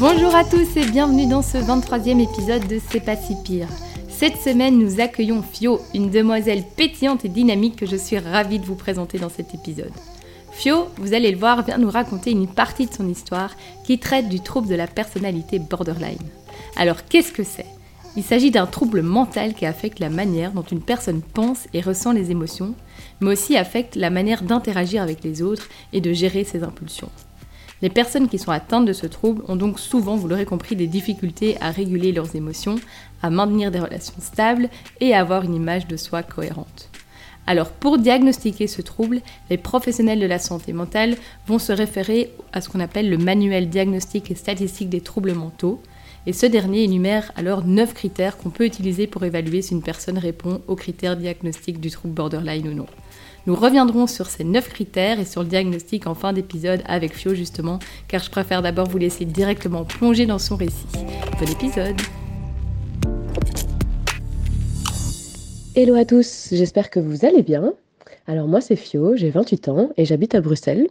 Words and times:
Bonjour 0.00 0.32
à 0.32 0.44
tous 0.44 0.76
et 0.76 0.84
bienvenue 0.84 1.26
dans 1.26 1.42
ce 1.42 1.58
23e 1.58 2.22
épisode 2.22 2.68
de 2.68 2.80
C'est 2.88 3.00
pas 3.00 3.16
si 3.16 3.34
pire. 3.42 3.66
Cette 4.08 4.36
semaine, 4.36 4.78
nous 4.78 5.00
accueillons 5.00 5.42
Fio, 5.42 5.80
une 5.92 6.08
demoiselle 6.08 6.62
pétillante 6.76 7.24
et 7.24 7.28
dynamique 7.28 7.74
que 7.74 7.84
je 7.84 7.96
suis 7.96 8.16
ravie 8.16 8.60
de 8.60 8.64
vous 8.64 8.76
présenter 8.76 9.18
dans 9.18 9.28
cet 9.28 9.56
épisode. 9.56 9.90
Fio, 10.52 10.86
vous 10.98 11.14
allez 11.14 11.32
le 11.32 11.36
voir, 11.36 11.64
vient 11.64 11.78
nous 11.78 11.90
raconter 11.90 12.30
une 12.30 12.46
partie 12.46 12.86
de 12.86 12.94
son 12.94 13.08
histoire 13.08 13.56
qui 13.82 13.98
traite 13.98 14.28
du 14.28 14.38
trouble 14.38 14.68
de 14.68 14.76
la 14.76 14.86
personnalité 14.86 15.58
borderline. 15.58 16.16
Alors, 16.76 17.04
qu'est-ce 17.04 17.32
que 17.32 17.42
c'est? 17.42 17.66
Il 18.16 18.22
s'agit 18.22 18.52
d'un 18.52 18.66
trouble 18.66 19.02
mental 19.02 19.52
qui 19.52 19.66
affecte 19.66 19.98
la 19.98 20.10
manière 20.10 20.52
dont 20.52 20.62
une 20.62 20.80
personne 20.80 21.22
pense 21.22 21.66
et 21.74 21.80
ressent 21.80 22.12
les 22.12 22.30
émotions, 22.30 22.74
mais 23.20 23.32
aussi 23.32 23.56
affecte 23.56 23.96
la 23.96 24.10
manière 24.10 24.44
d'interagir 24.44 25.02
avec 25.02 25.24
les 25.24 25.42
autres 25.42 25.68
et 25.92 26.00
de 26.00 26.12
gérer 26.12 26.44
ses 26.44 26.62
impulsions. 26.62 27.10
Les 27.80 27.90
personnes 27.90 28.28
qui 28.28 28.38
sont 28.38 28.50
atteintes 28.50 28.86
de 28.86 28.92
ce 28.92 29.06
trouble 29.06 29.42
ont 29.46 29.54
donc 29.54 29.78
souvent, 29.78 30.16
vous 30.16 30.26
l'aurez 30.26 30.44
compris, 30.44 30.74
des 30.74 30.88
difficultés 30.88 31.56
à 31.60 31.70
réguler 31.70 32.10
leurs 32.10 32.34
émotions, 32.34 32.76
à 33.22 33.30
maintenir 33.30 33.70
des 33.70 33.78
relations 33.78 34.20
stables 34.20 34.68
et 35.00 35.14
à 35.14 35.20
avoir 35.20 35.44
une 35.44 35.54
image 35.54 35.86
de 35.86 35.96
soi 35.96 36.22
cohérente. 36.22 36.90
Alors 37.46 37.70
pour 37.70 37.96
diagnostiquer 37.98 38.66
ce 38.66 38.82
trouble, 38.82 39.20
les 39.48 39.56
professionnels 39.56 40.20
de 40.20 40.26
la 40.26 40.38
santé 40.38 40.72
mentale 40.72 41.16
vont 41.46 41.58
se 41.58 41.72
référer 41.72 42.30
à 42.52 42.60
ce 42.60 42.68
qu'on 42.68 42.80
appelle 42.80 43.08
le 43.08 43.16
manuel 43.16 43.70
diagnostique 43.70 44.30
et 44.30 44.34
statistique 44.34 44.90
des 44.90 45.00
troubles 45.00 45.32
mentaux, 45.32 45.80
et 46.26 46.34
ce 46.34 46.44
dernier 46.44 46.82
énumère 46.82 47.32
alors 47.36 47.64
9 47.64 47.94
critères 47.94 48.36
qu'on 48.36 48.50
peut 48.50 48.66
utiliser 48.66 49.06
pour 49.06 49.24
évaluer 49.24 49.62
si 49.62 49.72
une 49.72 49.82
personne 49.82 50.18
répond 50.18 50.60
aux 50.66 50.76
critères 50.76 51.16
diagnostiques 51.16 51.80
du 51.80 51.90
trouble 51.90 52.12
borderline 52.12 52.68
ou 52.68 52.74
non. 52.74 52.86
Nous 53.46 53.54
reviendrons 53.54 54.06
sur 54.06 54.26
ces 54.26 54.44
9 54.44 54.68
critères 54.68 55.20
et 55.20 55.24
sur 55.24 55.42
le 55.42 55.48
diagnostic 55.48 56.06
en 56.06 56.14
fin 56.14 56.32
d'épisode 56.32 56.82
avec 56.86 57.14
Fio 57.14 57.34
justement, 57.34 57.78
car 58.08 58.22
je 58.22 58.30
préfère 58.30 58.62
d'abord 58.62 58.88
vous 58.88 58.98
laisser 58.98 59.24
directement 59.24 59.84
plonger 59.84 60.26
dans 60.26 60.38
son 60.38 60.56
récit. 60.56 60.86
Bon 61.40 61.48
épisode 61.48 61.96
Hello 65.74 65.94
à 65.94 66.04
tous, 66.04 66.48
j'espère 66.50 66.90
que 66.90 67.00
vous 67.00 67.24
allez 67.24 67.42
bien. 67.42 67.72
Alors 68.26 68.48
moi 68.48 68.60
c'est 68.60 68.76
Fio, 68.76 69.16
j'ai 69.16 69.30
28 69.30 69.68
ans 69.68 69.90
et 69.96 70.04
j'habite 70.04 70.34
à 70.34 70.40
Bruxelles. 70.40 70.88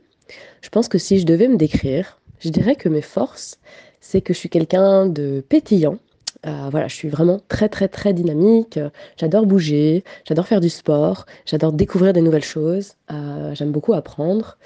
Je 0.62 0.70
pense 0.70 0.88
que 0.88 0.98
si 0.98 1.20
je 1.20 1.26
devais 1.26 1.48
me 1.48 1.58
décrire, 1.58 2.20
je 2.40 2.50
dirais 2.50 2.76
que 2.76 2.90
mes 2.90 3.02
forces, 3.02 3.60
c'est 4.00 4.22
que 4.22 4.34
je 4.34 4.40
suis 4.40 4.50
quelqu'un 4.50 5.08
de 5.08 5.44
pétillant, 5.48 5.98
euh, 6.48 6.70
voilà, 6.72 6.88
je 6.88 6.96
suis 6.96 7.10
vraiment 7.10 7.40
très 7.48 7.70
très 7.70 7.88
très 7.88 8.14
dynamique. 8.14 8.80
J'adore 9.18 9.46
bouger, 9.46 10.04
j'adore 10.26 10.48
faire 10.48 10.62
du 10.62 10.70
sport, 10.70 11.26
j'adore 11.46 11.74
découvrir 11.74 12.14
des 12.14 12.22
nouvelles 12.22 12.44
choses. 12.44 12.94
Euh, 13.12 13.54
j'aime 13.54 13.72
beaucoup 13.72 13.94
apprendre. 13.94 14.58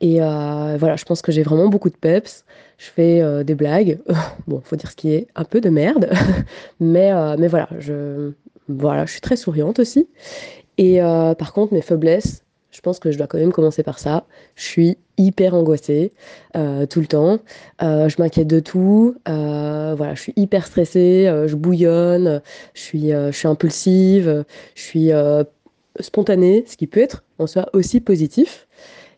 Et 0.00 0.22
euh, 0.22 0.76
voilà, 0.78 0.96
je 0.96 1.04
pense 1.04 1.22
que 1.22 1.32
j'ai 1.32 1.42
vraiment 1.42 1.68
beaucoup 1.68 1.90
de 1.90 1.96
peps. 1.96 2.44
Je 2.78 2.86
fais 2.86 3.44
des 3.44 3.54
blagues. 3.54 3.98
bon, 4.46 4.60
faut 4.64 4.76
dire 4.76 4.90
ce 4.90 4.96
qui 4.96 5.12
est 5.12 5.28
un 5.34 5.44
peu 5.44 5.60
de 5.60 5.68
merde, 5.70 6.10
mais 6.80 7.12
mais 7.36 7.48
voilà, 7.48 7.68
je 7.78 8.32
voilà, 8.68 9.06
je 9.06 9.12
suis 9.12 9.20
très 9.20 9.36
souriante 9.36 9.78
aussi. 9.78 10.08
Et 10.78 11.00
par 11.00 11.52
contre, 11.52 11.74
mes 11.74 11.82
faiblesses, 11.82 12.42
je 12.80 12.82
pense 12.82 12.98
que 12.98 13.10
je 13.10 13.18
dois 13.18 13.26
quand 13.26 13.36
même 13.36 13.52
commencer 13.52 13.82
par 13.82 13.98
ça. 13.98 14.24
Je 14.56 14.64
suis 14.64 14.96
hyper 15.18 15.54
angoissée 15.54 16.12
euh, 16.56 16.86
tout 16.86 17.00
le 17.00 17.06
temps. 17.06 17.38
Euh, 17.82 18.08
je 18.08 18.16
m'inquiète 18.18 18.46
de 18.46 18.58
tout. 18.58 19.16
Euh, 19.28 19.94
voilà, 19.94 20.14
je 20.14 20.22
suis 20.22 20.32
hyper 20.34 20.66
stressée. 20.66 21.26
je 21.46 21.54
bouillonne. 21.56 22.40
Je 22.72 22.80
suis, 22.80 23.12
impulsive. 23.44 24.46
Je 24.74 24.80
suis 24.80 25.10
spontanée, 26.00 26.64
ce 26.66 26.78
qui 26.78 26.86
peut 26.86 27.00
être 27.00 27.22
en 27.38 27.46
soi 27.46 27.68
aussi 27.74 28.00
positif. 28.00 28.66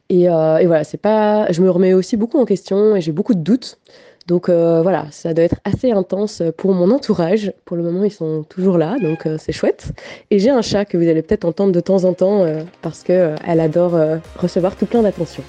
Et, 0.08 0.22
et 0.22 0.66
voilà, 0.66 0.82
c'est 0.82 1.00
pas. 1.00 1.46
Je 1.52 1.62
me 1.62 1.70
remets 1.70 1.94
aussi 1.94 2.16
beaucoup 2.16 2.40
en 2.40 2.44
question 2.44 2.96
et 2.96 3.00
j'ai 3.00 3.12
beaucoup 3.12 3.34
de 3.34 3.42
doutes. 3.42 3.78
Donc 4.26 4.48
euh, 4.48 4.82
voilà, 4.82 5.06
ça 5.10 5.34
doit 5.34 5.44
être 5.44 5.60
assez 5.64 5.90
intense 5.90 6.42
pour 6.56 6.74
mon 6.74 6.90
entourage. 6.90 7.52
Pour 7.64 7.76
le 7.76 7.82
moment, 7.82 8.04
ils 8.04 8.12
sont 8.12 8.44
toujours 8.48 8.78
là, 8.78 8.96
donc 9.00 9.26
euh, 9.26 9.36
c'est 9.38 9.52
chouette. 9.52 9.92
Et 10.30 10.38
j'ai 10.38 10.50
un 10.50 10.62
chat 10.62 10.84
que 10.84 10.96
vous 10.96 11.08
allez 11.08 11.22
peut-être 11.22 11.44
entendre 11.44 11.72
de 11.72 11.80
temps 11.80 12.04
en 12.04 12.12
temps 12.12 12.42
euh, 12.42 12.62
parce 12.82 13.02
qu'elle 13.02 13.60
adore 13.60 13.98
recevoir 14.36 14.76
tout 14.76 14.86
plein 14.86 15.02
d'attention. 15.02 15.42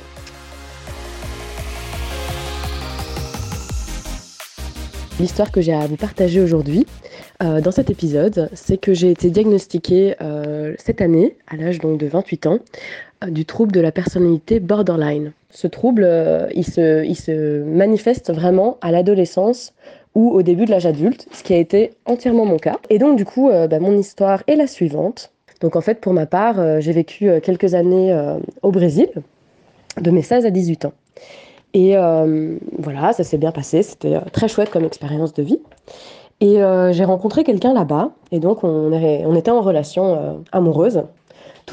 L'histoire 5.19 5.51
que 5.51 5.61
j'ai 5.61 5.73
à 5.73 5.85
vous 5.85 5.95
partager 5.95 6.41
aujourd'hui 6.41 6.85
dans 7.40 7.72
cet 7.72 7.90
épisode, 7.90 8.50
c'est 8.53 8.78
que 8.78 8.94
j'ai 8.94 9.11
été 9.11 9.29
diagnostiquée 9.29 10.16
cette 10.78 11.01
année, 11.01 11.35
à 11.47 11.57
l'âge 11.57 11.79
de 11.79 12.07
28 12.07 12.47
ans, 12.47 12.59
du 13.28 13.45
trouble 13.45 13.73
de 13.73 13.81
la 13.81 13.91
personnalité 13.91 14.61
borderline. 14.61 15.34
Ce 15.53 15.68
trouble, 15.68 16.03
euh, 16.03 16.50
il, 16.56 16.66
se, 16.66 17.64
manifeste 17.64 18.34
vraiment 18.34 18.78
à 18.81 18.91
l'adolescence 18.91 19.74
ou 20.16 20.31
au 20.31 20.41
début 20.41 20.66
de 20.66 20.72
l'âge 20.72 20.88
adulte, 20.88 21.28
ce 21.31 21.44
qui 21.44 21.53
a 21.53 21.58
été 21.58 21.91
entièrement 22.06 22.46
mon 22.46 22.58
cas. 22.58 22.80
Et 22.90 22.97
donc 22.97 23.18
du 23.18 23.25
coup, 23.25 23.50
euh, 23.50 23.68
bah, 23.68 23.80
mon 23.80 23.96
histoire 23.96 24.41
est 24.47 24.56
la 24.56 24.66
suivante. 24.66 25.31
Donc 25.62 25.75
en 25.75 25.81
fait, 25.81 26.02
pour 26.02 26.12
ma 26.12 26.25
part, 26.25 26.59
euh, 26.59 26.80
j'ai 26.80 26.91
vécu 26.91 27.30
quelques 27.41 27.75
années 27.75 28.14
au 28.64 28.72
Brésil, 28.72 29.09
de 30.02 30.09
mes 30.09 30.24
16 30.24 30.46
à 30.47 30.50
18 30.50 30.86
ans. 30.86 30.94
Et 31.75 31.96
voilà, 32.78 33.14
ça 33.14 33.24
s'est 33.24 33.38
bien 33.38 33.52
passé, 33.52 33.81
c'était 33.81 34.20
très 34.31 34.47
chouette 34.47 34.70
comme 34.70 34.85
expérience 34.85 35.34
de 35.34 35.41
vie. 35.41 35.59
Et 36.40 36.59
j'ai 36.91 37.03
rencontré 37.03 37.44
quelqu'un 37.44 37.74
là-bas, 37.74 38.12
et 38.31 38.40
donc 38.40 38.64
on, 38.64 38.91
on 38.91 39.35
était 39.35 39.52
en 39.52 39.62
relation 39.62 40.44
amoureuse 40.52 41.03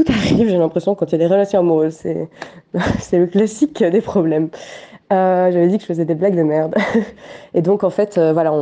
tout 0.04 0.12
arrive, 0.12 0.48
j'ai 0.48 0.58
l'impression, 0.58 0.94
quand 0.94 1.06
il 1.06 1.12
y 1.12 1.14
a 1.16 1.18
des 1.18 1.26
relations 1.26 1.60
amoureuses. 1.60 1.94
C'est, 1.94 2.28
c'est 3.00 3.18
le 3.18 3.26
classique 3.26 3.82
des 3.82 4.00
problèmes. 4.00 4.50
Euh, 5.12 5.50
j'avais 5.50 5.66
dit 5.66 5.76
que 5.76 5.82
je 5.82 5.86
faisais 5.86 6.04
des 6.04 6.14
blagues 6.14 6.36
de 6.36 6.42
merde. 6.42 6.74
Et 7.54 7.62
donc, 7.62 7.82
en 7.82 7.90
fait, 7.90 8.16
euh, 8.16 8.32
voilà, 8.32 8.52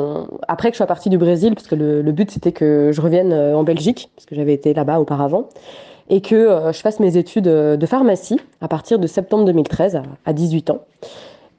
après 0.49 0.71
que 0.71 0.75
je 0.75 0.79
sois 0.79 0.87
partie 0.87 1.11
du 1.11 1.19
Brésil, 1.19 1.55
parce 1.55 1.67
que 1.67 1.75
le, 1.75 2.13
but 2.13 2.31
c'était 2.31 2.53
que 2.53 2.91
je 2.93 3.01
revienne 3.01 3.33
euh, 3.33 3.55
en 3.55 3.65
Belgique, 3.65 4.11
parce 4.17 4.25
que 4.25 4.35
j'avais 4.35 4.55
été 4.55 4.73
là-bas 4.73 4.99
auparavant, 4.99 5.49
et 6.09 6.23
que 6.23 6.71
je 6.73 6.79
fasse 6.79 7.01
mes 7.01 7.19
études 7.19 7.45
de 7.45 7.87
pharmacie 7.87 8.41
à 8.63 8.69
partir 8.69 8.99
de 8.99 9.07
septembre 9.07 9.45
2013, 9.45 10.01
à, 10.25 10.33
18 10.33 10.71
ans. 10.71 10.81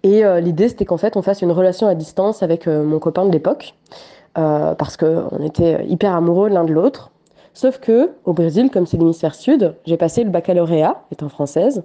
Et 0.01 0.23
l'idée 0.41 0.69
c'était 0.69 0.85
qu'en 0.85 0.97
fait, 0.97 1.15
on 1.17 1.21
fasse 1.21 1.43
une 1.43 1.51
relation 1.51 1.85
à 1.85 1.93
distance 1.93 2.41
avec 2.41 2.65
mon 2.65 2.97
copain 2.97 3.27
de 3.27 3.31
l'époque, 3.31 3.75
parce 4.33 4.97
qu'on 4.97 5.45
était 5.45 5.85
hyper 5.85 6.15
amoureux 6.15 6.49
l'un 6.49 6.63
de 6.63 6.73
l'autre. 6.73 7.11
Sauf 7.53 7.79
que 7.79 8.11
au 8.25 8.33
Brésil, 8.33 8.69
comme 8.71 8.85
c'est 8.85 8.97
l'hémisphère 8.97 9.35
sud, 9.35 9.75
j'ai 9.85 9.97
passé 9.97 10.23
le 10.23 10.29
baccalauréat, 10.29 11.01
étant 11.11 11.29
française, 11.29 11.83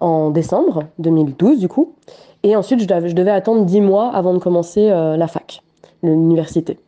en 0.00 0.30
décembre 0.30 0.84
2012 0.98 1.58
du 1.58 1.68
coup. 1.68 1.94
Et 2.42 2.54
ensuite, 2.54 2.80
je 2.80 2.86
devais, 2.86 3.30
attendre 3.30 3.64
dix 3.64 3.80
mois 3.80 4.10
avant 4.14 4.32
de 4.32 4.38
commencer 4.38 4.90
euh, 4.90 5.16
la 5.16 5.26
fac, 5.26 5.62
l'université. 6.02 6.78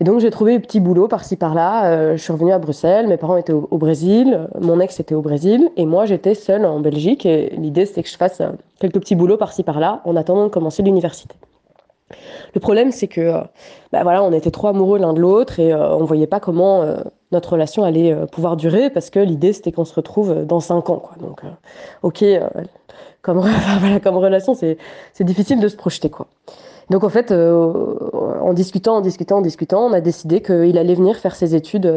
Et 0.00 0.04
donc, 0.04 0.20
j'ai 0.20 0.30
trouvé 0.30 0.54
des 0.54 0.60
petits 0.60 0.80
boulots 0.80 1.06
par-ci 1.06 1.36
par-là. 1.36 1.92
Euh, 1.92 2.16
je 2.16 2.22
suis 2.22 2.32
revenue 2.32 2.52
à 2.52 2.58
Bruxelles, 2.58 3.06
mes 3.06 3.16
parents 3.16 3.36
étaient 3.36 3.52
au, 3.52 3.78
Brésil, 3.78 4.48
mon 4.60 4.80
ex 4.80 4.98
était 4.98 5.14
au 5.14 5.22
Brésil, 5.22 5.70
et 5.76 5.86
moi, 5.86 6.06
j'étais 6.06 6.34
seule 6.34 6.64
en 6.64 6.80
Belgique. 6.80 7.24
Et 7.24 7.50
l'idée, 7.56 7.86
c'était 7.86 8.02
que 8.02 8.08
je 8.08 8.16
fasse 8.16 8.40
euh, 8.40 8.50
quelques 8.80 8.98
petits 8.98 9.14
boulots 9.14 9.36
par-ci 9.36 9.62
par-là 9.62 10.00
en 10.04 10.16
attendant 10.16 10.44
de 10.44 10.50
commencer 10.50 10.82
l'université. 10.82 11.36
Le 12.54 12.60
problème, 12.60 12.90
c'est 12.90 13.06
que, 13.06 13.30
bah 13.92 14.02
voilà, 14.02 14.24
on 14.24 14.32
était 14.32 14.50
trop 14.50 14.66
amoureux 14.66 14.98
l'un 14.98 15.12
de 15.12 15.20
l'autre 15.20 15.60
et 15.60 15.72
on 15.72 16.04
voyait 16.04 16.26
pas 16.26 16.40
comment 16.40 16.82
notre 17.32 17.52
relation 17.52 17.84
allait 17.84 18.12
euh, 18.12 18.26
pouvoir 18.26 18.56
durer 18.56 18.90
parce 18.90 19.10
que 19.10 19.20
l'idée 19.20 19.52
c'était 19.52 19.72
qu'on 19.72 19.84
se 19.84 19.94
retrouve 19.94 20.30
euh, 20.30 20.44
dans 20.44 20.60
cinq 20.60 20.90
ans. 20.90 20.98
Quoi. 20.98 21.16
Donc, 21.20 21.44
euh, 21.44 21.48
ok, 22.02 22.24
comme, 23.22 23.42
comme 24.02 24.16
relation, 24.16 24.54
c'est 24.54 24.78
difficile 25.20 25.60
de 25.60 25.68
se 25.68 25.76
projeter. 25.76 26.10
Quoi. 26.10 26.26
Donc 26.90 27.04
en 27.04 27.08
fait, 27.08 27.32
en 27.32 28.52
discutant, 28.52 28.96
en 28.96 29.00
discutant, 29.00 29.38
en 29.38 29.40
discutant, 29.42 29.86
on 29.86 29.92
a 29.92 30.00
décidé 30.00 30.42
qu'il 30.42 30.76
allait 30.76 30.94
venir 30.96 31.16
faire 31.16 31.36
ses 31.36 31.54
études 31.54 31.92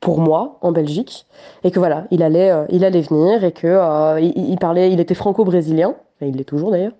pour 0.00 0.18
moi 0.18 0.56
en 0.62 0.72
Belgique. 0.72 1.26
Et 1.62 1.70
que 1.70 1.78
voilà, 1.78 2.06
il 2.10 2.22
allait, 2.22 2.50
il 2.70 2.84
allait 2.86 3.02
venir 3.02 3.44
et 3.44 3.52
que 3.52 4.18
il, 4.20 4.58
parlait, 4.58 4.90
il 4.90 4.98
était 4.98 5.14
franco-brésilien, 5.14 5.94
il 6.22 6.36
l'est 6.36 6.44
toujours 6.44 6.70
d'ailleurs. 6.70 6.94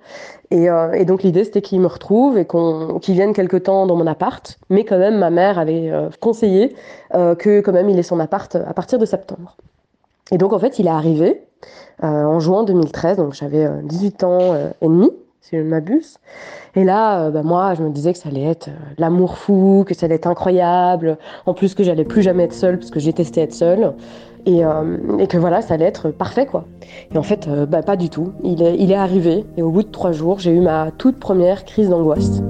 Et, 0.51 0.69
donc 1.07 1.23
l'idée 1.23 1.45
c'était 1.45 1.63
qu'il 1.63 1.81
me 1.81 1.87
retrouve 1.87 2.37
et 2.37 2.45
qu'on, 2.45 2.99
qu'il 3.01 3.15
vienne 3.15 3.33
quelque 3.33 3.57
temps 3.57 3.87
dans 3.87 3.97
mon 3.97 4.07
appart, 4.07 4.59
mais 4.69 4.85
quand 4.85 4.99
même 4.99 5.17
ma 5.17 5.31
mère 5.31 5.59
avait 5.59 5.91
conseillé 6.21 6.77
que 7.13 7.61
quand 7.61 7.73
même 7.73 7.89
il 7.89 7.99
ait 7.99 8.03
son 8.03 8.21
appart 8.21 8.55
à 8.55 8.75
partir 8.75 8.99
de 8.99 9.07
septembre. 9.07 9.57
Et 10.31 10.37
donc 10.37 10.53
en 10.53 10.59
fait 10.59 10.79
il 10.79 10.87
est 10.87 10.91
arrivé 10.91 11.41
en 12.03 12.39
juin 12.39 12.65
2013, 12.65 13.17
donc 13.17 13.33
j'avais 13.33 13.67
18 13.85 14.25
ans 14.25 14.55
et 14.83 14.87
demi 14.87 15.11
si 15.41 15.57
je 15.57 15.63
m'abuse. 15.63 16.19
Et 16.77 16.85
là, 16.85 17.25
euh, 17.25 17.31
bah, 17.31 17.43
moi, 17.43 17.75
je 17.75 17.83
me 17.83 17.91
disais 17.91 18.13
que 18.13 18.19
ça 18.19 18.29
allait 18.29 18.45
être 18.45 18.69
euh, 18.69 18.95
l'amour 18.99 19.39
fou, 19.39 19.85
que 19.87 19.95
ça 19.95 20.07
allait 20.07 20.17
être 20.17 20.27
incroyable. 20.27 21.19
En 21.47 21.55
plus, 21.55 21.75
que 21.75 21.83
j'allais 21.83 22.05
plus 22.05 22.23
jamais 22.23 22.45
être 22.45 22.53
seule, 22.53 22.79
parce 22.79 22.91
que 22.91 23.01
j'ai 23.01 23.13
testé 23.13 23.41
être 23.41 23.55
seule. 23.55 23.95
Et, 24.47 24.65
euh, 24.65 25.19
et, 25.19 25.27
que 25.27 25.37
voilà, 25.37 25.61
ça 25.63 25.75
allait 25.75 25.85
être 25.85 26.11
parfait, 26.11 26.47
quoi. 26.47 26.65
Et 27.13 27.19
en 27.19 27.23
fait, 27.23 27.49
bah, 27.69 27.83
pas 27.83 27.97
du 27.97 28.09
tout. 28.09 28.33
Il 28.43 28.63
est, 28.63 28.77
il 28.79 28.91
est 28.91 28.97
arrivé, 28.97 29.45
et 29.57 29.63
au 29.63 29.71
bout 29.71 29.83
de 29.83 29.91
trois 29.91 30.13
jours, 30.13 30.39
j'ai 30.39 30.53
eu 30.53 30.61
ma 30.61 30.91
toute 30.97 31.19
première 31.19 31.65
crise 31.65 31.91
d'angoisse. 31.91 32.41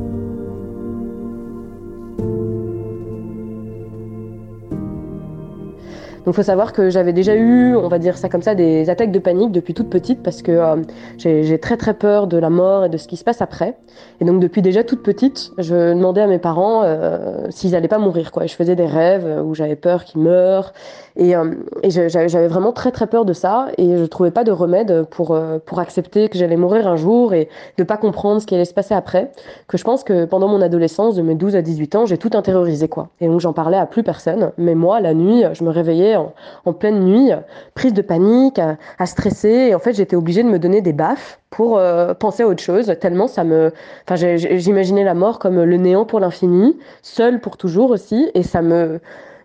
Donc 6.25 6.35
faut 6.35 6.43
savoir 6.43 6.73
que 6.73 6.91
j'avais 6.91 7.13
déjà 7.13 7.35
eu, 7.35 7.75
on 7.75 7.89
va 7.89 7.99
dire 7.99 8.19
ça 8.19 8.29
comme 8.29 8.43
ça, 8.43 8.55
des 8.55 8.91
attaques 8.91 9.11
de 9.11 9.19
panique 9.19 9.53
depuis 9.53 9.75
toute 9.75 9.89
petite 9.89 10.23
parce 10.23 10.43
que 10.43 10.53
euh, 10.53 10.77
j'ai 11.19 11.59
très 11.59 11.77
très 11.77 11.95
peur 11.95 12.27
de 12.27 12.37
la 12.37 12.51
mort 12.51 12.85
et 12.85 12.89
de 12.89 12.97
ce 12.97 13.09
qui 13.09 13.17
se 13.17 13.25
passe 13.25 13.41
après. 13.41 13.77
Et 14.21 14.25
donc 14.25 14.41
depuis 14.41 14.63
déjà 14.63 14.85
toute 14.85 15.03
petite, 15.03 15.53
je 15.59 15.95
demandais 15.95 16.21
à 16.21 16.27
mes 16.27 16.39
parents 16.39 16.83
euh, 16.85 17.47
s'ils 17.51 17.73
n'allaient 17.73 17.89
pas 17.89 17.99
mourir. 17.99 18.33
Quoi. 18.33 18.45
Et 18.45 18.49
je 18.49 18.55
faisais 18.55 18.77
des 18.77 18.87
rêves 18.87 19.27
où 19.45 19.55
j'avais 19.55 19.77
peur 19.77 20.05
qu'ils 20.05 20.21
meurent. 20.21 20.73
Et, 21.17 21.37
euh, 21.37 21.55
et 21.83 21.91
j'avais 21.91 22.49
vraiment 22.49 22.73
très 22.73 22.93
très 22.93 23.07
peur 23.07 23.25
de 23.25 23.33
ça 23.33 23.69
et 23.79 23.97
je 23.97 24.05
trouvais 24.05 24.31
pas 24.31 24.45
de 24.45 24.53
remède 24.53 25.05
pour, 25.11 25.39
pour 25.67 25.79
accepter 25.81 26.29
que 26.29 26.39
j'allais 26.39 26.57
mourir 26.57 26.87
un 26.87 26.97
jour 26.97 27.35
et 27.35 27.49
de 27.79 27.85
pas 27.85 27.97
comprendre 27.97 28.41
ce 28.41 28.47
qui 28.47 28.55
allait 28.55 28.65
se 28.65 28.75
passer 28.75 28.95
après. 28.95 29.33
Que 29.69 29.77
je 29.77 29.85
pense 29.85 30.05
que 30.05 30.25
pendant 30.25 30.49
mon 30.49 30.61
adolescence, 30.61 31.15
de 31.15 31.23
mes 31.23 31.35
12 31.35 31.57
à 31.57 31.63
18 31.63 31.95
ans, 31.97 32.07
j'ai 32.07 32.19
tout 32.19 32.31
intériorisé. 32.35 32.89
quoi. 32.89 33.09
Et 33.21 33.27
donc 33.27 33.41
j'en 33.41 33.53
parlais 33.53 33.77
à 33.77 33.87
plus 33.87 34.03
personne. 34.03 34.53
Mais 34.59 34.75
moi, 34.75 35.01
la 35.01 35.15
nuit, 35.15 35.45
je 35.53 35.65
me 35.65 35.71
réveillais 35.71 36.17
en, 36.17 36.73
pleine 36.73 37.01
nuit, 37.01 37.31
prise 37.75 37.93
de 37.93 38.03
panique, 38.03 38.59
à, 38.59 39.07
stresser. 39.07 39.69
Et 39.71 39.75
en 39.75 39.79
fait, 39.79 39.95
j'étais 39.95 40.17
obligée 40.17 40.43
de 40.43 40.49
me 40.49 40.59
donner 40.59 40.81
des 40.81 40.93
baffes 40.93 41.41
pour 41.51 41.79
euh, 41.79 42.15
penser 42.15 42.45
à 42.45 42.47
autre 42.47 42.63
chose, 42.63 42.95
tellement 43.01 43.27
ça 43.27 43.43
me... 43.43 43.73
Enfin, 44.09 44.15
j'imaginais 44.37 45.03
la 45.03 45.15
mort 45.15 45.41
comme 45.41 45.61
le 45.61 45.77
néant 45.77 46.05
pour 46.05 46.21
l'infini, 46.21 46.79
seul 47.03 47.41
pour 47.41 47.57
toujours 47.57 47.91
aussi, 47.91 48.31
et 48.35 48.43
ça 48.43 48.63
me... 48.63 49.01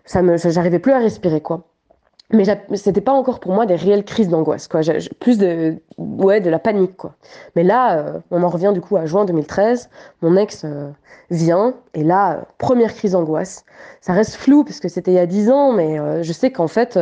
Ça 0.06 0.22
me 0.22 0.36
j'arrivais 0.36 0.78
plus 0.78 0.92
à 0.92 0.98
respirer, 0.98 1.40
quoi. 1.40 1.66
Mais 2.32 2.44
c'était 2.74 3.00
pas 3.00 3.12
encore 3.12 3.38
pour 3.38 3.52
moi 3.52 3.66
des 3.66 3.76
réelles 3.76 4.04
crises 4.04 4.28
d'angoisse 4.28 4.66
quoi. 4.66 4.80
Plus 5.20 5.38
de 5.38 5.76
ouais 5.96 6.40
de 6.40 6.50
la 6.50 6.58
panique 6.58 6.96
quoi. 6.96 7.14
Mais 7.54 7.62
là 7.62 7.98
euh, 7.98 8.18
on 8.32 8.42
en 8.42 8.48
revient 8.48 8.72
du 8.74 8.80
coup 8.80 8.96
à 8.96 9.06
juin 9.06 9.24
2013 9.24 9.88
mon 10.22 10.36
ex 10.36 10.64
euh, 10.64 10.90
vient. 11.30 11.74
Et 11.94 12.02
là 12.02 12.32
euh, 12.32 12.40
première 12.58 12.92
crise 12.92 13.12
d'angoisse. 13.12 13.64
Ça 14.00 14.12
reste 14.12 14.34
flou 14.34 14.64
parce 14.64 14.80
que 14.80 14.88
c'était 14.88 15.12
il 15.12 15.14
y 15.14 15.20
a 15.20 15.26
dix 15.26 15.48
ans 15.50 15.70
mais 15.72 15.98
je 16.24 16.32
sais 16.32 16.50
qu'en 16.50 16.66
fait 16.66 16.98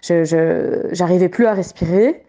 je 0.00 0.88
j'arrivais 0.90 1.28
plus 1.28 1.44
à 1.44 1.52
respirer 1.52 2.24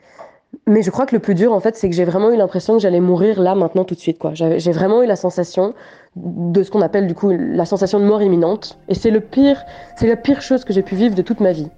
mais 0.68 0.82
je 0.82 0.92
crois 0.92 1.06
que 1.06 1.16
le 1.16 1.20
plus 1.20 1.36
dur 1.36 1.54
en 1.54 1.60
fait 1.60 1.76
c'est 1.76 1.90
que 1.90 1.96
j'ai 1.96 2.06
vraiment 2.06 2.32
eu 2.32 2.38
l'impression 2.38 2.76
que 2.76 2.80
j'allais 2.80 3.00
mourir 3.00 3.42
là 3.42 3.56
maintenant 3.56 3.84
tout 3.84 3.96
de 3.96 4.00
suite 4.00 4.20
j'ai 4.34 4.72
vraiment 4.72 5.02
eu 5.04 5.08
la 5.08 5.16
sensation 5.16 5.74
de 6.16 6.64
ce 6.64 6.70
qu'on 6.72 6.82
appelle 6.82 7.08
du 7.08 7.16
coup 7.16 7.32
la 7.32 7.66
sensation 7.66 8.00
de 8.00 8.06
mort 8.06 8.22
imminente 8.22 8.78
et 8.88 8.94
c'est 8.94 9.12
le 9.12 9.20
pire 9.20 9.64
c'est 9.98 10.08
la 10.08 10.16
pire 10.16 10.42
chose 10.42 10.64
que 10.64 10.74
j'ai 10.74 10.84
pu 10.84 10.96
vivre 10.96 11.16
de 11.16 11.22
toute 11.22 11.40
ma 11.40 11.52
vie 11.52 11.70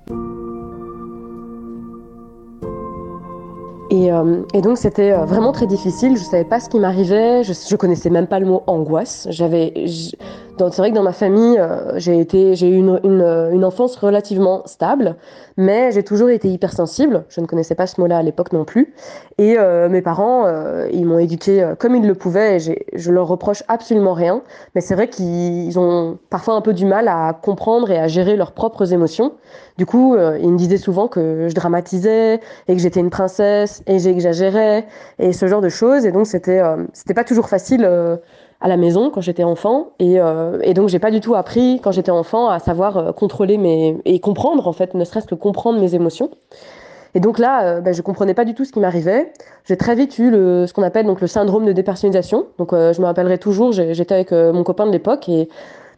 Euh, 4.11 4.43
et, 4.53 4.61
donc 4.61 4.77
c'était 4.77 5.11
euh, 5.11 5.25
vraiment 5.25 5.51
très 5.51 5.67
difficile. 5.67 6.17
Je 6.17 6.23
savais 6.23 6.43
pas 6.43 6.59
ce 6.59 6.69
qui 6.69 6.79
m'arrivait. 6.79 7.43
Je, 7.43 7.53
je 7.53 7.75
connaissais 7.75 8.09
même 8.09 8.27
pas 8.27 8.39
le 8.39 8.45
mot 8.45 8.63
angoisse. 8.67 9.27
J'avais, 9.29 9.73
c'est 10.57 10.77
vrai 10.77 10.91
que 10.91 10.95
dans 10.95 11.03
ma 11.03 11.13
famille, 11.13 11.57
euh, 11.59 11.97
j'ai 11.97 12.19
été, 12.19 12.55
j'ai 12.55 12.69
eu 12.69 12.75
une, 12.75 12.99
une, 13.03 13.21
une, 13.53 13.65
enfance 13.65 13.95
relativement 13.97 14.65
stable, 14.65 15.15
mais 15.57 15.91
j'ai 15.91 16.03
toujours 16.03 16.29
été 16.29 16.47
hypersensible. 16.47 17.25
Je 17.29 17.41
ne 17.41 17.45
connaissais 17.45 17.75
pas 17.75 17.87
ce 17.87 17.99
mot-là 17.99 18.17
à 18.17 18.23
l'époque 18.23 18.53
non 18.53 18.63
plus. 18.63 18.93
Et 19.37 19.57
euh, 19.57 19.89
mes 19.89 20.01
parents, 20.01 20.45
euh, 20.45 20.87
ils 20.93 21.05
m'ont 21.05 21.19
éduqué 21.19 21.73
comme 21.79 21.95
ils 21.95 22.07
le 22.07 22.15
pouvaient. 22.15 22.57
Et 22.57 22.87
je 22.93 23.11
leur 23.11 23.27
reproche 23.27 23.63
absolument 23.67 24.13
rien. 24.13 24.41
Mais 24.75 24.81
c'est 24.81 24.95
vrai 24.95 25.09
qu'ils 25.09 25.77
ont 25.77 26.17
parfois 26.29 26.55
un 26.55 26.61
peu 26.61 26.73
du 26.73 26.85
mal 26.85 27.07
à 27.07 27.33
comprendre 27.33 27.91
et 27.91 27.97
à 27.97 28.07
gérer 28.07 28.35
leurs 28.35 28.53
propres 28.53 28.93
émotions. 28.93 29.33
Du 29.77 29.85
coup, 29.85 30.15
ils 30.15 30.51
me 30.51 30.57
disaient 30.57 30.77
souvent 30.77 31.07
que 31.07 31.47
je 31.49 31.53
dramatisais 31.53 32.39
et 32.67 32.73
que 32.73 32.79
j'étais 32.79 33.01
une 33.01 33.09
princesse 33.09 33.83
et 33.87 33.99
j'exagérais 33.99 34.87
et 35.19 35.33
ce 35.33 35.47
genre 35.47 35.61
de 35.61 35.69
choses. 35.69 36.05
Et 36.05 36.11
donc 36.11 36.27
c'était, 36.27 36.61
c'était 36.93 37.13
pas 37.13 37.25
toujours 37.25 37.49
facile 37.49 37.85
à 38.61 38.67
la 38.67 38.77
maison 38.77 39.09
quand 39.09 39.21
j'étais 39.21 39.43
enfant. 39.43 39.91
Et, 39.99 40.19
euh, 40.19 40.59
et 40.61 40.73
donc 40.73 40.89
j'ai 40.89 40.99
pas 40.99 41.11
du 41.11 41.21
tout 41.21 41.35
appris 41.35 41.79
quand 41.83 41.91
j'étais 41.91 42.11
enfant 42.11 42.49
à 42.49 42.59
savoir 42.59 42.97
euh, 42.97 43.11
contrôler 43.11 43.57
mes 43.57 43.97
et 44.05 44.19
comprendre 44.19 44.67
en 44.67 44.73
fait 44.73 44.93
ne 44.93 45.03
serait-ce 45.03 45.27
que 45.27 45.35
comprendre 45.35 45.79
mes 45.79 45.95
émotions. 45.95 46.31
Et 47.13 47.19
donc 47.19 47.39
là 47.39 47.63
euh, 47.63 47.81
bah, 47.81 47.91
je 47.91 48.01
comprenais 48.01 48.33
pas 48.33 48.45
du 48.45 48.53
tout 48.53 48.65
ce 48.65 48.71
qui 48.71 48.79
m'arrivait. 48.79 49.31
J'ai 49.65 49.77
très 49.77 49.95
vite 49.95 50.17
eu 50.19 50.31
le, 50.31 50.67
ce 50.67 50.73
qu'on 50.73 50.83
appelle 50.83 51.05
donc 51.05 51.21
le 51.21 51.27
syndrome 51.27 51.65
de 51.65 51.71
dépersonnalisation. 51.71 52.47
Donc 52.57 52.73
euh, 52.73 52.93
je 52.93 53.01
me 53.01 53.05
rappellerai 53.05 53.37
toujours 53.37 53.71
j'étais 53.71 54.13
avec 54.13 54.31
mon 54.31 54.63
copain 54.63 54.85
de 54.85 54.91
l'époque 54.91 55.29
et 55.29 55.49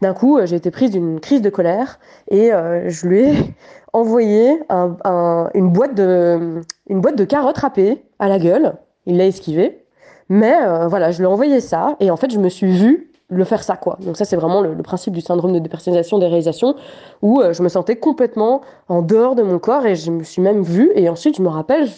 d'un 0.01 0.13
coup 0.13 0.39
j'ai 0.45 0.56
été 0.56 0.71
prise 0.71 0.92
d'une 0.92 1.19
crise 1.19 1.42
de 1.42 1.50
colère 1.50 2.00
et 2.30 2.51
je 2.51 3.07
lui 3.07 3.21
ai 3.21 3.33
envoyé 3.94 4.59
un, 4.69 4.95
un, 5.06 5.50
une 5.54 5.69
boîte 5.69 5.95
de 5.95 6.62
une 6.88 7.01
boîte 7.01 7.15
de 7.15 7.24
carottes 7.24 7.57
râpées 7.57 8.04
à 8.19 8.27
la 8.27 8.38
gueule. 8.39 8.74
Il 9.06 9.18
l'a 9.18 9.25
esquivé 9.25 9.87
mais 10.30 10.56
euh, 10.62 10.88
voilà, 10.88 11.12
je 11.12 11.18
lui 11.18 11.26
ai 11.26 11.28
envoyé 11.28 11.60
ça 11.60 11.96
et 12.00 12.12
en 12.12 12.18
fait, 12.18 12.32
je 12.32 12.40
me 12.40 12.50
suis 12.50 12.72
vue 12.72 13.12
le 13.30 13.44
faire 13.44 13.62
ça 13.62 13.76
quoi. 13.76 13.98
Donc 14.02 14.16
ça 14.16 14.24
c'est 14.24 14.38
vraiment 14.38 14.62
le, 14.62 14.82
principe 14.84 15.14
du 15.14 15.22
syndrome 15.22 15.52
de 15.52 15.60
dépersonnalisation 15.60 16.18
des 16.18 16.28
réalisations 16.28 16.76
où 17.22 17.42
euh, 17.42 17.52
je 17.52 17.62
me 17.62 17.68
sentais 17.68 17.98
complètement 17.98 18.62
en 18.88 19.02
dehors 19.02 19.36
de 19.36 19.44
mon 19.44 19.60
corps 19.60 19.86
et 19.86 19.96
je 19.96 20.12
me 20.12 20.24
suis 20.24 20.42
même 20.42 20.64
vue 20.64 20.92
et 20.96 21.10
ensuite 21.10 21.36
je 21.36 21.42
me 21.42 21.50
rappelle, 21.50 21.90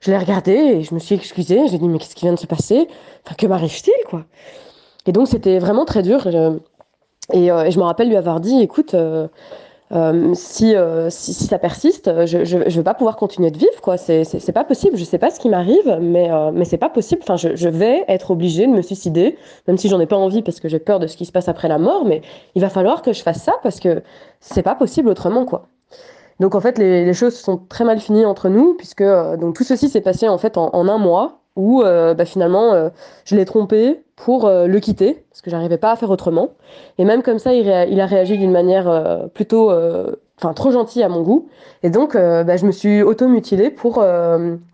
je, 0.00 0.10
l'ai 0.10 0.18
regardé 0.18 0.52
et 0.52 0.82
je 0.82 0.94
me 0.94 1.00
suis 1.00 1.16
excusée, 1.16 1.66
j'ai 1.68 1.78
dit 1.78 1.88
mais 1.88 1.98
qu'est-ce 1.98 2.14
qui 2.14 2.24
vient 2.24 2.34
de 2.34 2.38
se 2.38 2.46
passer? 2.46 2.86
Enfin 3.24 3.34
que 3.36 3.46
m'arrive-t-il 3.48 4.08
quoi? 4.08 4.24
Et 5.06 5.12
donc 5.12 5.26
c'était 5.26 5.58
vraiment 5.58 5.84
très 5.84 6.02
dur 6.02 6.24
euh, 6.26 6.56
et, 7.32 7.48
je 7.48 7.78
me 7.78 7.84
rappelle 7.84 8.08
lui 8.08 8.16
avoir 8.16 8.38
dit 8.38 8.62
écoute 8.62 8.94
euh, 9.92 10.34
si, 10.34 10.74
euh, 10.74 11.10
si, 11.10 11.32
si, 11.32 11.44
ça 11.44 11.58
persiste, 11.58 12.26
je, 12.26 12.44
je, 12.44 12.58
je 12.68 12.76
vais 12.76 12.82
pas 12.82 12.94
pouvoir 12.94 13.16
continuer 13.16 13.50
de 13.50 13.58
vivre, 13.58 13.80
quoi. 13.80 13.96
C'est, 13.96 14.52
pas 14.52 14.64
possible. 14.64 14.96
Je 14.96 15.04
sais 15.04 15.18
pas 15.18 15.30
ce 15.30 15.38
qui 15.38 15.48
m'arrive, 15.48 15.98
mais, 16.00 16.30
euh, 16.30 16.50
mais 16.52 16.64
c'est 16.64 16.78
pas 16.78 16.88
possible. 16.88 17.22
Enfin, 17.22 17.36
je, 17.36 17.54
je, 17.54 17.68
vais 17.68 18.04
être 18.08 18.32
obligée 18.32 18.66
de 18.66 18.72
me 18.72 18.82
suicider, 18.82 19.36
même 19.68 19.78
si 19.78 19.88
j'en 19.88 20.00
ai 20.00 20.06
pas 20.06 20.16
envie 20.16 20.42
parce 20.42 20.60
que 20.60 20.68
j'ai 20.68 20.80
peur 20.80 20.98
de 20.98 21.06
ce 21.06 21.16
qui 21.16 21.24
se 21.24 21.32
passe 21.32 21.48
après 21.48 21.68
la 21.68 21.78
mort, 21.78 22.04
mais 22.04 22.22
il 22.54 22.62
va 22.62 22.68
falloir 22.68 23.02
que 23.02 23.12
je 23.12 23.22
fasse 23.22 23.42
ça 23.42 23.54
parce 23.62 23.78
que 23.78 24.02
c'est 24.40 24.62
pas 24.62 24.74
possible 24.74 25.08
autrement, 25.08 25.44
quoi. 25.44 25.68
Donc 26.40 26.54
en 26.54 26.60
fait, 26.60 26.78
les, 26.78 27.04
les, 27.04 27.14
choses 27.14 27.34
sont 27.34 27.56
très 27.56 27.84
mal 27.84 27.98
finies 28.00 28.24
entre 28.26 28.48
nous, 28.48 28.74
puisque 28.74 29.00
euh, 29.00 29.36
donc 29.36 29.56
tout 29.56 29.64
ceci 29.64 29.88
s'est 29.88 30.00
passé 30.00 30.28
en 30.28 30.38
fait 30.38 30.58
en, 30.58 30.70
en 30.74 30.88
un 30.88 30.98
mois 30.98 31.40
où 31.56 31.82
euh, 31.82 32.14
bah, 32.14 32.26
finalement 32.26 32.74
euh, 32.74 32.90
je 33.24 33.36
l'ai 33.36 33.44
trompé 33.44 34.02
pour 34.16 34.46
euh, 34.46 34.66
le 34.66 34.80
quitter 34.80 35.24
parce 35.30 35.42
que 35.42 35.50
j'arrivais 35.50 35.78
pas 35.78 35.92
à 35.92 35.96
faire 35.96 36.10
autrement. 36.10 36.50
Et 36.98 37.04
même 37.04 37.22
comme 37.22 37.38
ça 37.38 37.52
il, 37.52 37.70
a 37.70 38.06
réagi 38.06 38.38
d'une 38.38 38.50
manière 38.50 39.28
plutôt 39.34 39.70
enfin 40.38 40.52
trop 40.54 40.70
gentille 40.70 41.02
à 41.02 41.08
mon 41.08 41.22
goût. 41.22 41.48
Et 41.82 41.90
donc 41.90 42.14
bah, 42.14 42.56
je 42.56 42.66
me 42.66 42.72
suis 42.72 43.02
auto-mutilée 43.02 43.70
pour 43.70 44.04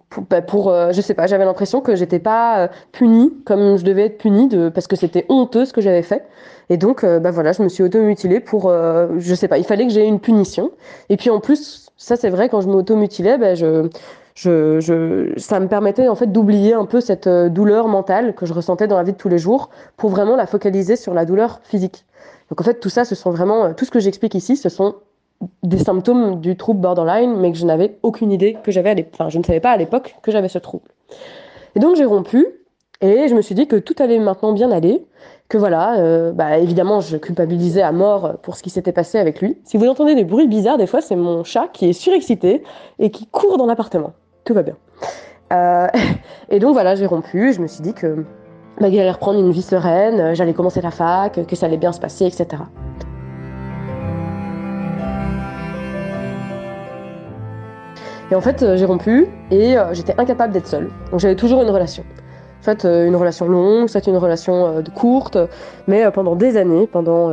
pour, 0.09 0.23
bah, 0.25 0.43
pour 0.43 0.73
je 0.93 1.01
sais 1.01 1.15
pas 1.15 1.27
j'avais 1.27 1.45
l'impression 1.45 1.81
que 1.81 1.97
j'étais 1.97 2.21
pas 2.21 2.71
punie 2.93 3.33
comme 3.45 3.77
je 3.77 3.85
devais 3.85 4.07
être 4.07 4.19
punie 4.19 4.47
de 4.47 4.69
parce 4.69 4.87
que 4.87 4.97
c'était 4.97 5.27
honteux 5.29 5.65
ce 5.65 5.73
que 5.73 5.81
j'avais 5.81 6.03
fait. 6.03 6.25
Et 6.71 6.77
donc 6.77 7.05
bah 7.05 7.33
voilà 7.33 7.53
je 7.53 7.63
me 7.63 7.69
suis 7.69 7.83
auto-mutilée 7.83 8.41
pour 8.41 8.73
je 9.19 9.35
sais 9.35 9.49
pas 9.49 9.59
il 9.59 9.65
fallait 9.65 9.87
que 9.87 9.93
j'ai 9.93 10.07
une 10.07 10.21
punition. 10.21 10.71
Et 11.09 11.17
puis 11.17 11.31
en 11.31 11.41
plus 11.41 11.89
ça 11.97 12.17
c'est 12.17 12.31
vrai 12.31 12.49
quand 12.49 12.61
je 12.61 12.69
m'auto-mutilais 12.69 13.39
bah, 13.39 13.55
je 13.57 13.89
je, 14.35 15.33
ça 15.37 15.61
me 15.61 15.69
permettait 15.69 16.09
en 16.09 16.15
fait 16.15 16.33
d'oublier 16.33 16.75
un 16.75 16.87
peu 16.87 17.01
cette 17.01 17.27
euh, 17.27 17.49
douleur 17.49 17.89
mentale 17.89 18.35
que 18.35 18.47
je 18.47 18.55
ressentais 18.55 18.87
dans 18.87 18.97
la 18.97 19.03
vie 19.03 19.13
de 19.13 19.17
tous 19.17 19.29
les 19.29 19.39
jours 19.39 19.69
pour 19.97 20.11
vraiment 20.11 20.37
la 20.37 20.47
focaliser 20.47 20.97
sur 20.97 21.15
la 21.15 21.25
douleur 21.25 21.61
physique. 21.63 22.05
Donc 22.51 22.61
en 22.61 22.65
fait 22.65 22.81
tout 22.81 22.89
ça, 22.89 23.05
ce 23.05 23.15
sont 23.15 23.31
vraiment 23.31 23.67
euh, 23.67 23.73
tout 23.75 23.85
ce 23.85 23.91
que 23.91 24.01
j'explique 24.01 24.35
ici, 24.35 24.57
ce 24.57 24.69
sont 24.69 24.97
des 25.63 25.79
symptômes 25.79 26.41
du 26.41 26.57
trouble 26.57 26.81
borderline, 26.81 27.37
mais 27.37 27.53
que 27.53 27.59
je 27.59 27.67
n'avais 27.67 27.99
aucune 28.03 28.31
idée 28.31 28.57
que 28.63 28.71
j'avais, 28.71 29.09
enfin 29.13 29.29
je 29.29 29.39
ne 29.39 29.45
savais 29.45 29.61
pas 29.61 29.71
à 29.71 29.77
l'époque 29.77 30.17
que 30.23 30.31
j'avais 30.31 30.49
ce 30.49 30.59
trouble. 30.59 30.89
Et 31.75 31.81
donc 31.81 31.97
j'ai 31.97 32.05
rompu 32.05 32.47
et 33.01 33.27
je 33.29 33.35
me 33.35 33.43
suis 33.43 33.55
dit 33.55 33.67
que 33.67 33.77
tout 33.77 33.97
allait 33.99 34.21
maintenant 34.21 34.53
bien 34.53 34.71
aller, 34.71 35.05
que 35.49 35.59
voilà, 35.59 35.99
euh, 35.99 36.33
bah, 36.33 36.59
évidemment 36.59 37.01
je 37.01 37.17
culpabilisais 37.17 37.83
à 37.83 37.93
mort 37.93 38.39
pour 38.43 38.57
ce 38.57 38.63
qui 38.63 38.71
s'était 38.71 38.93
passé 38.93 39.19
avec 39.19 39.41
lui. 39.41 39.59
Si 39.65 39.77
vous 39.77 39.87
entendez 39.87 40.15
des 40.15 40.25
bruits 40.25 40.47
bizarres, 40.47 40.79
des 40.79 40.87
fois 40.87 41.01
c'est 41.01 41.17
mon 41.17 41.45
chat 41.45 41.69
qui 41.73 41.89
est 41.89 41.93
surexcité 41.93 42.63
et 42.99 43.11
qui 43.11 43.27
court 43.27 43.59
dans 43.59 43.67
l'appartement 43.67 44.13
tout 44.45 44.55
va 44.55 44.63
bien. 44.63 44.77
Euh, 45.53 45.87
et 46.51 46.59
donc 46.59 46.73
voilà, 46.73 46.95
j'ai 46.95 47.07
rompu. 47.07 47.53
Je 47.53 47.61
me 47.61 47.67
suis 47.67 47.83
dit 47.83 47.95
que 47.95 48.25
j'allais 48.81 49.11
reprendre 49.11 49.39
une 49.39 49.53
vie 49.53 49.63
sereine, 49.63 50.35
j'allais 50.35 50.55
commencer 50.55 50.81
la 50.81 50.91
fac, 50.91 51.47
que 51.47 51.57
ça 51.57 51.67
allait 51.67 51.77
bien 51.77 51.93
se 51.93 52.01
passer, 52.01 52.27
etc. 52.27 52.63
Et 58.31 58.35
en 58.35 58.41
fait, 58.41 58.65
j'ai 58.77 58.87
rompu 58.87 59.29
et 59.51 59.77
j'étais 59.93 60.19
incapable 60.19 60.55
d'être 60.55 60.67
seule. 60.67 60.91
Donc 61.11 61.21
j'avais 61.21 61.37
toujours 61.37 61.63
une 61.63 61.69
relation. 61.69 62.03
En 62.61 62.65
fait, 62.65 62.85
une 62.85 63.15
relation 63.15 63.47
longue, 63.47 63.89
soit 63.89 64.07
une 64.07 64.17
relation 64.17 64.83
courte, 64.95 65.37
mais 65.87 66.11
pendant 66.13 66.35
des 66.35 66.57
années, 66.57 66.87
pendant, 66.87 67.29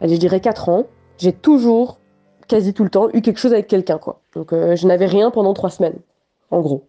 allez, 0.00 0.14
je 0.14 0.20
dirais 0.20 0.38
4 0.38 0.68
ans, 0.68 0.84
j'ai 1.18 1.32
toujours, 1.32 1.98
quasi 2.46 2.72
tout 2.72 2.84
le 2.84 2.90
temps, 2.90 3.08
eu 3.12 3.20
quelque 3.20 3.40
chose 3.40 3.52
avec 3.52 3.66
quelqu'un. 3.66 3.98
Donc 4.36 4.52
je 4.52 4.86
n'avais 4.86 5.06
rien 5.06 5.32
pendant 5.32 5.54
3 5.54 5.70
semaines, 5.70 5.98
en 6.52 6.60
gros. 6.60 6.84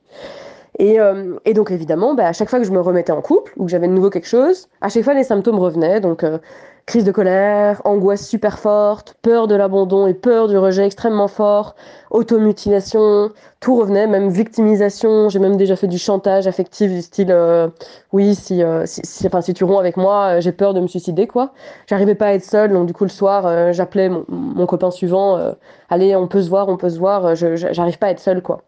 Euh, 0.81 1.37
et, 1.45 1.53
donc 1.53 1.71
évidemment, 1.71 2.13
bah, 2.13 2.27
à 2.27 2.33
chaque 2.33 2.49
fois 2.49 2.59
que 2.59 2.65
je 2.65 2.71
me 2.71 2.79
remettais 2.79 3.11
en 3.11 3.21
couple 3.21 3.53
ou 3.57 3.65
que 3.65 3.71
j'avais 3.71 3.87
de 3.87 3.93
nouveau 3.93 4.09
quelque 4.09 4.27
chose, 4.27 4.69
à 4.81 4.89
chaque 4.89 5.03
fois 5.03 5.13
les 5.13 5.23
symptômes 5.23 5.59
revenaient. 5.59 5.99
Donc 5.99 6.23
euh, 6.23 6.39
crise 6.85 7.03
de 7.03 7.11
colère, 7.11 7.81
angoisse 7.85 8.27
super 8.27 8.59
forte, 8.59 9.15
peur 9.21 9.47
de 9.47 9.55
l'abandon 9.55 10.07
et 10.07 10.13
peur 10.13 10.47
du 10.47 10.57
rejet 10.57 10.85
extrêmement 10.85 11.27
fort, 11.27 11.75
automutilation, 12.11 13.31
tout 13.59 13.75
revenait, 13.75 14.07
même 14.07 14.29
victimisation. 14.29 15.29
J'ai 15.29 15.39
même 15.39 15.55
déjà 15.55 15.75
fait 15.75 15.87
du 15.87 15.97
chantage 15.97 16.47
affectif 16.47 16.91
du 16.91 17.01
style 17.01 17.31
euh, 17.31 17.69
oui 18.11 18.35
si, 18.35 18.61
si, 18.85 19.27
enfin, 19.27 19.41
si 19.41 19.53
tu 19.53 19.63
romps 19.63 19.79
avec 19.79 19.97
moi, 19.97 20.39
j'ai 20.39 20.51
peur 20.51 20.73
de 20.73 20.81
me 20.81 20.87
suicider 20.87 21.27
quoi. 21.27 21.53
J'arrivais 21.87 22.15
pas 22.15 22.27
à 22.27 22.33
être 22.33 22.43
seule, 22.43 22.73
donc 22.73 22.85
du 22.85 22.93
coup 22.93 23.05
le 23.05 23.09
soir 23.09 23.71
j'appelais 23.73 24.09
mon, 24.09 24.25
mon, 24.27 24.65
copain 24.65 24.91
suivant, 24.91 25.55
allez 25.89 26.15
on 26.15 26.27
peut 26.27 26.41
se 26.41 26.49
voir, 26.49 26.69
on 26.69 26.77
peut 26.77 26.89
se 26.89 26.99
voir, 26.99 27.35
j'arrive 27.35 27.97
pas 27.97 28.07
à 28.07 28.11
être 28.11 28.19
seule 28.19 28.41
quoi. 28.41 28.61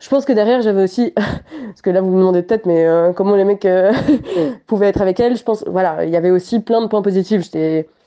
Je 0.00 0.08
pense 0.08 0.24
que 0.24 0.32
derrière, 0.32 0.62
j'avais 0.62 0.82
aussi, 0.82 1.10
parce 1.14 1.82
que 1.82 1.90
là, 1.90 2.00
vous 2.00 2.10
me 2.10 2.18
demandez 2.18 2.42
peut-être, 2.42 2.64
mais 2.64 2.86
euh, 2.86 3.12
comment 3.12 3.36
les 3.36 3.44
mecs 3.44 3.66
euh, 3.66 3.92
pouvaient 4.66 4.88
être 4.88 5.02
avec 5.02 5.20
elle. 5.20 5.36
Je 5.36 5.42
pense, 5.42 5.62
voilà, 5.66 6.04
il 6.04 6.10
y 6.10 6.16
avait 6.16 6.30
aussi 6.30 6.60
plein 6.60 6.80
de 6.80 6.86
points 6.86 7.02
positifs. 7.02 7.42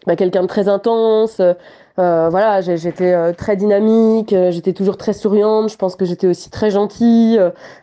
Bah, 0.05 0.15
quelqu'un 0.15 0.41
de 0.41 0.47
très 0.47 0.67
intense, 0.67 1.41
euh, 1.99 2.27
voilà, 2.29 2.61
j'étais 2.61 3.13
euh, 3.13 3.33
très 3.33 3.55
dynamique, 3.55 4.33
euh, 4.33 4.49
j'étais 4.49 4.73
toujours 4.73 4.97
très 4.97 5.13
souriante. 5.13 5.69
Je 5.69 5.77
pense 5.77 5.95
que 5.95 6.05
j'étais 6.05 6.25
aussi 6.25 6.49
très 6.49 6.71
gentille. 6.71 7.39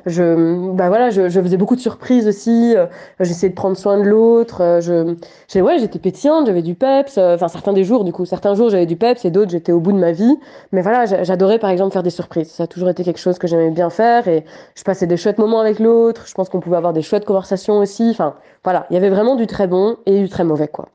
je, 0.06 0.72
bah 0.72 0.88
voilà, 0.88 1.10
je, 1.10 1.28
faisais 1.28 1.56
beaucoup 1.56 1.76
de 1.76 1.80
surprises 1.80 2.26
aussi. 2.26 2.74
J'essayais 3.20 3.50
de 3.50 3.54
prendre 3.54 3.76
soin 3.76 3.98
de 3.98 4.04
l'autre. 4.04 4.80
je, 4.80 5.60
ouais, 5.60 5.78
j'étais 5.78 5.98
pétillante, 6.00 6.46
j'avais 6.46 6.62
du 6.62 6.74
peps. 6.74 7.18
Enfin, 7.18 7.48
certains 7.48 7.72
des 7.72 7.84
jours, 7.84 8.04
du 8.04 8.12
coup, 8.12 8.24
certains 8.24 8.54
jours 8.54 8.70
j'avais 8.70 8.86
du 8.86 8.96
peps 8.96 9.24
et 9.24 9.30
d'autres 9.30 9.50
j'étais 9.52 9.72
au 9.72 9.80
bout 9.80 9.92
de 9.92 9.98
ma 9.98 10.12
vie. 10.12 10.36
Mais 10.72 10.82
voilà, 10.82 11.04
j'adorais 11.22 11.58
par 11.58 11.70
exemple 11.70 11.92
faire 11.92 12.02
des 12.02 12.10
surprises. 12.10 12.50
Ça 12.50 12.64
a 12.64 12.66
toujours 12.66 12.88
été 12.88 13.04
quelque 13.04 13.20
chose 13.20 13.38
que 13.38 13.46
j'aimais 13.46 13.70
bien 13.70 13.90
faire 13.90 14.26
et 14.28 14.44
je 14.74 14.82
passais 14.82 15.06
des 15.06 15.16
chouettes 15.16 15.38
moments 15.38 15.60
avec 15.60 15.78
l'autre. 15.78 16.24
Je 16.26 16.34
pense 16.34 16.48
qu'on 16.48 16.60
pouvait 16.60 16.76
avoir 16.76 16.92
des 16.92 17.02
chouettes 17.02 17.24
conversations 17.24 17.78
aussi. 17.78 18.08
Enfin, 18.10 18.34
voilà, 18.64 18.86
il 18.90 18.94
y 18.94 18.96
avait 18.96 19.10
vraiment 19.10 19.36
du 19.36 19.46
très 19.46 19.66
bon 19.68 19.96
et 20.06 20.20
du 20.20 20.28
très 20.28 20.44
mauvais, 20.44 20.68
quoi. 20.68 20.88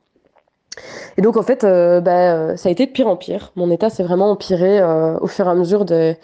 Et 1.18 1.22
donc 1.22 1.38
en 1.38 1.44
fait, 1.44 1.64
euh, 1.64 2.02
bah, 2.02 2.34
euh, 2.34 2.58
ça 2.58 2.70
a 2.70 2.72
été 2.72 2.86
de 2.86 2.92
pire 2.92 3.08
en 3.08 3.16
pire. 3.16 3.52
Mon 3.56 3.72
état 3.72 3.90
s'est 3.90 4.04
vraiment 4.04 4.32
empiré 4.32 4.80
euh, 4.80 5.18
au 5.20 5.28
fur 5.28 5.48
et 5.48 5.50
à 5.50 5.56
mesure 5.56 5.86
des, 5.86 6.18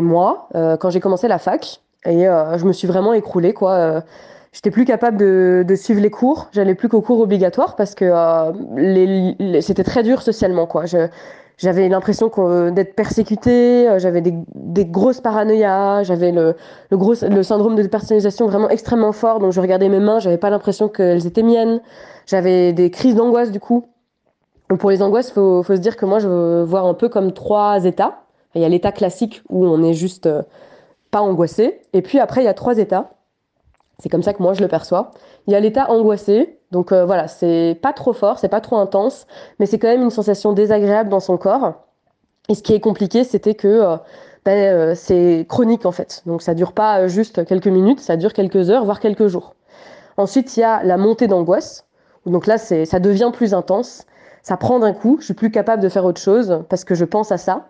mois 0.00 0.48
quand 0.52 0.90
j'ai 0.90 1.00
commencé 1.00 1.28
la 1.28 1.38
fac. 1.38 1.80
Et 2.04 2.24
je 2.24 2.64
me 2.64 2.72
suis 2.72 2.86
vraiment 2.88 3.12
écroulée, 3.12 3.52
quoi. 3.52 4.02
J'étais 4.52 4.70
plus 4.70 4.84
capable 4.84 5.16
de, 5.18 5.74
suivre 5.74 6.00
les 6.00 6.10
cours. 6.10 6.48
J'allais 6.52 6.74
plus 6.74 6.88
qu'aux 6.88 7.00
cours 7.00 7.20
obligatoires 7.20 7.74
parce 7.74 7.94
que 7.94 8.12
c'était 9.60 9.84
très 9.84 10.02
dur 10.02 10.22
socialement, 10.22 10.66
quoi. 10.66 10.86
Je, 10.86 11.08
j'avais 11.58 11.88
l'impression 11.88 12.30
d'être 12.70 12.94
persécutée, 12.94 13.88
j'avais 13.98 14.20
des, 14.20 14.84
grosses 14.86 15.20
paranoïas, 15.20 16.02
j'avais 16.02 16.32
le, 16.32 16.56
le, 16.90 17.28
le 17.28 17.42
syndrome 17.42 17.76
de 17.76 17.82
dépersonnalisation 17.82 18.46
vraiment 18.46 18.68
extrêmement 18.68 19.12
fort, 19.12 19.38
donc 19.38 19.52
je 19.52 19.60
regardais 19.60 19.88
mes 19.88 20.00
mains, 20.00 20.18
j'avais 20.18 20.38
pas 20.38 20.50
l'impression 20.50 20.88
qu'elles 20.88 21.26
étaient 21.26 21.42
miennes. 21.42 21.80
J'avais 22.26 22.72
des 22.72 22.90
crises 22.90 23.14
d'angoisse 23.14 23.50
du 23.50 23.60
coup. 23.60 23.86
Donc 24.68 24.80
pour 24.80 24.90
les 24.90 25.02
angoisses, 25.02 25.30
faut, 25.30 25.62
faut 25.62 25.76
se 25.76 25.80
dire 25.80 25.96
que 25.96 26.06
moi 26.06 26.18
je 26.18 26.62
voir 26.62 26.86
un 26.86 26.94
peu 26.94 27.08
comme 27.08 27.32
trois 27.32 27.84
états. 27.84 28.22
Il 28.54 28.62
y 28.62 28.64
a 28.64 28.68
l'état 28.68 28.92
classique 28.92 29.42
où 29.48 29.66
on 29.66 29.82
est 29.82 29.94
juste 29.94 30.26
euh, 30.26 30.42
pas 31.10 31.20
angoissé, 31.20 31.80
et 31.92 32.02
puis 32.02 32.18
après 32.18 32.42
il 32.42 32.44
y 32.44 32.48
a 32.48 32.54
trois 32.54 32.78
états. 32.78 33.12
C'est 33.98 34.08
comme 34.08 34.22
ça 34.22 34.32
que 34.32 34.42
moi 34.42 34.54
je 34.54 34.60
le 34.60 34.68
perçois. 34.68 35.10
Il 35.46 35.52
y 35.52 35.56
a 35.56 35.60
l'état 35.60 35.90
angoissé, 35.90 36.58
donc 36.72 36.90
euh, 36.90 37.04
voilà, 37.04 37.28
c'est 37.28 37.78
pas 37.80 37.92
trop 37.92 38.12
fort, 38.12 38.38
c'est 38.38 38.48
pas 38.48 38.60
trop 38.60 38.76
intense, 38.78 39.26
mais 39.60 39.66
c'est 39.66 39.78
quand 39.78 39.88
même 39.88 40.02
une 40.02 40.10
sensation 40.10 40.52
désagréable 40.52 41.10
dans 41.10 41.20
son 41.20 41.36
corps. 41.36 41.74
Et 42.48 42.54
ce 42.54 42.62
qui 42.62 42.74
est 42.74 42.80
compliqué, 42.80 43.22
c'était 43.22 43.54
que 43.54 43.68
euh, 43.68 43.96
ben, 44.44 44.94
c'est 44.96 45.46
chronique 45.48 45.86
en 45.86 45.92
fait. 45.92 46.22
Donc 46.26 46.42
ça 46.42 46.54
dure 46.54 46.72
pas 46.72 47.06
juste 47.06 47.44
quelques 47.44 47.68
minutes, 47.68 48.00
ça 48.00 48.16
dure 48.16 48.32
quelques 48.32 48.70
heures, 48.70 48.84
voire 48.84 48.98
quelques 48.98 49.28
jours. 49.28 49.54
Ensuite, 50.16 50.56
il 50.56 50.60
y 50.60 50.64
a 50.64 50.82
la 50.82 50.96
montée 50.96 51.28
d'angoisse. 51.28 51.86
Donc 52.26 52.46
là, 52.46 52.58
ça 52.58 53.00
devient 53.00 53.30
plus 53.32 53.54
intense. 53.54 54.04
Ça 54.42 54.56
prend 54.56 54.78
d'un 54.78 54.92
coup. 54.92 55.18
Je 55.20 55.26
suis 55.26 55.34
plus 55.34 55.50
capable 55.50 55.82
de 55.82 55.88
faire 55.88 56.04
autre 56.04 56.20
chose 56.20 56.64
parce 56.68 56.84
que 56.84 56.94
je 56.94 57.04
pense 57.04 57.32
à 57.32 57.38
ça. 57.38 57.66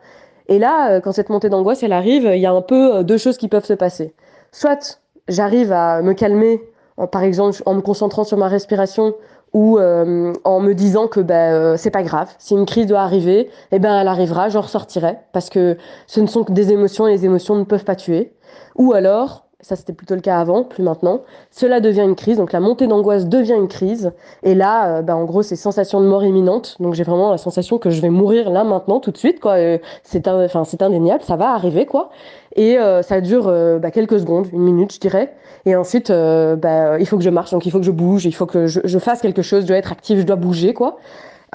Et 0.48 0.58
là, 0.58 0.92
euh, 0.92 1.00
quand 1.00 1.12
cette 1.12 1.28
montée 1.28 1.48
d'angoisse, 1.48 1.82
elle 1.82 1.92
arrive, 1.92 2.24
il 2.24 2.40
y 2.40 2.46
a 2.46 2.52
un 2.52 2.62
peu 2.62 2.96
euh, 2.96 3.02
deux 3.02 3.18
choses 3.18 3.36
qui 3.36 3.48
peuvent 3.48 3.64
se 3.64 3.74
passer. 3.74 4.14
Soit 4.50 5.00
j'arrive 5.28 5.72
à 5.72 6.02
me 6.02 6.14
calmer, 6.14 6.62
par 7.10 7.22
exemple 7.22 7.60
en 7.66 7.74
me 7.74 7.80
concentrant 7.80 8.24
sur 8.24 8.38
ma 8.38 8.48
respiration 8.48 9.14
ou 9.52 9.78
euh, 9.78 10.32
en 10.44 10.60
me 10.60 10.72
disant 10.72 11.08
que 11.08 11.20
ben 11.20 11.76
c'est 11.76 11.90
pas 11.90 12.02
grave, 12.02 12.34
si 12.38 12.54
une 12.54 12.64
crise 12.64 12.86
doit 12.86 13.00
arriver, 13.00 13.50
eh 13.70 13.78
ben 13.78 14.00
elle 14.00 14.08
arrivera, 14.08 14.48
j'en 14.48 14.62
ressortirai 14.62 15.18
parce 15.32 15.50
que 15.50 15.76
ce 16.06 16.20
ne 16.20 16.26
sont 16.26 16.44
que 16.44 16.52
des 16.52 16.72
émotions 16.72 17.06
et 17.06 17.12
les 17.12 17.24
émotions 17.24 17.56
ne 17.56 17.64
peuvent 17.64 17.84
pas 17.84 17.96
tuer. 17.96 18.32
Ou 18.76 18.92
alors 18.94 19.46
ça 19.62 19.76
c'était 19.76 19.92
plutôt 19.92 20.14
le 20.14 20.20
cas 20.20 20.38
avant, 20.38 20.64
plus 20.64 20.82
maintenant, 20.82 21.22
cela 21.50 21.80
devient 21.80 22.02
une 22.02 22.16
crise, 22.16 22.36
donc 22.36 22.52
la 22.52 22.60
montée 22.60 22.86
d'angoisse 22.86 23.26
devient 23.26 23.54
une 23.54 23.68
crise, 23.68 24.12
et 24.42 24.54
là, 24.54 24.98
euh, 24.98 25.02
bah, 25.02 25.16
en 25.16 25.24
gros, 25.24 25.42
c'est 25.42 25.56
sensation 25.56 26.00
de 26.00 26.06
mort 26.06 26.24
imminente, 26.24 26.76
donc 26.80 26.94
j'ai 26.94 27.04
vraiment 27.04 27.30
la 27.30 27.38
sensation 27.38 27.78
que 27.78 27.88
je 27.90 28.02
vais 28.02 28.10
mourir 28.10 28.50
là, 28.50 28.64
maintenant, 28.64 29.00
tout 29.00 29.12
de 29.12 29.18
suite, 29.18 29.40
quoi, 29.40 29.52
euh, 29.52 29.78
c'est 30.02 30.26
indéniable, 30.28 31.22
ça 31.22 31.36
va 31.36 31.52
arriver, 31.52 31.86
quoi, 31.86 32.10
et 32.56 32.78
euh, 32.78 33.02
ça 33.02 33.20
dure 33.20 33.44
bah, 33.80 33.90
quelques 33.90 34.18
secondes, 34.18 34.48
une 34.52 34.62
minute, 34.62 34.92
je 34.92 35.00
dirais, 35.00 35.32
et 35.64 35.76
ensuite, 35.76 36.10
bah, 36.10 36.98
il 36.98 37.06
faut 37.06 37.16
que 37.16 37.24
je 37.24 37.30
marche, 37.30 37.52
donc 37.52 37.64
il 37.64 37.70
faut 37.70 37.78
que 37.78 37.86
je 37.86 37.92
bouge, 37.92 38.26
il 38.26 38.34
faut 38.34 38.46
que 38.46 38.66
je, 38.66 38.80
je 38.82 38.98
fasse 38.98 39.20
quelque 39.20 39.42
chose, 39.42 39.62
je 39.62 39.68
dois 39.68 39.76
être 39.76 39.92
active, 39.92 40.18
je 40.18 40.26
dois 40.26 40.36
bouger, 40.36 40.74
quoi, 40.74 40.98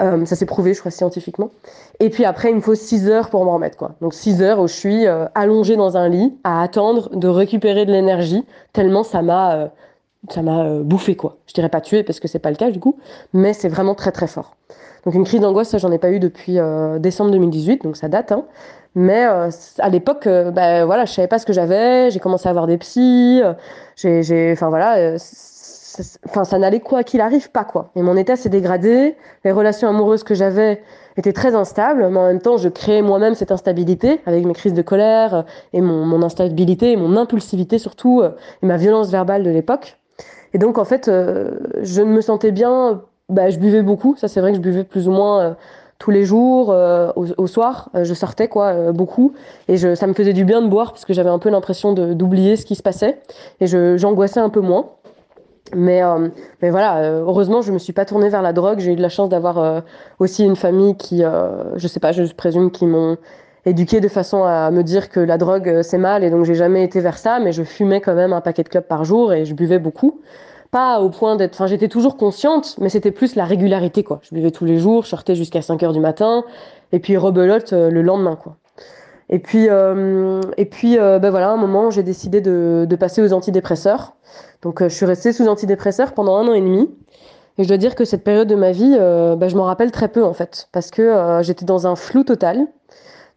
euh, 0.00 0.24
ça 0.24 0.36
s'est 0.36 0.46
prouvé, 0.46 0.74
je 0.74 0.80
crois, 0.80 0.90
scientifiquement. 0.90 1.50
Et 1.98 2.10
puis 2.10 2.24
après, 2.24 2.50
il 2.50 2.56
me 2.56 2.60
faut 2.60 2.74
6 2.74 3.08
heures 3.08 3.30
pour 3.30 3.44
m'en 3.44 3.54
remettre. 3.54 3.76
Quoi. 3.76 3.92
Donc 4.00 4.14
6 4.14 4.42
heures 4.42 4.60
où 4.60 4.68
je 4.68 4.74
suis 4.74 5.06
euh, 5.06 5.26
allongée 5.34 5.76
dans 5.76 5.96
un 5.96 6.08
lit 6.08 6.36
à 6.44 6.62
attendre 6.62 7.14
de 7.16 7.28
récupérer 7.28 7.84
de 7.84 7.92
l'énergie, 7.92 8.44
tellement 8.72 9.02
ça 9.02 9.22
m'a 9.22 9.54
euh, 9.54 9.68
ça 10.30 10.42
m'a 10.42 10.68
bouffé. 10.80 11.16
quoi. 11.16 11.36
Je 11.46 11.54
dirais 11.54 11.68
pas 11.68 11.80
tué 11.80 12.02
parce 12.02 12.20
que 12.20 12.28
c'est 12.28 12.38
pas 12.38 12.50
le 12.50 12.56
cas 12.56 12.70
du 12.70 12.80
coup, 12.80 12.96
mais 13.32 13.52
c'est 13.52 13.68
vraiment 13.68 13.94
très 13.94 14.12
très 14.12 14.26
fort. 14.26 14.56
Donc 15.04 15.14
une 15.14 15.24
crise 15.24 15.40
d'angoisse, 15.40 15.68
ça 15.68 15.78
j'en 15.78 15.92
ai 15.92 15.98
pas 15.98 16.10
eu 16.10 16.18
depuis 16.18 16.58
décembre 16.98 17.30
2018, 17.30 17.84
donc 17.84 17.96
ça 17.96 18.08
date. 18.08 18.32
Hein. 18.32 18.44
Mais 18.96 19.24
à 19.24 19.88
l'époque, 19.88 20.26
bah, 20.26 20.84
voilà, 20.86 21.04
je 21.04 21.12
savais 21.12 21.28
pas 21.28 21.38
ce 21.38 21.46
que 21.46 21.52
j'avais. 21.52 22.10
J'ai 22.10 22.18
commencé 22.18 22.48
à 22.48 22.50
avoir 22.50 22.66
des 22.66 22.78
psys. 22.78 23.40
j'ai, 23.96 24.50
enfin 24.52 24.68
voilà, 24.70 25.16
enfin, 26.26 26.44
ça 26.44 26.58
n'allait 26.58 26.80
quoi 26.80 27.02
qu'il 27.02 27.20
arrive 27.20 27.50
pas 27.50 27.64
quoi. 27.64 27.90
Et 27.96 28.02
mon 28.02 28.16
état 28.16 28.36
s'est 28.36 28.48
dégradé. 28.48 29.16
Les 29.44 29.52
relations 29.52 29.88
amoureuses 29.88 30.24
que 30.24 30.34
j'avais 30.34 30.82
étaient 31.18 31.32
très 31.32 31.54
instables, 31.54 32.08
mais 32.08 32.18
en 32.18 32.26
même 32.26 32.40
temps, 32.40 32.56
je 32.56 32.68
créais 32.68 33.02
moi-même 33.02 33.34
cette 33.34 33.50
instabilité 33.50 34.20
avec 34.24 34.44
mes 34.44 34.54
crises 34.54 34.74
de 34.74 34.82
colère 34.82 35.34
euh, 35.34 35.42
et 35.72 35.80
mon, 35.80 36.22
instabilité 36.22 36.92
et 36.92 36.96
mon 36.96 37.16
impulsivité 37.16 37.78
surtout 37.78 38.20
euh, 38.20 38.30
et 38.62 38.66
ma 38.66 38.76
violence 38.76 39.10
verbale 39.10 39.42
de 39.42 39.50
l'époque. 39.50 39.98
Et 40.54 40.58
donc 40.58 40.78
en 40.78 40.84
fait, 40.84 41.08
euh, 41.08 41.58
je 41.82 42.02
ne 42.02 42.12
me 42.12 42.20
sentais 42.20 42.52
bien. 42.52 43.02
Bah, 43.28 43.50
je 43.50 43.58
buvais 43.58 43.82
beaucoup. 43.82 44.16
Ça, 44.16 44.28
c'est 44.28 44.40
vrai 44.40 44.52
que 44.52 44.56
je 44.56 44.62
buvais 44.62 44.84
plus 44.84 45.06
ou 45.08 45.10
moins. 45.10 45.56
tous 45.98 46.10
les 46.12 46.24
jours, 46.24 46.68
au, 47.16 47.46
soir, 47.48 47.90
je 47.92 48.14
sortais 48.14 48.46
quoi, 48.46 48.92
beaucoup, 48.92 49.34
et 49.66 49.76
ça 49.76 50.06
me 50.06 50.14
faisait 50.14 50.32
du 50.32 50.44
bien 50.44 50.62
de 50.62 50.68
boire 50.68 50.92
parce 50.92 51.04
que 51.04 51.12
j'avais 51.12 51.28
un 51.28 51.40
peu 51.40 51.50
l'impression 51.50 51.92
d'oublier 51.92 52.54
ce 52.54 52.64
qui 52.64 52.76
se 52.76 52.82
passait, 52.82 53.20
et 53.60 53.66
j'angoissais 53.66 54.38
un 54.38 54.48
peu 54.48 54.60
moins. 54.60 54.92
Mais, 55.74 56.02
euh, 56.02 56.28
mais 56.62 56.70
voilà, 56.70 56.98
euh, 56.98 57.22
heureusement, 57.22 57.62
je 57.62 57.72
me 57.72 57.78
suis 57.78 57.92
pas 57.92 58.04
tournée 58.04 58.28
vers 58.28 58.42
la 58.42 58.52
drogue. 58.52 58.78
J'ai 58.78 58.92
eu 58.92 58.96
de 58.96 59.02
la 59.02 59.08
chance 59.08 59.28
d'avoir 59.28 59.58
euh, 59.58 59.80
aussi 60.18 60.44
une 60.44 60.56
famille 60.56 60.96
qui, 60.96 61.22
je 61.76 61.88
sais 61.88 62.00
pas, 62.00 62.12
je 62.12 62.32
présume, 62.32 62.70
qui 62.70 62.86
m'ont 62.86 63.16
éduquée 63.64 64.00
de 64.00 64.08
façon 64.08 64.44
à 64.44 64.70
me 64.70 64.82
dire 64.82 65.10
que 65.10 65.20
la 65.20 65.36
drogue 65.36 65.82
c'est 65.82 65.98
mal 65.98 66.24
et 66.24 66.30
donc 66.30 66.44
j'ai 66.44 66.54
jamais 66.54 66.84
été 66.84 67.00
vers 67.00 67.18
ça. 67.18 67.38
Mais 67.40 67.52
je 67.52 67.62
fumais 67.62 68.00
quand 68.00 68.14
même 68.14 68.32
un 68.32 68.40
paquet 68.40 68.62
de 68.62 68.68
clopes 68.68 68.88
par 68.88 69.04
jour 69.04 69.32
et 69.32 69.44
je 69.44 69.54
buvais 69.54 69.78
beaucoup. 69.78 70.20
Pas 70.70 71.00
au 71.00 71.08
point 71.08 71.36
d'être, 71.36 71.54
enfin, 71.54 71.66
j'étais 71.66 71.88
toujours 71.88 72.18
consciente, 72.18 72.76
mais 72.78 72.90
c'était 72.90 73.10
plus 73.10 73.36
la 73.36 73.46
régularité, 73.46 74.04
quoi. 74.04 74.20
Je 74.22 74.34
buvais 74.34 74.50
tous 74.50 74.66
les 74.66 74.78
jours, 74.78 75.04
je 75.04 75.08
sortais 75.08 75.34
jusqu'à 75.34 75.62
5 75.62 75.82
heures 75.82 75.94
du 75.94 76.00
matin 76.00 76.44
et 76.92 76.98
puis 76.98 77.16
rebelote 77.16 77.72
le 77.72 78.02
lendemain, 78.02 78.36
quoi. 78.36 78.56
Et 79.30 79.38
puis, 79.38 79.66
et 79.66 80.64
puis, 80.64 80.96
ben 80.96 81.30
voilà, 81.30 81.50
à 81.50 81.52
un 81.52 81.56
moment, 81.56 81.90
j'ai 81.90 82.02
décidé 82.02 82.40
de, 82.40 82.86
de 82.88 82.96
passer 82.96 83.22
aux 83.22 83.32
antidépresseurs. 83.32 84.14
Donc 84.62 84.82
euh, 84.82 84.88
je 84.88 84.94
suis 84.94 85.06
restée 85.06 85.32
sous 85.32 85.46
antidépresseur 85.46 86.12
pendant 86.12 86.36
un 86.36 86.48
an 86.48 86.54
et 86.54 86.60
demi. 86.60 86.90
Et 87.58 87.64
je 87.64 87.68
dois 87.68 87.76
dire 87.76 87.94
que 87.94 88.04
cette 88.04 88.22
période 88.22 88.48
de 88.48 88.54
ma 88.54 88.70
vie, 88.70 88.96
euh, 88.98 89.34
bah, 89.36 89.48
je 89.48 89.56
m'en 89.56 89.64
rappelle 89.64 89.90
très 89.90 90.08
peu 90.08 90.24
en 90.24 90.32
fait, 90.32 90.68
parce 90.72 90.90
que 90.90 91.02
euh, 91.02 91.42
j'étais 91.42 91.64
dans 91.64 91.86
un 91.86 91.96
flou 91.96 92.22
total. 92.22 92.66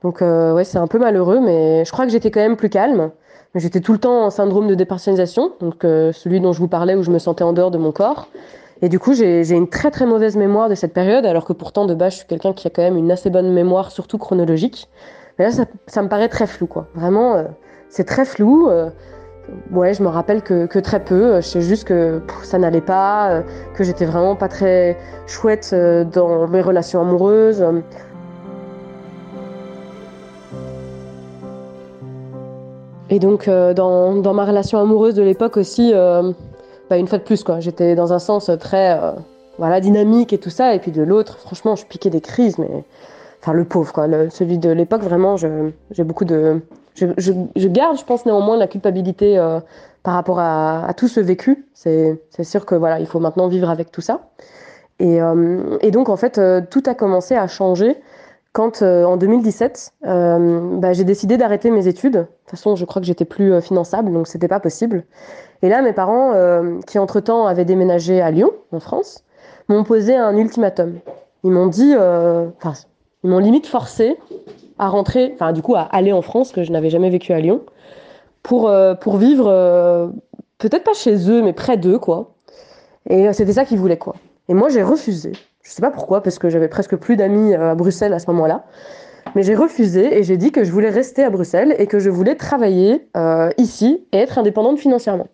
Donc 0.03 0.21
ouais, 0.21 0.63
c'est 0.63 0.79
un 0.79 0.87
peu 0.87 0.97
malheureux, 0.97 1.39
mais 1.39 1.85
je 1.85 1.91
crois 1.91 2.05
que 2.05 2.11
j'étais 2.11 2.31
quand 2.31 2.39
même 2.39 2.57
plus 2.57 2.69
calme. 2.69 3.11
j'étais 3.53 3.81
tout 3.81 3.93
le 3.93 3.99
temps 3.99 4.25
en 4.25 4.29
syndrome 4.31 4.67
de 4.67 4.73
dépersonnalisation, 4.73 5.51
donc 5.59 5.85
euh, 5.85 6.11
celui 6.11 6.39
dont 6.41 6.53
je 6.53 6.59
vous 6.59 6.67
parlais 6.67 6.95
où 6.95 7.03
je 7.03 7.11
me 7.11 7.19
sentais 7.19 7.43
en 7.43 7.53
dehors 7.53 7.69
de 7.69 7.77
mon 7.77 7.91
corps. 7.91 8.27
Et 8.81 8.89
du 8.89 8.97
coup, 8.97 9.13
j'ai 9.13 9.47
une 9.51 9.69
très 9.69 9.91
très 9.91 10.07
mauvaise 10.07 10.35
mémoire 10.35 10.69
de 10.69 10.73
cette 10.73 10.93
période, 10.93 11.23
alors 11.27 11.45
que 11.45 11.53
pourtant 11.53 11.85
de 11.85 11.93
base, 11.93 12.13
je 12.13 12.17
suis 12.17 12.27
quelqu'un 12.27 12.51
qui 12.51 12.65
a 12.65 12.71
quand 12.71 12.81
même 12.81 12.97
une 12.97 13.11
assez 13.11 13.29
bonne 13.29 13.53
mémoire, 13.53 13.91
surtout 13.91 14.17
chronologique. 14.17 14.89
Là, 15.41 15.51
ça, 15.87 16.01
me 16.01 16.07
paraît 16.07 16.29
très 16.29 16.47
flou, 16.47 16.67
quoi. 16.67 16.87
Vraiment, 16.95 17.35
euh, 17.35 17.43
c'est 17.89 18.05
très 18.05 18.25
flou. 18.25 18.69
Euh, 18.69 18.89
ouais, 19.71 19.93
je 19.93 20.03
me 20.03 20.07
rappelle 20.07 20.41
que, 20.41 20.79
très 20.79 21.03
peu. 21.03 21.35
Je 21.37 21.47
sais 21.47 21.61
juste 21.61 21.85
que 21.85 22.21
ça 22.43 22.57
n'allait 22.57 22.81
pas, 22.81 23.41
que 23.75 23.83
j'étais 23.83 24.05
vraiment 24.05 24.35
pas 24.35 24.47
très 24.47 24.97
chouette 25.27 25.75
dans 26.13 26.47
mes 26.47 26.61
relations 26.61 27.01
amoureuses. 27.01 27.63
Et 33.11 33.19
donc, 33.19 33.49
euh, 33.49 33.73
dans, 33.73 34.33
ma 34.33 34.45
relation 34.45 34.79
amoureuse 34.79 35.15
de 35.15 35.21
l'époque 35.21 35.57
aussi, 35.57 35.91
euh, 35.93 36.31
bah, 36.89 36.95
une 36.95 37.07
fois 37.07 37.17
de 37.17 37.23
plus, 37.23 37.43
quoi, 37.43 37.59
j'étais 37.59 37.93
dans 37.93 38.13
un 38.13 38.19
sens 38.19 38.49
très 38.57 38.97
euh, 38.97 39.11
voilà, 39.57 39.81
dynamique 39.81 40.31
et 40.31 40.37
tout 40.37 40.49
ça, 40.49 40.73
et 40.73 40.79
puis 40.79 40.91
de 40.91 41.03
l'autre, 41.03 41.37
franchement, 41.37 41.75
je 41.75 41.85
piquais 41.85 42.09
des 42.09 42.21
crises, 42.21 42.57
mais. 42.57 42.85
Enfin, 43.41 43.53
le 43.53 43.65
pauvre, 43.65 43.91
quoi. 43.91 44.07
Le, 44.07 44.29
celui 44.29 44.57
de 44.57 44.69
l'époque, 44.69 45.01
vraiment, 45.01 45.35
j'ai 45.37 46.03
beaucoup 46.03 46.25
de. 46.25 46.61
Je, 46.95 47.07
je, 47.17 47.31
je, 47.55 47.67
garde, 47.67 47.97
je 47.97 48.03
pense, 48.03 48.25
néanmoins, 48.25 48.57
la 48.57 48.67
culpabilité 48.67 49.37
par 50.03 50.13
rapport 50.13 50.39
à, 50.39 50.85
à, 50.85 50.93
tout 50.93 51.07
ce 51.07 51.19
vécu. 51.19 51.65
C'est 51.73 52.19
sûr 52.43 52.65
que 52.65 52.75
voilà, 52.75 52.99
il 52.99 53.07
faut 53.07 53.19
maintenant 53.19 53.47
vivre 53.47 53.69
avec 53.69 53.91
tout 53.91 54.01
ça. 54.01 54.29
Et, 54.99 55.19
et 55.81 55.91
donc, 55.91 56.09
en 56.09 56.17
fait, 56.17 56.39
tout 56.69 56.83
a 56.85 56.93
commencé 56.93 57.35
à 57.35 57.47
changer 57.47 57.97
quand 58.53 58.81
euh, 58.81 59.05
en 59.05 59.15
2017, 59.15 59.93
euh, 60.05 60.77
bah, 60.77 60.91
j'ai 60.93 61.05
décidé 61.05 61.37
d'arrêter 61.37 61.71
mes 61.71 61.87
études. 61.87 62.13
De 62.13 62.19
toute 62.19 62.49
façon, 62.51 62.75
je 62.75 62.83
crois 62.83 63.01
que 63.01 63.05
j'étais 63.05 63.25
plus 63.25 63.53
euh, 63.53 63.61
finançable, 63.61 64.11
donc 64.11 64.27
c'était 64.27 64.49
pas 64.49 64.59
possible. 64.59 65.05
Et 65.61 65.69
là, 65.69 65.81
mes 65.81 65.93
parents, 65.93 66.33
qui 66.87 66.97
entre-temps 66.97 67.45
avaient 67.45 67.65
déménagé 67.65 68.19
à 68.19 68.31
Lyon, 68.31 68.49
en 68.71 68.79
France, 68.79 69.23
m'ont 69.69 69.83
posé 69.83 70.15
un 70.15 70.35
ultimatum. 70.35 70.95
Ils 71.43 71.51
m'ont 71.51 71.67
dit, 71.67 71.93
enfin, 71.95 72.73
ils 73.23 73.29
m'ont 73.29 73.39
limite 73.39 73.67
forcé 73.67 74.17
à 74.79 74.87
rentrer, 74.89 75.31
enfin, 75.35 75.51
du 75.51 75.61
coup, 75.61 75.75
à 75.75 75.81
aller 75.81 76.11
en 76.11 76.21
France, 76.21 76.51
que 76.51 76.63
je 76.63 76.71
n'avais 76.71 76.89
jamais 76.89 77.09
vécu 77.09 77.33
à 77.33 77.39
Lyon, 77.39 77.61
pour, 78.41 78.71
pour 78.99 79.17
vivre, 79.17 80.11
peut-être 80.57 80.83
pas 80.83 80.93
chez 80.93 81.29
eux, 81.29 81.43
mais 81.43 81.53
près 81.53 81.77
d'eux, 81.77 81.99
quoi. 81.99 82.33
Et 83.09 83.31
c'était 83.33 83.53
ça 83.53 83.65
qu'ils 83.65 83.77
voulaient, 83.77 83.97
quoi. 83.97 84.15
Et 84.49 84.53
moi, 84.53 84.69
j'ai 84.69 84.83
refusé. 84.83 85.33
Je 85.63 85.71
sais 85.71 85.81
pas 85.81 85.91
pourquoi, 85.91 86.21
parce 86.21 86.39
que 86.39 86.49
j'avais 86.49 86.67
presque 86.67 86.95
plus 86.95 87.15
d'amis 87.15 87.53
euh, 87.53 87.71
à 87.71 87.75
Bruxelles 87.75 88.13
à 88.13 88.19
ce 88.19 88.29
moment-là. 88.31 88.65
Mais 89.35 89.43
j'ai 89.43 89.55
refusé 89.55 90.17
et 90.17 90.23
j'ai 90.23 90.35
dit 90.35 90.51
que 90.51 90.63
je 90.63 90.71
voulais 90.71 90.89
rester 90.89 91.23
à 91.23 91.29
Bruxelles 91.29 91.75
et 91.77 91.87
que 91.87 91.99
je 91.99 92.09
voulais 92.09 92.35
travailler 92.35 93.07
euh, 93.15 93.49
ici 93.57 94.05
et 94.11 94.17
être 94.17 94.37
indépendante 94.37 94.79
financièrement. 94.79 95.27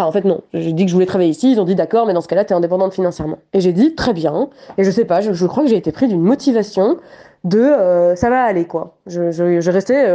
Enfin, 0.00 0.08
en 0.08 0.12
fait, 0.12 0.24
non. 0.24 0.40
J'ai 0.54 0.72
dit 0.72 0.84
que 0.84 0.88
je 0.88 0.94
voulais 0.94 1.06
travailler 1.06 1.30
ici. 1.30 1.52
Ils 1.52 1.60
ont 1.60 1.64
dit 1.64 1.74
d'accord, 1.74 2.06
mais 2.06 2.14
dans 2.14 2.22
ce 2.22 2.28
cas-là, 2.28 2.46
tu 2.46 2.54
es 2.54 2.56
indépendante 2.56 2.94
financièrement. 2.94 3.36
Et 3.52 3.60
j'ai 3.60 3.72
dit 3.72 3.94
très 3.94 4.14
bien. 4.14 4.48
Et 4.78 4.84
je 4.84 4.90
sais 4.90 5.04
pas, 5.04 5.20
je, 5.20 5.46
crois 5.46 5.64
que 5.64 5.68
j'ai 5.68 5.76
été 5.76 5.92
pris 5.92 6.08
d'une 6.08 6.22
motivation 6.22 6.96
de 7.44 7.58
euh, 7.58 8.16
ça 8.16 8.30
va 8.30 8.42
aller, 8.42 8.64
quoi. 8.64 8.96
Je, 9.06 9.70
restais 9.70 10.10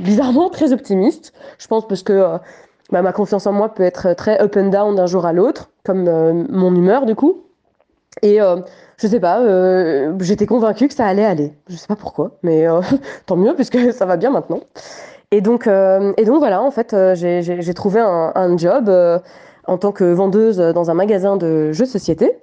bizarrement 0.00 0.48
très 0.48 0.72
optimiste. 0.72 1.34
Je 1.58 1.66
pense 1.66 1.86
parce 1.86 2.02
que 2.02 2.38
bah, 2.90 3.02
ma 3.02 3.12
confiance 3.12 3.46
en 3.46 3.52
moi 3.52 3.74
peut 3.74 3.82
être 3.82 4.14
très 4.14 4.40
up 4.40 4.56
and 4.56 4.68
down 4.68 4.94
d'un 4.94 5.06
jour 5.06 5.26
à 5.26 5.34
l'autre, 5.34 5.68
comme 5.84 6.04
mon 6.48 6.74
humeur, 6.74 7.04
du 7.04 7.14
coup. 7.14 7.42
Et 8.22 8.40
euh, 8.40 8.56
je 8.96 9.06
sais 9.06 9.20
pas, 9.20 9.40
euh, 9.40 10.14
j'étais 10.20 10.46
convaincue 10.46 10.88
que 10.88 10.94
ça 10.94 11.06
allait 11.06 11.24
aller. 11.24 11.52
Je 11.68 11.76
sais 11.76 11.86
pas 11.86 11.96
pourquoi, 11.96 12.38
mais 12.42 12.66
euh, 12.66 12.80
tant 13.26 13.36
mieux 13.36 13.54
puisque 13.54 13.92
ça 13.92 14.06
va 14.06 14.16
bien 14.16 14.30
maintenant. 14.30 14.60
Et 15.30 15.40
donc, 15.40 15.66
et 15.66 16.24
donc 16.24 16.38
voilà, 16.38 16.62
en 16.62 16.70
fait, 16.70 16.96
j'ai 17.14 17.74
trouvé 17.74 18.00
un, 18.00 18.32
un 18.34 18.56
job 18.56 18.90
en 19.66 19.76
tant 19.78 19.92
que 19.92 20.04
vendeuse 20.04 20.56
dans 20.56 20.90
un 20.90 20.94
magasin 20.94 21.36
de 21.36 21.72
jeux 21.72 21.84
de 21.84 21.90
société. 21.90 22.38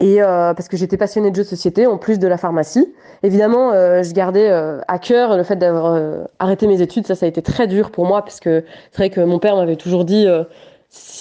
Et 0.00 0.18
parce 0.20 0.68
que 0.68 0.76
j'étais 0.76 0.98
passionnée 0.98 1.30
de 1.30 1.36
jeux 1.36 1.44
de 1.44 1.48
société 1.48 1.86
en 1.86 1.96
plus 1.96 2.18
de 2.18 2.28
la 2.28 2.36
pharmacie. 2.36 2.92
Évidemment, 3.22 3.72
je 3.72 4.12
gardais 4.12 4.50
à 4.50 4.98
cœur 4.98 5.36
le 5.36 5.42
fait 5.44 5.56
d'avoir 5.56 5.98
arrêté 6.38 6.66
mes 6.66 6.82
études. 6.82 7.06
Ça, 7.06 7.14
ça 7.14 7.24
a 7.24 7.28
été 7.28 7.40
très 7.40 7.66
dur 7.66 7.90
pour 7.90 8.04
moi 8.04 8.22
parce 8.22 8.40
que 8.40 8.64
c'est 8.92 8.98
vrai 8.98 9.10
que 9.10 9.22
mon 9.22 9.38
père 9.38 9.56
m'avait 9.56 9.76
toujours 9.76 10.04
dit 10.04 10.26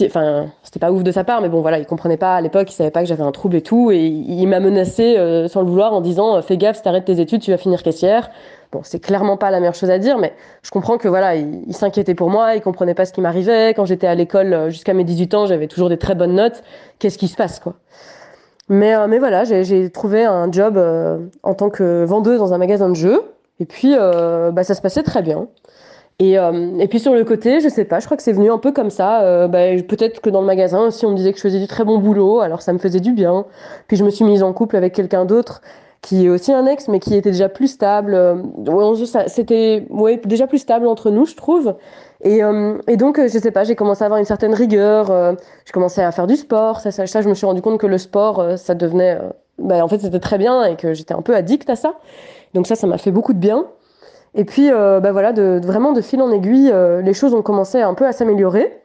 enfin, 0.06 0.48
c'était 0.64 0.80
pas 0.80 0.92
ouf 0.92 1.04
de 1.04 1.12
sa 1.12 1.24
part, 1.24 1.42
mais 1.42 1.50
bon, 1.50 1.62
voilà, 1.62 1.78
il 1.78 1.86
comprenait 1.86 2.18
pas 2.18 2.36
à 2.36 2.42
l'époque, 2.42 2.72
il 2.72 2.76
savait 2.76 2.92
pas 2.92 3.02
que 3.02 3.08
j'avais 3.08 3.24
un 3.24 3.32
trouble 3.32 3.56
et 3.56 3.62
tout, 3.62 3.92
et 3.92 4.06
il, 4.06 4.48
m'a 4.48 4.60
menacé 4.60 5.18
euh, 5.18 5.48
sans 5.48 5.62
le 5.62 5.68
vouloir 5.68 5.94
en 5.94 6.02
disant 6.02 6.38
euh, 6.38 6.42
fais 6.42 6.58
gaffe, 6.58 6.78
si 6.78 6.84
t'arrêtes 6.84 7.06
tes 7.06 7.20
études, 7.20 7.42
tu 7.42 7.52
vas 7.52 7.58
finir 7.58 7.84
caissière. 7.84 8.32
Bon, 8.72 8.82
c'est 8.84 9.00
clairement 9.00 9.38
pas 9.38 9.52
la 9.52 9.60
meilleure 9.60 9.76
chose 9.76 9.90
à 9.90 10.00
dire, 10.00 10.18
mais 10.18 10.34
je 10.64 10.72
comprends 10.72 10.98
que 10.98 11.08
voilà, 11.08 11.36
il, 11.36 11.74
s'inquiétait 11.74 12.16
pour 12.16 12.30
moi, 12.30 12.56
il 12.56 12.62
comprenait 12.62 12.94
pas 12.94 13.06
ce 13.06 13.14
qui 13.14 13.22
m'arrivait. 13.22 13.74
Quand 13.76 13.86
j'étais 13.86 14.08
à 14.08 14.16
l'école 14.16 14.54
euh, 14.54 14.70
jusqu'à 14.70 14.94
mes 14.94 15.04
18 15.04 15.34
ans, 15.34 15.46
j'avais 15.46 15.68
toujours 15.68 15.90
des 15.90 15.98
très 15.98 16.16
bonnes 16.16 16.36
notes. 16.36 16.64
Qu'est-ce 16.98 17.18
qui 17.18 17.28
se 17.28 17.36
passe, 17.36 17.60
quoi? 17.60 17.76
Mais, 18.70 19.08
mais 19.08 19.18
voilà, 19.18 19.46
j'ai 19.46 19.90
trouvé 19.90 20.26
un 20.26 20.52
job 20.52 20.80
en 21.42 21.56
tant 21.56 21.72
que 21.72 22.04
vendeuse 22.04 22.38
dans 22.38 22.54
un 22.54 22.60
magasin 22.60 22.88
de 22.88 22.94
jeux, 22.94 23.24
et 23.60 23.66
puis 23.66 23.96
bah, 23.96 24.64
ça 24.64 24.76
se 24.76 24.82
passait 24.82 25.02
très 25.02 25.24
bien. 25.24 25.48
Et, 26.22 26.38
euh, 26.38 26.78
et, 26.80 26.88
puis 26.90 27.00
sur 27.00 27.14
le 27.14 27.24
côté, 27.24 27.62
je 27.62 27.70
sais 27.70 27.86
pas, 27.86 28.02
je 28.02 28.06
crois 28.06 28.18
que 28.18 28.24
c'est 28.24 28.34
venu 28.34 28.52
un 28.52 28.58
peu 28.58 28.74
comme 28.74 28.90
ça. 28.90 29.22
Euh, 29.22 29.48
bah, 29.48 29.82
peut-être 29.88 30.20
que 30.20 30.30
dans 30.30 30.42
le 30.42 30.48
magasin 30.48 30.88
aussi, 30.88 31.06
on 31.06 31.12
me 31.12 31.16
disait 31.16 31.32
que 31.32 31.38
je 31.38 31.44
faisais 31.44 31.60
du 31.60 31.68
très 31.68 31.86
bon 31.86 31.98
boulot, 31.98 32.42
alors 32.42 32.62
ça 32.62 32.74
me 32.74 32.78
faisait 32.78 33.00
du 33.00 33.14
bien. 33.14 33.46
Puis 33.88 33.96
je 33.96 34.04
me 34.04 34.10
suis 34.10 34.26
mise 34.26 34.44
en 34.44 34.52
couple 34.52 34.76
avec 34.76 34.94
quelqu'un 34.94 35.24
d'autre 35.24 35.62
qui 36.02 36.26
est 36.26 36.30
aussi 36.30 36.52
un 36.52 36.66
ex, 36.66 36.88
mais 36.88 37.00
qui 37.00 37.16
était 37.16 37.32
déjà 37.32 37.50
plus 37.50 37.68
stable. 37.68 38.14
Euh, 38.14 38.36
c'était 39.28 39.86
déjà 40.26 40.48
plus 40.48 40.60
stable 40.60 40.88
entre 40.88 41.10
nous, 41.10 41.26
je 41.26 41.36
trouve. 41.36 41.76
Et, 42.22 42.42
donc, 42.98 43.20
je 43.22 43.40
sais 43.40 43.52
pas, 43.52 43.64
j'ai 43.64 43.76
commencé 43.76 44.04
à 44.04 44.06
avoir 44.06 44.20
une 44.20 44.26
certaine 44.26 44.54
rigueur. 44.54 45.12
Euh, 45.12 45.34
j'ai 45.66 45.72
commencé 45.72 46.02
à 46.02 46.12
faire 46.12 46.28
du 46.28 46.36
sport. 46.36 46.82
Ça, 46.82 46.92
je 47.06 47.30
me 47.30 47.34
suis 47.34 47.46
rendu 47.46 47.62
compte 47.62 47.80
que 47.80 47.88
le 47.88 47.98
sport, 47.98 48.58
ça 48.58 48.76
devenait. 48.76 49.20
Bah, 49.58 49.84
en 49.84 49.88
fait, 49.88 50.00
c'était 50.00 50.20
très 50.20 50.38
bien 50.38 50.66
et 50.66 50.76
que 50.76 50.94
j'étais 50.94 51.14
un 51.14 51.22
peu 51.22 51.36
addict 51.36 51.70
à 51.70 51.76
ça. 51.76 51.96
Donc 52.54 52.68
ça, 52.68 52.76
ça 52.76 52.88
m'a 52.88 52.98
fait 52.98 53.12
beaucoup 53.12 53.34
de 53.34 53.40
bien. 53.40 53.66
Et 54.36 54.46
puis, 54.46 54.72
euh, 54.72 55.00
bah 55.00 55.12
voilà, 55.12 55.32
vraiment 55.32 55.92
de 55.92 56.02
fil 56.02 56.22
en 56.22 56.32
aiguille, 56.32 56.72
euh, 56.72 57.02
les 57.02 57.14
choses 57.14 57.34
ont 57.34 57.42
commencé 57.42 57.82
un 57.82 57.94
peu 57.94 58.06
à 58.06 58.12
s'améliorer, 58.12 58.82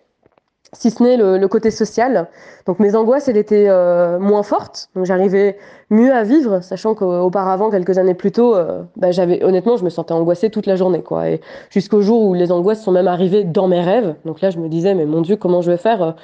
si 0.72 0.90
ce 0.90 1.02
n'est 1.02 1.16
le, 1.16 1.46
côté 1.48 1.70
social. 1.70 2.28
Donc 2.66 2.78
mes 2.78 2.96
angoisses, 2.96 3.28
elles 3.28 3.36
étaient 3.36 3.66
euh, 3.68 4.18
moins 4.18 4.42
fortes, 4.42 4.88
donc 4.96 5.04
j'arrivais 5.04 5.56
mieux 5.90 6.12
à 6.12 6.22
vivre, 6.22 6.60
sachant 6.60 6.94
qu'auparavant, 6.94 7.70
quelques 7.70 7.98
années 7.98 8.14
plus 8.14 8.32
tôt, 8.32 8.56
bah, 8.96 9.10
j'avais 9.12 9.44
honnêtement, 9.44 9.76
je 9.76 9.84
me 9.84 9.90
sentais 9.90 10.14
angoissée 10.14 10.50
toute 10.50 10.66
la 10.66 10.76
journée, 10.76 11.02
quoi. 11.02 11.28
Et 11.28 11.40
jusqu'au 11.70 12.00
jour 12.00 12.22
où 12.22 12.34
les 12.34 12.50
angoisses 12.50 12.82
sont 12.82 12.92
même 12.92 13.06
arrivées 13.06 13.44
dans 13.44 13.68
mes 13.68 13.80
rêves. 13.80 14.14
Donc 14.24 14.40
là, 14.40 14.50
je 14.50 14.58
me 14.58 14.68
disais, 14.68 14.94
mais 14.94 15.04
mon 15.04 15.20
Dieu, 15.20 15.36
comment 15.36 15.60
je 15.60 15.70
vais 15.70 15.76
faire 15.76 16.16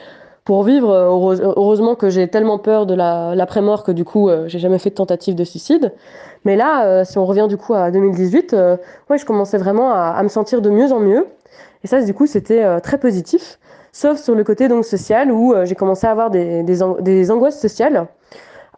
pour 0.44 0.64
vivre. 0.64 0.90
Heureusement 0.90 1.94
que 1.94 2.10
j'ai 2.10 2.28
tellement 2.28 2.58
peur 2.58 2.86
de 2.86 2.94
l'après-mort 2.94 3.84
que 3.84 3.92
du 3.92 4.04
coup, 4.04 4.30
j'ai 4.46 4.58
jamais 4.58 4.78
fait 4.78 4.90
de 4.90 4.94
tentative 4.94 5.34
de 5.34 5.44
suicide. 5.44 5.92
Mais 6.44 6.56
là, 6.56 6.86
euh, 6.86 7.04
si 7.04 7.18
on 7.18 7.26
revient 7.26 7.46
du 7.48 7.56
coup 7.56 7.74
à 7.74 7.90
2018, 7.90 8.54
euh, 8.54 8.76
ouais, 9.08 9.18
je 9.18 9.26
commençais 9.26 9.58
vraiment 9.58 9.92
à, 9.92 10.14
à, 10.16 10.22
me 10.22 10.28
sentir 10.28 10.62
de 10.62 10.70
mieux 10.70 10.92
en 10.92 11.00
mieux. 11.00 11.26
Et 11.84 11.86
ça, 11.86 12.02
du 12.02 12.14
coup, 12.14 12.26
c'était 12.26 12.64
euh, 12.64 12.80
très 12.80 12.98
positif. 12.98 13.58
Sauf 13.92 14.18
sur 14.18 14.34
le 14.34 14.44
côté 14.44 14.68
donc 14.68 14.84
social 14.84 15.32
où 15.32 15.52
j'ai 15.64 15.74
commencé 15.74 16.06
à 16.06 16.12
avoir 16.12 16.30
des, 16.30 16.62
des, 16.62 16.78
des 17.00 17.30
angoisses 17.32 17.60
sociales 17.60 18.06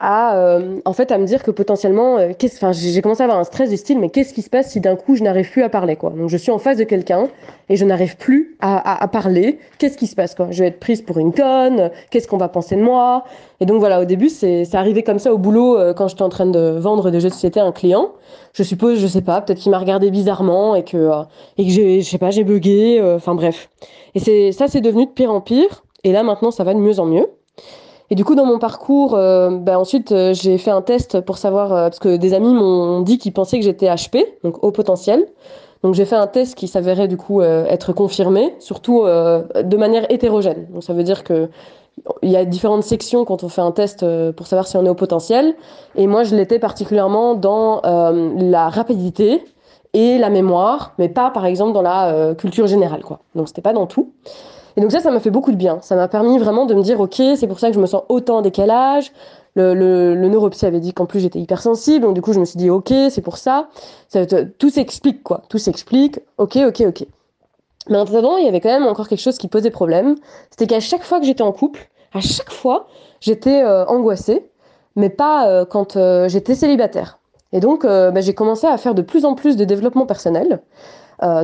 à 0.03 0.37
euh, 0.37 0.81
en 0.85 0.93
fait 0.93 1.13
à 1.13 1.17
me 1.19 1.25
dire 1.25 1.45
que 1.45 1.53
potentiellement 1.53 2.19
euh, 2.19 2.33
enfin 2.57 2.73
j'ai 2.73 3.01
commencé 3.01 3.23
à 3.23 3.25
avoir 3.25 3.39
un 3.39 3.45
stress 3.45 3.71
du 3.71 3.77
style 3.77 4.01
mais 4.01 4.11
qu'est-ce 4.11 4.35
qui 4.35 4.43
se 4.43 4.51
passe 4.51 4.71
si 4.71 4.81
d'un 4.81 4.97
coup 4.97 5.15
je 5.15 5.23
n'arrive 5.23 5.49
plus 5.49 5.63
à 5.63 5.69
parler 5.69 5.95
quoi. 5.95 6.11
Donc 6.11 6.29
je 6.29 6.37
suis 6.37 6.51
en 6.51 6.59
face 6.59 6.77
de 6.77 6.83
quelqu'un 6.83 7.29
et 7.69 7.77
je 7.77 7.85
n'arrive 7.85 8.17
plus 8.17 8.57
à, 8.61 8.77
à, 8.77 9.05
à 9.05 9.07
parler. 9.07 9.61
Qu'est-ce 9.79 9.97
qui 9.97 10.09
se 10.09 10.17
passe 10.17 10.35
quoi? 10.35 10.49
Je 10.51 10.65
vais 10.65 10.69
être 10.71 10.81
prise 10.81 11.03
pour 11.03 11.19
une 11.19 11.33
conne. 11.33 11.91
Qu'est-ce 12.11 12.27
qu'on 12.27 12.37
va 12.37 12.49
penser 12.49 12.75
de 12.75 12.83
moi? 12.83 13.25
Et 13.61 13.65
donc 13.65 13.79
voilà 13.79 14.01
au 14.01 14.05
début 14.05 14.29
c'est 14.29 14.65
c'est 14.65 14.77
arrivé 14.77 15.05
comme 15.05 15.21
ça 15.21 15.33
au 15.33 15.39
boulot 15.39 15.79
euh, 15.79 15.95
quand 15.95 16.09
j'étais 16.09 16.23
en 16.23 16.29
train 16.29 16.47
de 16.47 16.79
vendre 16.81 17.11
des 17.13 17.21
jeux 17.21 17.29
de 17.29 17.35
société 17.35 17.61
à 17.61 17.65
un 17.65 17.73
client. 17.73 18.11
Je 18.55 18.65
suppose 18.65 18.99
je 18.99 19.07
sais 19.07 19.23
pas 19.23 19.41
peut-être 19.41 19.61
qu'il 19.61 19.71
m'a 19.71 19.79
regardé 19.79 20.11
bizarrement 20.11 20.75
et 20.75 20.83
que 20.83 20.97
euh, 20.97 21.23
et 21.59 21.65
que 21.65 21.71
j'ai 21.71 22.01
je 22.03 22.11
sais 22.11 22.19
pas 22.19 22.31
j'ai 22.31 22.43
bugué 22.43 23.01
enfin 23.15 23.37
bref. 23.37 23.71
Et 24.17 24.19
c'est 24.19 24.51
ça 24.51 24.67
c'est 24.67 24.81
devenu 24.81 25.07
de 25.07 25.13
pire 25.13 25.33
en 25.33 25.41
pire. 25.41 25.85
Et 26.03 26.11
là 26.11 26.25
maintenant 26.25 26.51
ça 26.51 26.65
va 26.65 26.75
de 26.75 26.81
mieux 26.81 26.99
en 26.99 27.07
mieux 27.07 27.29
et 28.13 28.15
du 28.15 28.27
coup, 28.27 28.35
dans 28.35 28.45
mon 28.45 28.59
parcours, 28.59 29.15
euh, 29.15 29.49
bah, 29.49 29.79
ensuite, 29.79 30.13
euh, 30.13 30.35
j'ai 30.35 30.59
fait 30.59 30.71
un 30.71 30.83
test 30.83 31.23
pour 31.23 31.39
savoir, 31.39 31.73
euh, 31.73 31.85
parce 31.85 31.99
que 31.99 32.19
des 32.19 32.35
amis 32.35 32.53
m'ont 32.53 33.01
dit 33.01 33.17
qu'ils 33.17 33.33
pensaient 33.33 33.59
que 33.59 33.65
j'étais 33.65 33.87
HP, 33.87 34.27
donc 34.45 34.63
haut 34.63 34.71
potentiel. 34.71 35.27
Donc 35.83 35.95
j'ai 35.95 36.05
fait 36.05 36.17
un 36.17 36.27
test 36.27 36.55
qui 36.55 36.69
s'avérait 36.69 37.09
du 37.09 37.17
coup 37.17 37.41
être 37.41 37.93
confirmé, 37.95 38.55
surtout 38.61 39.03
de 39.03 39.77
manière 39.77 40.07
hétérogène. 40.13 40.69
Donc 40.71 40.85
ça 40.85 40.93
veut 40.93 41.03
dire 41.03 41.25
que 41.25 41.49
il 42.23 42.31
y 42.31 42.37
a 42.37 42.45
différentes 42.45 42.85
sections 42.85 43.25
quand 43.25 43.43
on 43.43 43.49
fait 43.49 43.63
un 43.63 43.73
test 43.73 44.07
pour 44.37 44.47
savoir 44.47 44.69
si 44.69 44.77
on 44.77 44.85
est 44.87 44.89
au 44.89 44.95
potentiel. 44.95 45.57
Et 45.97 46.07
moi, 46.07 46.23
je 46.23 46.37
l'étais 46.37 46.61
particulièrement 46.61 47.35
dans 47.35 47.81
la 47.83 48.69
rapidité 48.69 49.43
et 49.93 50.19
la 50.19 50.31
mémoire, 50.31 50.95
mais 50.99 51.09
pas 51.09 51.31
par 51.31 51.47
exemple 51.47 51.73
dans 51.73 51.83
la 51.83 52.33
culture 52.39 52.69
générale, 52.69 53.03
quoi. 53.03 53.19
Donc 53.35 53.49
c'était 53.49 53.63
pas 53.63 53.73
dans 53.73 53.87
tout. 53.87 54.13
Et 54.77 54.81
donc 54.81 54.91
ça, 54.93 55.01
ça 55.01 55.11
m'a 55.11 55.21
fait 55.21 55.31
beaucoup 55.31 55.51
de 55.51 55.57
bien. 55.57 55.79
Ça 55.83 55.97
m'a 55.97 56.09
permis 56.09 56.39
vraiment 56.39 56.67
de 56.67 56.75
me 56.75 56.83
dire, 56.83 57.01
ok, 57.01 57.23
c'est 57.37 57.47
pour 57.47 57.61
ça 57.61 57.69
que 57.69 57.75
je 57.75 57.81
me 57.81 57.87
sens 57.87 58.03
autant 58.09 58.39
en 58.39 58.43
décalage. 58.43 59.13
Le, 59.55 60.15
neuropsy 60.15 60.65
avait 60.65 60.81
dit 60.81 60.95
qu'en 60.95 61.05
plus 61.05 61.21
j'étais 61.21 61.39
hypersensible, 61.39 62.07
donc 62.07 62.15
du 62.15 62.23
coup 62.23 62.33
je 62.33 62.41
me 62.41 62.47
suis 62.47 62.57
dit, 62.57 62.71
ok, 62.71 62.93
c'est 63.11 63.21
pour 63.21 63.37
ça. 63.37 63.69
ça 64.09 64.25
tout 64.27 64.71
s'explique, 64.71 65.23
quoi. 65.23 65.43
Tout 65.49 65.59
s'explique, 65.59 66.21
ok, 66.39 66.59
ok, 66.69 66.85
ok. 66.89 67.07
Mais 67.89 67.99
en 67.99 68.03
attendant, 68.03 68.37
il 68.37 68.45
y 68.45 68.49
avait 68.49 68.61
quand 68.61 68.71
même 68.71 68.87
encore 68.87 69.09
quelque 69.09 69.21
chose 69.21 69.39
qui 69.39 69.49
posait 69.49 69.71
problème. 69.71 70.15
C'était 70.51 70.67
qu'à 70.67 70.81
chaque 70.81 71.03
fois 71.03 71.21
que 71.21 71.27
j'étais 71.27 71.43
en 71.43 71.53
couple, 71.53 71.89
à 72.15 72.21
chaque 72.21 72.53
fois, 72.53 72.87
j'étais 73.21 73.63
euh, 73.63 73.85
angoissée, 73.87 74.49
mais 74.97 75.11
pas 75.11 75.49
euh, 75.49 75.65
quand 75.65 75.97
euh, 75.97 76.29
j'étais 76.29 76.55
célibataire. 76.55 77.19
Et 77.55 77.61
donc, 77.61 77.85
bah, 77.85 78.19
j'ai 78.23 78.33
commencé 78.33 78.67
à 78.67 78.79
faire 78.79 78.95
de 78.95 79.03
plus 79.03 79.27
en 79.27 79.35
plus 79.35 79.57
de 79.57 79.67
développement 79.67 80.07
personnel. 80.07 80.63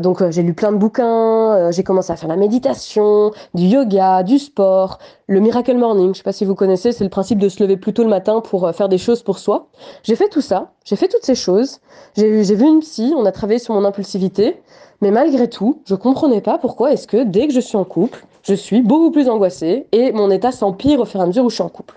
Donc, 0.01 0.29
j'ai 0.31 0.43
lu 0.43 0.55
plein 0.55 0.73
de 0.73 0.77
bouquins, 0.77 1.71
j'ai 1.71 1.85
commencé 1.85 2.13
à 2.13 2.17
faire 2.17 2.29
la 2.29 2.37
méditation, 2.37 3.31
du 3.55 3.65
yoga, 3.65 4.23
du 4.23 4.39
sport, 4.39 4.99
le 5.29 5.41
Miracle 5.41 5.77
Morning. 5.77 6.13
Je 6.15 6.19
sais 6.19 6.25
pas 6.25 6.33
si 6.33 6.45
vous 6.45 6.55
connaissez, 6.55 6.93
c'est 6.93 7.05
le 7.05 7.11
principe 7.11 7.39
de 7.39 7.49
se 7.49 7.63
lever 7.63 7.77
plus 7.77 7.93
tôt 7.93 8.03
le 8.03 8.09
matin 8.09 8.41
pour 8.41 8.71
faire 8.75 8.89
des 8.89 8.99
choses 8.99 9.23
pour 9.23 9.39
soi. 9.39 9.69
J'ai 10.03 10.17
fait 10.17 10.29
tout 10.29 10.41
ça, 10.41 10.73
j'ai 10.85 10.97
fait 10.97 11.09
toutes 11.09 11.25
ces 11.25 11.35
choses. 11.35 11.79
J'ai 12.17 12.43
vu 12.43 12.67
une 12.67 12.81
psy, 12.81 13.13
on 13.17 13.25
a 13.25 13.33
travaillé 13.33 13.59
sur 13.59 13.75
mon 13.75 13.85
impulsivité. 13.85 14.61
Mais 15.01 15.13
malgré 15.13 15.49
tout, 15.49 15.81
je 15.85 15.95
comprenais 15.95 16.41
pas 16.41 16.59
pourquoi 16.59 16.93
est-ce 16.93 17.07
que 17.07 17.23
dès 17.23 17.47
que 17.47 17.55
je 17.55 17.61
suis 17.61 17.77
en 17.77 17.85
couple, 17.85 18.25
je 18.43 18.55
suis 18.55 18.83
beaucoup 18.83 19.13
plus 19.13 19.29
angoissée 19.29 19.87
et 19.93 20.11
mon 20.11 20.29
état 20.31 20.51
s'empire 20.51 20.99
au 20.99 21.05
fur 21.05 21.21
et 21.21 21.23
à 21.23 21.27
mesure 21.27 21.45
où 21.45 21.51
je 21.51 21.55
suis 21.55 21.63
en 21.63 21.69
couple. 21.69 21.95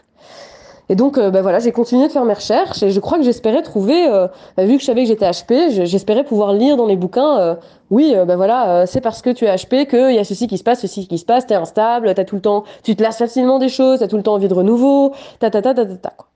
Et 0.92 0.96
donc, 0.96 1.18
euh, 1.18 1.32
bah 1.32 1.42
voilà, 1.42 1.60
j'ai 1.60 1.72
continué 1.72 2.08
de 2.08 2.12
faire 2.12 2.26
mes 2.26 2.34
recherches 2.34 2.84
et 2.84 2.92
je 2.92 3.00
crois 3.00 3.18
que 3.18 3.24
j'espérais 3.24 3.62
trouver, 3.62 4.10
euh, 4.10 4.28
bah, 4.58 4.66
vu 4.66 4.76
que 4.76 4.82
je 4.82 4.86
savais 4.86 5.04
que 5.04 5.08
j'étais 5.08 5.26
HP, 5.26 5.86
j'espérais 5.86 6.26
pouvoir 6.26 6.52
lire 6.52 6.76
dans 6.76 6.86
les 6.86 6.98
bouquins, 6.98 7.40
euh, 7.40 7.56
oui, 7.92 8.14
ben 8.28 8.36
voilà, 8.36 8.86
c'est 8.86 9.00
parce 9.00 9.22
que 9.22 9.30
tu 9.30 9.46
es 9.46 9.56
HP 9.56 9.88
qu'il 9.88 10.14
y 10.14 10.20
a 10.20 10.26
ceci 10.26 10.48
qui 10.48 10.58
se 10.58 10.64
passe, 10.64 10.82
ceci 10.82 11.08
qui 11.08 11.18
se 11.18 11.24
passe, 11.24 11.48
t'es 11.48 11.56
instable, 11.56 12.14
t'as 12.14 12.26
tout 12.26 12.36
le 12.36 12.42
temps, 12.42 12.66
tu 12.84 12.98
te 12.98 13.04
lasses 13.04 13.20
facilement 13.20 13.58
des 13.58 13.70
choses, 13.70 14.00
t'as 14.00 14.10
tout 14.10 14.18
le 14.18 14.24
temps 14.24 14.34
envie 14.34 14.50
de 14.50 14.54
renouveau, 14.54 15.14
ta 15.40 15.50
ta 15.50 15.62
ta 15.62 15.74
ta 15.74 15.86
ta, 15.86 15.96
ta 15.96 16.10
quoi. 16.10 16.28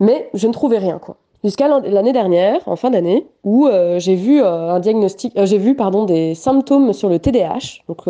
Mais 0.00 0.30
je 0.34 0.48
ne 0.48 0.52
trouvais 0.52 0.78
rien, 0.78 0.98
quoi 0.98 1.16
jusqu'à 1.44 1.68
l'année 1.68 2.12
dernière, 2.12 2.60
en 2.66 2.76
fin 2.76 2.90
d'année, 2.90 3.26
où 3.44 3.66
euh, 3.66 3.98
j'ai 3.98 4.14
vu 4.14 4.42
euh, 4.42 4.70
un 4.70 4.80
diagnostic, 4.80 5.36
euh, 5.36 5.46
j'ai 5.46 5.58
vu 5.58 5.74
pardon 5.74 6.04
des 6.04 6.34
symptômes 6.34 6.92
sur 6.92 7.08
le 7.08 7.18
TDAH, 7.18 7.82
donc 7.88 8.02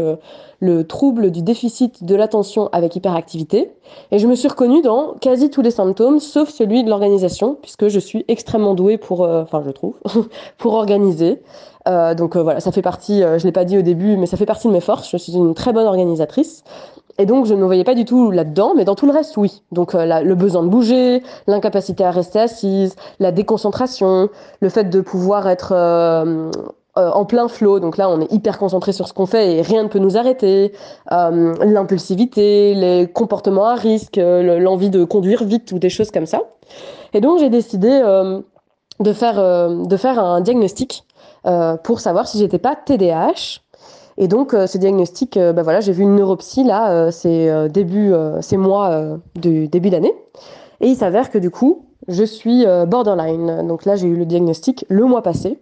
le 0.60 0.86
trouble 0.86 1.30
du 1.30 1.42
déficit 1.42 2.04
de 2.04 2.14
l'attention 2.14 2.68
avec 2.72 2.94
hyperactivité, 2.94 3.72
et 4.10 4.18
je 4.18 4.26
me 4.26 4.34
suis 4.34 4.48
reconnue 4.48 4.82
dans 4.82 5.14
quasi 5.20 5.50
tous 5.50 5.62
les 5.62 5.70
symptômes, 5.70 6.20
sauf 6.20 6.48
celui 6.50 6.84
de 6.84 6.90
l'organisation, 6.90 7.56
puisque 7.60 7.88
je 7.88 7.98
suis 7.98 8.24
extrêmement 8.28 8.74
douée 8.74 8.98
pour, 8.98 9.22
enfin 9.22 9.62
je 9.64 9.70
trouve, 9.70 9.94
pour 10.58 10.74
organiser. 10.74 11.42
donc 11.86 12.36
voilà, 12.36 12.60
ça 12.60 12.70
fait 12.70 12.82
partie, 12.82 13.22
je 13.22 13.44
l'ai 13.44 13.52
pas 13.52 13.64
dit 13.64 13.76
au 13.76 13.82
début, 13.82 14.16
mais 14.16 14.26
ça 14.26 14.36
fait 14.36 14.46
partie 14.46 14.68
de 14.68 14.72
mes 14.72 14.80
forces. 14.80 15.10
Je 15.10 15.16
suis 15.16 15.34
une 15.34 15.54
très 15.54 15.72
bonne 15.72 15.86
organisatrice. 15.86 16.62
Et 17.18 17.27
donc, 17.27 17.46
je 17.46 17.55
ne 17.55 17.61
me 17.61 17.66
voyais 17.66 17.85
pas 17.85 17.94
du 17.94 18.05
tout 18.05 18.31
là-dedans, 18.31 18.72
mais 18.75 18.85
dans 18.85 18.94
tout 18.94 19.07
le 19.07 19.12
reste, 19.12 19.37
oui. 19.37 19.62
Donc, 19.70 19.94
euh, 19.94 20.22
le 20.22 20.35
besoin 20.35 20.62
de 20.62 20.68
bouger, 20.68 21.22
l'incapacité 21.46 22.05
à 22.05 22.11
rester 22.11 22.40
assise, 22.40 22.96
la 23.20 23.33
déconcentration, 23.33 24.31
le 24.61 24.68
fait 24.68 24.85
de 24.85 25.01
pouvoir 25.01 25.48
être 25.48 25.72
euh, 25.72 26.51
euh, 26.96 27.11
en 27.11 27.25
plein 27.25 27.48
flot. 27.48 27.81
Donc 27.81 27.98
là, 27.98 28.09
on 28.09 28.20
est 28.20 28.33
hyper 28.33 28.59
concentré 28.59 28.92
sur 28.92 29.09
ce 29.09 29.12
qu'on 29.12 29.27
fait 29.27 29.57
et 29.57 29.62
rien 29.62 29.83
ne 29.83 29.88
peut 29.88 29.98
nous 29.98 30.16
arrêter. 30.16 30.72
L'impulsivité, 31.11 32.75
les 32.75 33.07
comportements 33.07 33.66
à 33.66 33.75
risque, 33.75 34.16
l'envie 34.16 34.90
de 34.90 35.05
conduire 35.05 35.44
vite 35.44 35.72
ou 35.72 35.79
des 35.79 35.90
choses 35.90 36.11
comme 36.11 36.27
ça. 36.27 36.40
Et 37.12 37.20
donc, 37.20 37.38
j'ai 37.40 37.51
décidé 37.51 38.01
de, 39.01 39.12
faire, 39.12 39.68
de 39.70 39.96
faire 39.96 40.18
un 40.18 40.40
diagnostic 40.40 41.05
pour 41.83 42.01
savoir 42.01 42.27
si 42.27 42.38
j'étais 42.38 42.59
pas 42.59 42.75
TDAH. 42.75 43.61
Et 44.18 44.29
donc, 44.29 44.55
euh, 44.55 44.66
ce 44.66 44.79
diagnostic, 44.79 45.37
euh, 45.37 45.53
bah 45.53 45.62
voilà, 45.62 45.81
j'ai 45.81 45.92
vu 45.92 46.03
une 46.03 46.16
neuropsie 46.16 46.64
là, 46.64 46.92
euh, 46.92 47.11
c'est 47.11 47.68
début, 47.70 48.12
c'est 48.40 48.57
mois 48.57 49.18
du 49.37 49.68
début 49.68 49.90
d'année. 49.90 50.14
Et 50.81 50.88
il 50.88 50.96
s'avère 50.96 51.31
que 51.31 51.38
du 51.38 51.51
coup, 51.51 51.87
je 52.09 52.25
suis 52.25 52.64
borderline. 52.87 53.66
Donc 53.66 53.85
là, 53.85 53.96
j'ai 53.96 54.09
eu 54.09 54.16
le 54.16 54.27
diagnostic 54.27 54.85
le 54.88 55.05
mois 55.05 55.22
passé. 55.22 55.59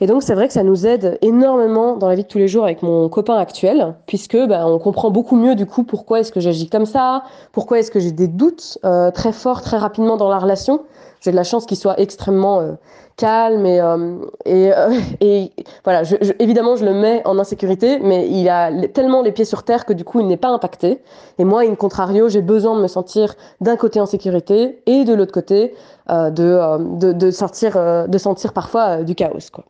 Et 0.00 0.06
donc, 0.06 0.22
c'est 0.22 0.34
vrai 0.34 0.48
que 0.48 0.52
ça 0.52 0.62
nous 0.62 0.86
aide 0.86 1.18
énormément 1.20 1.96
dans 1.96 2.08
la 2.08 2.14
vie 2.14 2.22
de 2.22 2.28
tous 2.28 2.38
les 2.38 2.48
jours 2.48 2.64
avec 2.64 2.82
mon 2.82 3.08
copain 3.08 3.36
actuel, 3.36 3.94
puisque 4.06 4.36
bah, 4.48 4.66
on 4.66 4.78
comprend 4.78 5.10
beaucoup 5.10 5.36
mieux 5.36 5.54
du 5.54 5.66
coup 5.66 5.84
pourquoi 5.84 6.20
est-ce 6.20 6.32
que 6.32 6.40
j'agis 6.40 6.68
comme 6.68 6.86
ça, 6.86 7.22
pourquoi 7.52 7.78
est-ce 7.78 7.90
que 7.90 8.00
j'ai 8.00 8.10
des 8.10 8.28
doutes 8.28 8.78
très 9.14 9.32
forts 9.32 9.62
très 9.62 9.76
rapidement 9.76 10.16
dans 10.16 10.28
la 10.28 10.38
relation. 10.38 10.80
J'ai 11.22 11.30
de 11.30 11.36
la 11.36 11.44
chance 11.44 11.66
qu'il 11.66 11.76
soit 11.76 11.98
extrêmement 12.00 12.76
calme 13.16 13.66
et, 13.66 13.80
euh, 13.80 14.16
euh, 14.46 15.00
et, 15.20 15.52
voilà, 15.84 16.04
je, 16.04 16.16
évidemment, 16.38 16.76
je 16.76 16.84
le 16.84 16.94
mets 16.94 17.22
en 17.24 17.38
insécurité, 17.38 17.98
mais 18.00 18.28
il 18.28 18.48
a 18.48 18.70
tellement 18.88 19.22
les 19.22 19.32
pieds 19.32 19.44
sur 19.44 19.62
terre 19.62 19.84
que 19.84 19.92
du 19.92 20.04
coup, 20.04 20.20
il 20.20 20.26
n'est 20.26 20.36
pas 20.36 20.48
impacté. 20.48 21.00
Et 21.38 21.44
moi, 21.44 21.62
in 21.62 21.74
contrario, 21.74 22.28
j'ai 22.28 22.42
besoin 22.42 22.76
de 22.76 22.82
me 22.82 22.88
sentir 22.88 23.34
d'un 23.60 23.76
côté 23.76 24.00
en 24.00 24.06
sécurité 24.06 24.82
et 24.86 25.04
de 25.04 25.14
l'autre 25.14 25.32
côté 25.32 25.74
euh, 26.10 26.30
de, 26.30 27.12
de, 27.12 27.30
sortir, 27.30 28.08
de 28.08 28.18
sentir 28.18 28.52
parfois 28.52 29.02
du 29.02 29.14
chaos. 29.14 29.50
Quoi. 29.52 29.64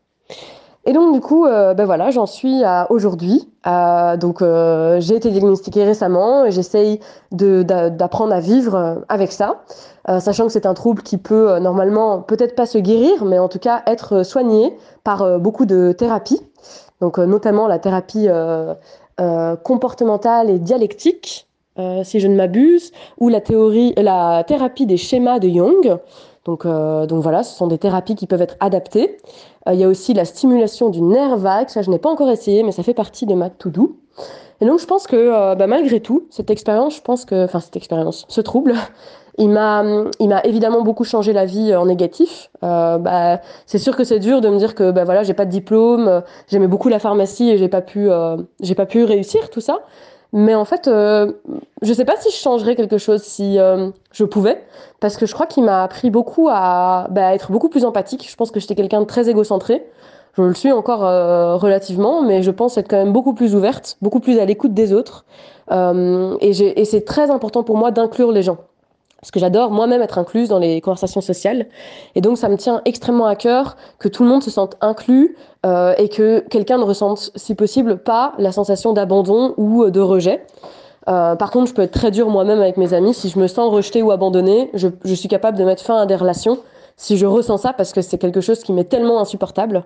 Et 0.84 0.92
donc 0.92 1.14
du 1.14 1.20
coup, 1.20 1.44
ben 1.44 1.84
voilà, 1.84 2.10
j'en 2.10 2.26
suis 2.26 2.64
à 2.64 2.90
aujourd'hui. 2.90 3.48
donc 3.64 4.42
j'ai 4.98 5.14
été 5.14 5.30
diagnostiquée 5.30 5.84
récemment 5.84 6.44
et 6.44 6.50
j'essaye 6.50 6.98
d'apprendre 7.30 8.32
à 8.32 8.40
vivre 8.40 9.04
avec 9.08 9.30
ça. 9.30 9.62
Euh, 10.08 10.18
sachant 10.18 10.46
que 10.46 10.52
c'est 10.52 10.66
un 10.66 10.74
trouble 10.74 11.02
qui 11.02 11.16
peut 11.16 11.52
euh, 11.52 11.60
normalement 11.60 12.22
peut-être 12.22 12.56
pas 12.56 12.66
se 12.66 12.78
guérir, 12.78 13.24
mais 13.24 13.38
en 13.38 13.48
tout 13.48 13.60
cas 13.60 13.82
être 13.86 14.16
euh, 14.16 14.24
soigné 14.24 14.76
par 15.04 15.38
beaucoup 15.38 15.64
de 15.64 15.92
thérapies, 15.92 16.40
donc 17.00 17.18
notamment 17.18 17.66
la 17.66 17.80
thérapie 17.80 18.28
comportementale 19.64 20.48
et 20.48 20.60
dialectique, 20.60 21.48
si 22.04 22.20
je 22.20 22.28
ne 22.28 22.36
m'abuse, 22.36 22.92
ou 23.18 23.28
la 23.28 23.40
théorie, 23.40 23.92
la 23.96 24.44
thérapie 24.44 24.86
des 24.86 24.96
schémas 24.96 25.40
de 25.40 25.48
Jung. 25.48 25.98
Donc, 26.44 26.66
donc 26.66 27.22
voilà, 27.22 27.42
ce 27.44 27.56
sont 27.56 27.68
des 27.68 27.78
thérapies 27.78 28.16
qui 28.16 28.26
peuvent 28.26 28.42
être 28.42 28.56
adaptées. 28.58 29.16
Il 29.70 29.78
y 29.78 29.84
a 29.84 29.88
aussi 29.88 30.12
la 30.12 30.24
stimulation 30.24 30.88
du 30.88 31.00
nerf 31.00 31.36
vague, 31.36 31.68
ça 31.68 31.82
je 31.82 31.90
n'ai 31.90 31.98
pas 31.98 32.10
encore 32.10 32.30
essayé, 32.30 32.64
mais 32.64 32.72
ça 32.72 32.82
fait 32.82 32.94
partie 32.94 33.26
de 33.26 33.34
ma 33.34 33.48
to-do. 33.48 33.96
Et 34.60 34.66
donc 34.66 34.80
je 34.80 34.86
pense 34.86 35.06
que 35.06 35.54
bah, 35.54 35.66
malgré 35.68 36.00
tout, 36.00 36.26
cette 36.30 36.50
expérience, 36.50 36.96
je 36.96 37.00
pense 37.00 37.24
que, 37.24 37.44
enfin 37.44 37.60
cette 37.60 37.76
expérience, 37.76 38.24
ce 38.28 38.40
trouble, 38.40 38.74
il 39.38 39.48
m'a, 39.48 39.82
il 40.20 40.28
m'a 40.28 40.42
évidemment 40.42 40.82
beaucoup 40.82 41.04
changé 41.04 41.32
la 41.32 41.44
vie 41.44 41.74
en 41.74 41.86
négatif. 41.86 42.50
Euh, 42.62 42.98
bah, 42.98 43.40
c'est 43.66 43.78
sûr 43.78 43.96
que 43.96 44.04
c'est 44.04 44.18
dur 44.18 44.40
de 44.40 44.48
me 44.48 44.58
dire 44.58 44.74
que 44.74 44.90
bah 44.90 45.04
voilà, 45.04 45.22
j'ai 45.22 45.34
pas 45.34 45.44
de 45.44 45.50
diplôme, 45.50 46.22
j'aimais 46.48 46.66
beaucoup 46.66 46.88
la 46.88 46.98
pharmacie 46.98 47.50
et 47.50 47.58
j'ai 47.58 47.68
pas 47.68 47.80
pu, 47.80 48.10
euh, 48.10 48.36
j'ai 48.60 48.74
pas 48.74 48.86
pu 48.86 49.04
réussir 49.04 49.50
tout 49.50 49.60
ça. 49.60 49.80
Mais 50.32 50.54
en 50.54 50.64
fait, 50.64 50.88
euh, 50.88 51.32
je 51.82 51.92
sais 51.92 52.06
pas 52.06 52.16
si 52.16 52.30
je 52.30 52.36
changerais 52.36 52.74
quelque 52.74 52.96
chose 52.96 53.22
si 53.22 53.58
euh, 53.58 53.90
je 54.12 54.24
pouvais, 54.24 54.64
parce 55.00 55.16
que 55.16 55.26
je 55.26 55.34
crois 55.34 55.46
qu'il 55.46 55.62
m'a 55.64 55.82
appris 55.82 56.10
beaucoup 56.10 56.48
à 56.50 57.06
bah, 57.10 57.34
être 57.34 57.52
beaucoup 57.52 57.68
plus 57.68 57.84
empathique. 57.84 58.26
Je 58.30 58.34
pense 58.36 58.50
que 58.50 58.58
j'étais 58.58 58.74
quelqu'un 58.74 59.00
de 59.00 59.06
très 59.06 59.28
égocentré. 59.28 59.84
Je 60.34 60.42
le 60.42 60.54
suis 60.54 60.72
encore 60.72 61.04
euh, 61.04 61.56
relativement, 61.56 62.22
mais 62.22 62.42
je 62.42 62.50
pense 62.50 62.78
être 62.78 62.88
quand 62.88 62.96
même 62.96 63.12
beaucoup 63.12 63.34
plus 63.34 63.54
ouverte, 63.54 63.98
beaucoup 64.00 64.20
plus 64.20 64.38
à 64.38 64.46
l'écoute 64.46 64.72
des 64.72 64.94
autres. 64.94 65.26
et, 65.70 66.80
et 66.80 66.84
c'est 66.86 67.04
très 67.04 67.30
important 67.30 67.62
pour 67.62 67.76
moi 67.76 67.90
d'inclure 67.90 68.32
les 68.32 68.42
gens 68.42 68.58
parce 69.22 69.30
que 69.30 69.38
j'adore 69.38 69.70
moi-même 69.70 70.02
être 70.02 70.18
incluse 70.18 70.48
dans 70.48 70.58
les 70.58 70.80
conversations 70.80 71.20
sociales. 71.20 71.66
Et 72.16 72.20
donc, 72.20 72.38
ça 72.38 72.48
me 72.48 72.56
tient 72.56 72.82
extrêmement 72.84 73.26
à 73.26 73.36
cœur 73.36 73.76
que 74.00 74.08
tout 74.08 74.24
le 74.24 74.28
monde 74.28 74.42
se 74.42 74.50
sente 74.50 74.76
inclus 74.80 75.36
euh, 75.64 75.94
et 75.96 76.08
que 76.08 76.40
quelqu'un 76.40 76.76
ne 76.76 76.82
ressente, 76.82 77.30
si 77.36 77.54
possible, 77.54 77.98
pas 77.98 78.34
la 78.38 78.50
sensation 78.50 78.92
d'abandon 78.92 79.54
ou 79.56 79.88
de 79.90 80.00
rejet. 80.00 80.44
Euh, 81.08 81.36
par 81.36 81.52
contre, 81.52 81.68
je 81.68 81.74
peux 81.74 81.82
être 81.82 81.92
très 81.92 82.10
dure 82.10 82.30
moi-même 82.30 82.60
avec 82.60 82.76
mes 82.76 82.94
amis. 82.94 83.14
Si 83.14 83.28
je 83.28 83.38
me 83.38 83.46
sens 83.46 83.72
rejetée 83.72 84.02
ou 84.02 84.10
abandonnée, 84.10 84.70
je, 84.74 84.88
suis 85.14 85.28
capable 85.28 85.56
de 85.56 85.64
mettre 85.64 85.84
fin 85.84 85.98
à 85.98 86.06
des 86.06 86.16
relations 86.16 86.58
si 86.96 87.16
je 87.16 87.26
ressens 87.26 87.58
ça 87.58 87.72
parce 87.72 87.92
que 87.92 88.02
c'est 88.02 88.18
quelque 88.18 88.40
chose 88.40 88.64
qui 88.64 88.72
m'est 88.72 88.84
tellement 88.84 89.20
insupportable. 89.20 89.84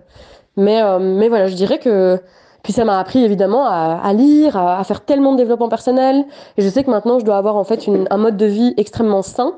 Euh, 0.59 0.99
mais 0.99 1.29
voilà, 1.29 1.47
je 1.47 1.55
dirais 1.55 1.79
que 1.79 2.21
puis 2.67 2.73
ça 2.73 2.85
m'a 2.85 2.99
appris 2.99 3.23
évidemment 3.23 3.65
à, 3.65 4.13
lire, 4.13 4.57
à, 4.57 4.83
faire 4.83 5.03
tellement 5.03 5.31
de 5.31 5.37
développement 5.37 5.69
personnel. 5.69 6.25
Et 6.57 6.63
je 6.63 6.69
sais 6.69 6.83
que 6.83 6.91
maintenant, 6.91 7.21
je 7.21 7.25
dois 7.25 7.37
avoir 7.37 7.55
en 7.55 7.63
fait 7.63 7.89
un 8.11 8.17
mode 8.17 8.37
de 8.37 8.47
vie 8.47 8.75
extrêmement 8.77 9.23
sain 9.23 9.55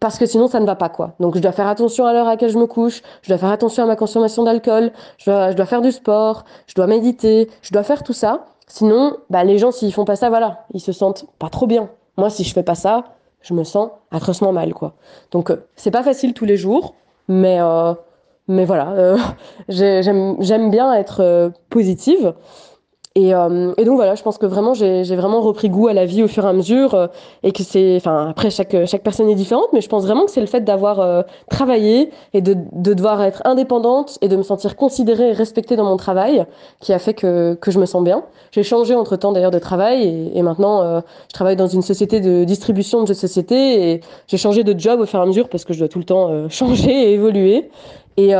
parce 0.00 0.16
que 0.16 0.24
sinon 0.24 0.48
ça 0.48 0.58
ne 0.58 0.64
va 0.64 0.74
pas 0.74 0.88
quoi. 0.88 1.12
Donc 1.20 1.36
je 1.36 1.40
dois 1.40 1.52
faire 1.52 1.66
attention 1.66 2.06
à 2.06 2.14
l'heure 2.14 2.26
à 2.26 2.30
laquelle 2.30 2.48
je 2.48 2.56
me 2.56 2.64
couche, 2.64 3.02
je 3.20 3.28
dois 3.28 3.36
faire 3.36 3.50
attention 3.50 3.82
à 3.82 3.86
ma 3.86 3.96
consommation 3.96 4.44
d'alcool, 4.44 4.92
je 5.18 5.52
dois, 5.52 5.66
faire 5.66 5.82
du 5.82 5.92
sport, 5.92 6.46
je 6.66 6.74
dois 6.74 6.86
méditer, 6.86 7.50
je 7.60 7.70
dois 7.70 7.82
faire 7.82 8.02
tout 8.02 8.14
ça. 8.14 8.46
Sinon, 8.66 9.18
bah, 9.28 9.44
les 9.44 9.58
gens 9.58 9.70
s'ils 9.70 9.92
font 9.92 10.06
pas 10.06 10.16
ça, 10.16 10.30
voilà, 10.30 10.64
ils 10.72 10.80
se 10.80 10.92
sentent 10.92 11.26
pas 11.38 11.50
trop 11.50 11.66
bien. 11.66 11.90
Moi, 12.16 12.30
si 12.30 12.44
je 12.44 12.54
fais 12.54 12.62
pas 12.62 12.76
ça, 12.76 13.04
je 13.42 13.52
me 13.52 13.62
sens 13.62 13.90
atrocement 14.10 14.52
mal 14.52 14.72
quoi. 14.72 14.94
Donc 15.32 15.50
euh, 15.50 15.66
c'est 15.76 15.90
pas 15.90 16.02
facile 16.02 16.32
tous 16.32 16.46
les 16.46 16.56
jours, 16.56 16.94
mais 17.28 17.60
euh, 17.60 17.92
mais 18.48 18.64
voilà, 18.64 18.92
euh, 18.92 19.18
j'aime 19.68 20.70
bien 20.70 20.92
être 20.94 21.20
euh, 21.20 21.50
positive. 21.70 22.34
Et, 23.14 23.34
euh, 23.34 23.72
et, 23.76 23.84
donc 23.84 23.96
voilà, 23.96 24.14
je 24.14 24.22
pense 24.22 24.38
que 24.38 24.46
vraiment 24.46 24.74
j'ai 24.74 25.16
vraiment 25.16 25.40
repris 25.40 25.70
goût 25.70 25.88
à 25.88 25.92
la 25.92 26.04
vie 26.04 26.22
au 26.22 26.28
fur 26.28 26.44
et 26.44 26.48
à 26.48 26.52
mesure 26.52 27.08
et 27.42 27.50
que 27.50 27.64
c'est, 27.64 27.96
enfin 27.96 28.28
après 28.28 28.48
chaque 28.48 28.76
chaque 28.86 29.02
personne 29.02 29.28
est 29.28 29.34
différente, 29.34 29.66
mais 29.72 29.80
je 29.80 29.88
pense 29.88 30.04
vraiment 30.04 30.24
que 30.24 30.30
c'est 30.30 30.42
le 30.42 30.46
fait 30.46 30.60
d'avoir 30.60 31.24
travaillé 31.50 32.10
et 32.32 32.42
de, 32.42 32.54
de 32.70 32.94
devoir 32.94 33.20
être 33.22 33.42
indépendante 33.44 34.18
et 34.20 34.28
de 34.28 34.36
me 34.36 34.44
sentir 34.44 34.76
considérée 34.76 35.30
et 35.30 35.32
respectée 35.32 35.74
dans 35.74 35.86
mon 35.86 35.96
travail 35.96 36.46
qui 36.78 36.92
a 36.92 37.00
fait 37.00 37.14
que 37.14 37.54
que 37.54 37.72
je 37.72 37.80
me 37.80 37.86
sens 37.86 38.04
bien. 38.04 38.22
J'ai 38.52 38.62
changé 38.62 38.94
entre 38.94 39.16
temps 39.16 39.32
d'ailleurs 39.32 39.50
de 39.50 39.58
travail 39.58 40.30
et, 40.32 40.42
maintenant 40.42 41.00
je 41.00 41.34
travaille 41.34 41.56
dans 41.56 41.66
une 41.66 41.82
société 41.82 42.20
de 42.20 42.44
distribution 42.44 43.02
de 43.02 43.08
jeux 43.08 43.14
société 43.14 43.90
et 43.90 44.00
j'ai 44.28 44.36
changé 44.36 44.62
de 44.62 44.78
job 44.78 45.00
au 45.00 45.06
fur 45.06 45.18
et 45.18 45.22
à 45.22 45.26
mesure 45.26 45.48
parce 45.48 45.64
que 45.64 45.72
je 45.72 45.80
dois 45.80 45.88
tout 45.88 45.98
le 45.98 46.04
temps 46.04 46.48
changer 46.50 46.92
et 46.92 47.14
évoluer 47.14 47.68
et, 48.18 48.34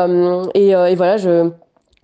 et, 0.54 0.70
et 0.70 0.94
voilà 0.94 1.16
je 1.16 1.50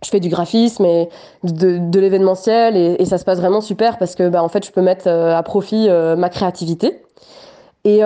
je 0.03 0.11
fais 0.11 0.21
du 0.21 0.29
graphisme 0.29 0.85
et 0.85 1.09
de, 1.43 1.99
l'événementiel 1.99 2.77
et, 2.77 3.05
ça 3.07 3.19
se 3.19 3.25
passe 3.25 3.39
vraiment 3.39 3.61
super 3.61 3.99
parce 3.99 4.15
que 4.15 4.29
bah, 4.29 4.43
en 4.43 4.49
fait 4.49 4.65
je 4.65 4.71
peux 4.71 4.83
mettre 4.83 5.09
à 5.09 5.43
profit 5.43 5.89
ma 5.89 6.29
créativité. 6.29 7.01
Et, 7.87 8.01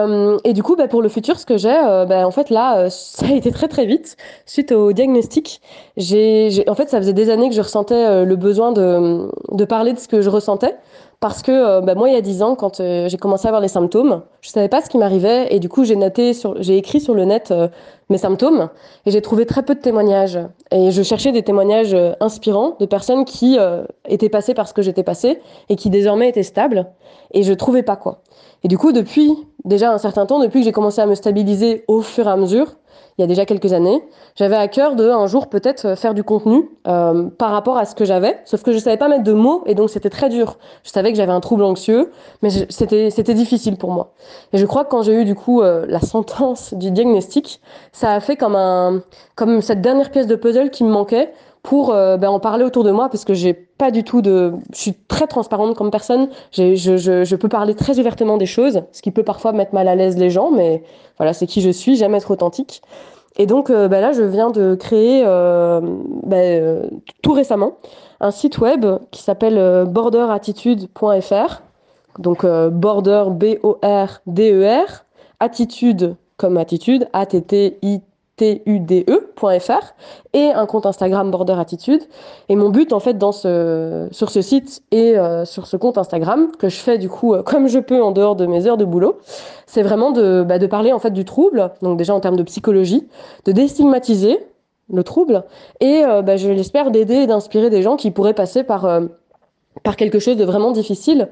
et, 0.44 0.52
du 0.54 0.62
coup, 0.64 0.74
bah, 0.74 0.88
pour 0.88 1.02
le 1.02 1.08
futur, 1.08 1.38
ce 1.38 1.46
que 1.46 1.56
j'ai, 1.56 1.74
bah, 2.08 2.26
en 2.26 2.32
fait, 2.32 2.50
là, 2.50 2.90
ça 2.90 3.26
a 3.26 3.32
été 3.32 3.50
très 3.50 3.68
très 3.68 3.86
vite 3.86 4.16
suite 4.46 4.72
au 4.72 4.92
diagnostic. 4.92 5.60
J'ai, 5.96 6.64
en 6.68 6.74
fait, 6.74 6.88
ça 6.88 6.98
faisait 6.98 7.12
des 7.12 7.30
années 7.30 7.48
que 7.48 7.54
je 7.54 7.60
ressentais 7.62 8.24
le 8.24 8.36
besoin 8.36 8.72
de, 8.72 9.28
de 9.52 9.64
parler 9.64 9.92
de 9.92 9.98
ce 9.98 10.08
que 10.08 10.20
je 10.20 10.30
ressentais. 10.30 10.76
Parce 11.20 11.42
que 11.42 11.50
euh, 11.50 11.80
bah, 11.80 11.96
moi, 11.96 12.08
il 12.08 12.14
y 12.14 12.16
a 12.16 12.20
10 12.20 12.42
ans, 12.42 12.54
quand 12.54 12.78
euh, 12.78 13.08
j'ai 13.08 13.16
commencé 13.16 13.46
à 13.46 13.48
avoir 13.48 13.60
les 13.60 13.68
symptômes, 13.68 14.22
je 14.40 14.50
savais 14.50 14.68
pas 14.68 14.80
ce 14.82 14.88
qui 14.88 14.98
m'arrivait 14.98 15.52
et 15.52 15.58
du 15.58 15.68
coup, 15.68 15.84
j'ai 15.84 15.96
noté 15.96 16.32
sur, 16.32 16.62
j'ai 16.62 16.76
écrit 16.76 17.00
sur 17.00 17.12
le 17.12 17.24
net 17.24 17.50
euh, 17.50 17.66
mes 18.08 18.18
symptômes 18.18 18.68
et 19.04 19.10
j'ai 19.10 19.20
trouvé 19.20 19.44
très 19.44 19.64
peu 19.64 19.74
de 19.74 19.80
témoignages. 19.80 20.38
Et 20.70 20.92
je 20.92 21.02
cherchais 21.02 21.32
des 21.32 21.42
témoignages 21.42 21.96
inspirants 22.20 22.76
de 22.78 22.86
personnes 22.86 23.24
qui 23.24 23.58
étaient 24.06 24.30
passées 24.30 24.54
par 24.54 24.66
ce 24.66 24.72
que 24.72 24.80
j'étais 24.80 25.02
passée 25.02 25.42
et 25.68 25.76
qui 25.76 25.90
désormais 25.90 26.30
étaient 26.30 26.42
stables 26.42 26.86
et 27.32 27.42
je 27.42 27.52
trouvais 27.52 27.82
pas 27.82 27.96
quoi. 27.96 28.22
Et 28.64 28.68
du 28.68 28.78
coup, 28.78 28.92
depuis 28.92 29.30
déjà 29.64 29.92
un 29.92 29.98
certain 29.98 30.24
temps, 30.24 30.40
depuis 30.40 30.60
que 30.60 30.64
j'ai 30.64 30.72
commencé 30.72 31.02
à 31.02 31.06
me 31.06 31.14
stabiliser 31.14 31.84
au 31.86 32.00
fur 32.00 32.26
et 32.26 32.30
à 32.30 32.36
mesure, 32.36 32.76
il 33.18 33.22
y 33.22 33.24
a 33.24 33.26
déjà 33.26 33.44
quelques 33.44 33.72
années. 33.72 34.00
J'avais 34.36 34.56
à 34.56 34.68
cœur 34.68 34.94
de 34.94 35.08
un 35.10 35.26
jour 35.26 35.48
peut-être 35.48 35.86
euh, 35.86 35.96
faire 35.96 36.14
du 36.14 36.22
contenu 36.22 36.70
euh, 36.86 37.24
par 37.30 37.50
rapport 37.50 37.76
à 37.76 37.84
ce 37.84 37.96
que 37.96 38.04
j'avais, 38.04 38.38
sauf 38.44 38.62
que 38.62 38.72
je 38.72 38.78
savais 38.78 38.96
pas 38.96 39.08
mettre 39.08 39.24
de 39.24 39.32
mots 39.32 39.64
et 39.66 39.74
donc 39.74 39.90
c'était 39.90 40.10
très 40.10 40.28
dur. 40.28 40.56
Je 40.84 40.90
savais 40.90 41.10
que 41.10 41.16
j'avais 41.16 41.32
un 41.32 41.40
trouble 41.40 41.64
anxieux, 41.64 42.12
mais 42.42 42.50
c'était 42.68 43.10
c'était 43.10 43.34
difficile 43.34 43.76
pour 43.76 43.90
moi. 43.90 44.12
Et 44.52 44.58
je 44.58 44.66
crois 44.66 44.84
que 44.84 44.90
quand 44.90 45.02
j'ai 45.02 45.14
eu 45.14 45.24
du 45.24 45.34
coup 45.34 45.62
euh, 45.62 45.84
la 45.88 46.00
sentence 46.00 46.74
du 46.74 46.92
diagnostic, 46.92 47.60
ça 47.92 48.12
a 48.12 48.20
fait 48.20 48.36
comme 48.36 48.54
un 48.54 49.02
comme 49.34 49.62
cette 49.62 49.80
dernière 49.80 50.10
pièce 50.10 50.28
de 50.28 50.36
puzzle 50.36 50.70
qui 50.70 50.84
me 50.84 50.90
manquait 50.90 51.32
pour 51.68 51.92
ben, 51.92 52.28
en 52.28 52.40
parler 52.40 52.64
autour 52.64 52.82
de 52.82 52.90
moi 52.90 53.10
parce 53.10 53.26
que 53.26 53.34
j'ai 53.34 53.52
pas 53.52 53.90
du 53.90 54.02
tout 54.02 54.22
de 54.22 54.54
je 54.72 54.78
suis 54.78 54.94
très 54.94 55.26
transparente 55.26 55.76
comme 55.76 55.90
personne 55.90 56.28
je, 56.50 56.74
je, 56.74 56.96
je, 56.96 57.36
peux 57.36 57.48
parler 57.48 57.74
très 57.74 57.98
ouvertement 58.00 58.38
des 58.38 58.46
choses 58.46 58.82
ce 58.92 59.02
qui 59.02 59.10
peut 59.10 59.22
parfois 59.22 59.52
mettre 59.52 59.74
mal 59.74 59.86
à 59.86 59.94
l'aise 59.94 60.16
les 60.16 60.30
gens 60.30 60.50
mais 60.50 60.82
voilà 61.18 61.34
c'est 61.34 61.46
qui 61.46 61.60
je 61.60 61.68
suis 61.68 61.96
j'aime 61.96 62.14
être 62.14 62.30
authentique 62.30 62.80
et 63.38 63.46
donc 63.46 63.70
euh, 63.70 63.88
bah 63.88 64.00
là, 64.00 64.12
je 64.12 64.22
viens 64.22 64.50
de 64.50 64.74
créer 64.74 65.22
euh, 65.24 65.80
euh, 66.32 66.90
tout 67.22 67.32
récemment 67.32 67.78
un 68.20 68.32
site 68.32 68.58
web 68.58 68.84
qui 69.12 69.22
s'appelle 69.22 69.86
borderattitude.fr. 69.86 71.62
Donc 72.18 72.44
border, 72.44 73.26
B-O-R-D-E-R, 73.30 75.04
attitude 75.38 76.16
comme 76.36 76.56
attitude, 76.56 77.08
A-T-T-I 77.12 78.00
tude.fr 78.38 79.94
et 80.32 80.50
un 80.50 80.66
compte 80.66 80.86
Instagram 80.86 81.30
Border 81.30 81.56
Attitude. 81.58 82.02
Et 82.48 82.56
mon 82.56 82.70
but 82.70 82.92
en 82.92 83.00
fait 83.00 83.18
dans 83.18 83.32
ce, 83.32 84.08
sur 84.10 84.30
ce 84.30 84.40
site 84.40 84.82
et 84.90 85.18
euh, 85.18 85.44
sur 85.44 85.66
ce 85.66 85.76
compte 85.76 85.98
Instagram 85.98 86.50
que 86.58 86.68
je 86.68 86.76
fais 86.76 86.98
du 86.98 87.08
coup 87.08 87.34
euh, 87.34 87.42
comme 87.44 87.68
je 87.68 87.78
peux 87.78 88.02
en 88.02 88.12
dehors 88.12 88.36
de 88.36 88.46
mes 88.46 88.66
heures 88.66 88.76
de 88.76 88.84
boulot, 88.84 89.18
c'est 89.66 89.82
vraiment 89.82 90.12
de, 90.12 90.44
bah, 90.46 90.58
de 90.58 90.66
parler 90.66 90.92
en 90.92 90.98
fait 90.98 91.10
du 91.10 91.24
trouble, 91.24 91.70
donc 91.82 91.98
déjà 91.98 92.14
en 92.14 92.20
termes 92.20 92.36
de 92.36 92.42
psychologie, 92.42 93.06
de 93.44 93.52
déstigmatiser 93.52 94.38
le 94.90 95.04
trouble 95.04 95.44
et 95.80 96.02
euh, 96.04 96.22
bah, 96.22 96.36
je 96.36 96.48
l'espère 96.48 96.90
d'aider 96.90 97.16
et 97.16 97.26
d'inspirer 97.26 97.68
des 97.68 97.82
gens 97.82 97.96
qui 97.96 98.10
pourraient 98.10 98.34
passer 98.34 98.62
par, 98.62 98.88
par 99.82 99.96
quelque 99.96 100.18
chose 100.18 100.36
de 100.36 100.44
vraiment 100.44 100.72
difficile. 100.72 101.28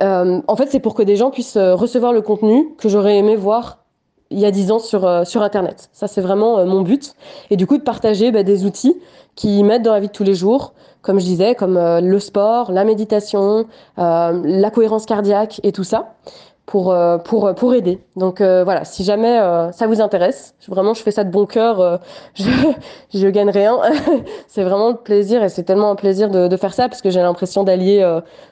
en 0.00 0.56
fait, 0.56 0.66
c'est 0.70 0.80
pour 0.80 0.94
que 0.94 1.02
des 1.02 1.16
gens 1.16 1.30
puissent 1.30 1.56
recevoir 1.56 2.12
le 2.12 2.20
contenu 2.20 2.74
que 2.78 2.88
j'aurais 2.88 3.16
aimé 3.16 3.36
voir 3.36 3.85
il 4.30 4.38
y 4.38 4.44
a 4.44 4.50
dix 4.50 4.70
ans 4.70 4.78
sur, 4.78 5.06
euh, 5.06 5.24
sur 5.24 5.42
Internet. 5.42 5.88
Ça, 5.92 6.08
c'est 6.08 6.20
vraiment 6.20 6.58
euh, 6.58 6.64
mon 6.64 6.82
but. 6.82 7.14
Et 7.50 7.56
du 7.56 7.66
coup, 7.66 7.78
de 7.78 7.82
partager 7.82 8.30
bah, 8.32 8.42
des 8.42 8.64
outils 8.64 9.00
qui 9.34 9.62
m'aident 9.62 9.82
dans 9.82 9.92
la 9.92 10.00
vie 10.00 10.08
de 10.08 10.12
tous 10.12 10.24
les 10.24 10.34
jours, 10.34 10.72
comme 11.02 11.20
je 11.20 11.24
disais, 11.24 11.54
comme 11.54 11.76
euh, 11.76 12.00
le 12.00 12.18
sport, 12.18 12.72
la 12.72 12.84
méditation, 12.84 13.66
la 13.96 14.70
cohérence 14.72 15.06
cardiaque 15.06 15.60
et 15.62 15.72
tout 15.72 15.84
ça 15.84 16.14
pour, 16.66 16.90
euh, 16.90 17.16
pour, 17.16 17.46
euh, 17.46 17.52
pour 17.54 17.74
aider. 17.74 18.00
Donc 18.16 18.40
euh, 18.40 18.64
voilà, 18.64 18.84
si 18.84 19.04
jamais 19.04 19.38
ça 19.72 19.86
vous 19.86 20.00
intéresse, 20.00 20.54
vraiment 20.68 20.94
je 20.94 21.02
fais 21.02 21.12
ça 21.12 21.22
de 21.22 21.30
bon 21.30 21.46
cœur, 21.46 22.00
je, 22.34 22.44
je 23.14 23.28
gagne 23.28 23.50
rien. 23.50 23.78
c'est 24.48 24.64
vraiment 24.64 24.90
le 24.90 24.96
plaisir 24.96 25.42
et 25.44 25.48
c'est 25.48 25.62
tellement 25.62 25.92
un 25.92 25.94
plaisir 25.94 26.28
de, 26.28 26.48
de 26.48 26.56
faire 26.56 26.74
ça 26.74 26.88
parce 26.88 27.00
que 27.02 27.10
j'ai 27.10 27.20
l'impression 27.20 27.62
d'allier 27.62 28.04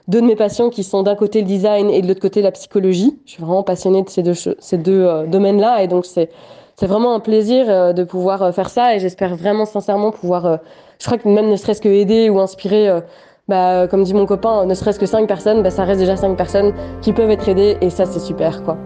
deux 0.08 0.20
de 0.20 0.26
mes 0.26 0.36
passions 0.36 0.70
qui 0.70 0.84
sont 0.84 1.02
d'un 1.02 1.16
côté 1.16 1.40
le 1.40 1.46
design 1.46 1.90
et 1.90 2.00
de 2.00 2.08
l'autre 2.08 2.20
côté 2.20 2.40
la 2.40 2.52
psychologie. 2.52 3.18
Je 3.26 3.32
suis 3.32 3.42
vraiment 3.42 3.64
passionnée 3.64 4.02
de 4.02 4.08
ces 4.08 4.22
deux, 4.22 4.34
ces 4.34 4.78
deux 4.78 5.26
domaines-là 5.26 5.82
et 5.82 5.88
donc 5.88 6.06
c'est 6.06 6.30
c'est 6.76 6.86
vraiment 6.86 7.14
un 7.14 7.20
plaisir 7.20 7.94
de 7.94 8.02
pouvoir 8.02 8.52
faire 8.52 8.68
ça 8.68 8.96
et 8.96 8.98
j'espère 9.00 9.36
vraiment 9.36 9.64
sincèrement 9.64 10.10
pouvoir, 10.10 10.58
je 10.98 11.06
crois 11.06 11.18
que 11.18 11.28
même 11.28 11.48
ne 11.48 11.54
serait-ce 11.54 11.80
que 11.80 11.88
aider 11.88 12.28
ou 12.30 12.40
inspirer 12.40 13.00
bah, 13.48 13.86
comme 13.88 14.04
dit 14.04 14.14
mon 14.14 14.26
copain, 14.26 14.64
ne 14.64 14.74
serait-ce 14.74 14.98
que 14.98 15.06
5 15.06 15.26
personnes, 15.26 15.62
bah, 15.62 15.70
ça 15.70 15.84
reste 15.84 16.00
déjà 16.00 16.16
5 16.16 16.36
personnes 16.36 16.72
qui 17.02 17.12
peuvent 17.12 17.30
être 17.30 17.48
aidées 17.48 17.76
et 17.80 17.90
ça 17.90 18.06
c'est 18.06 18.20
super 18.20 18.62
quoi. 18.62 18.76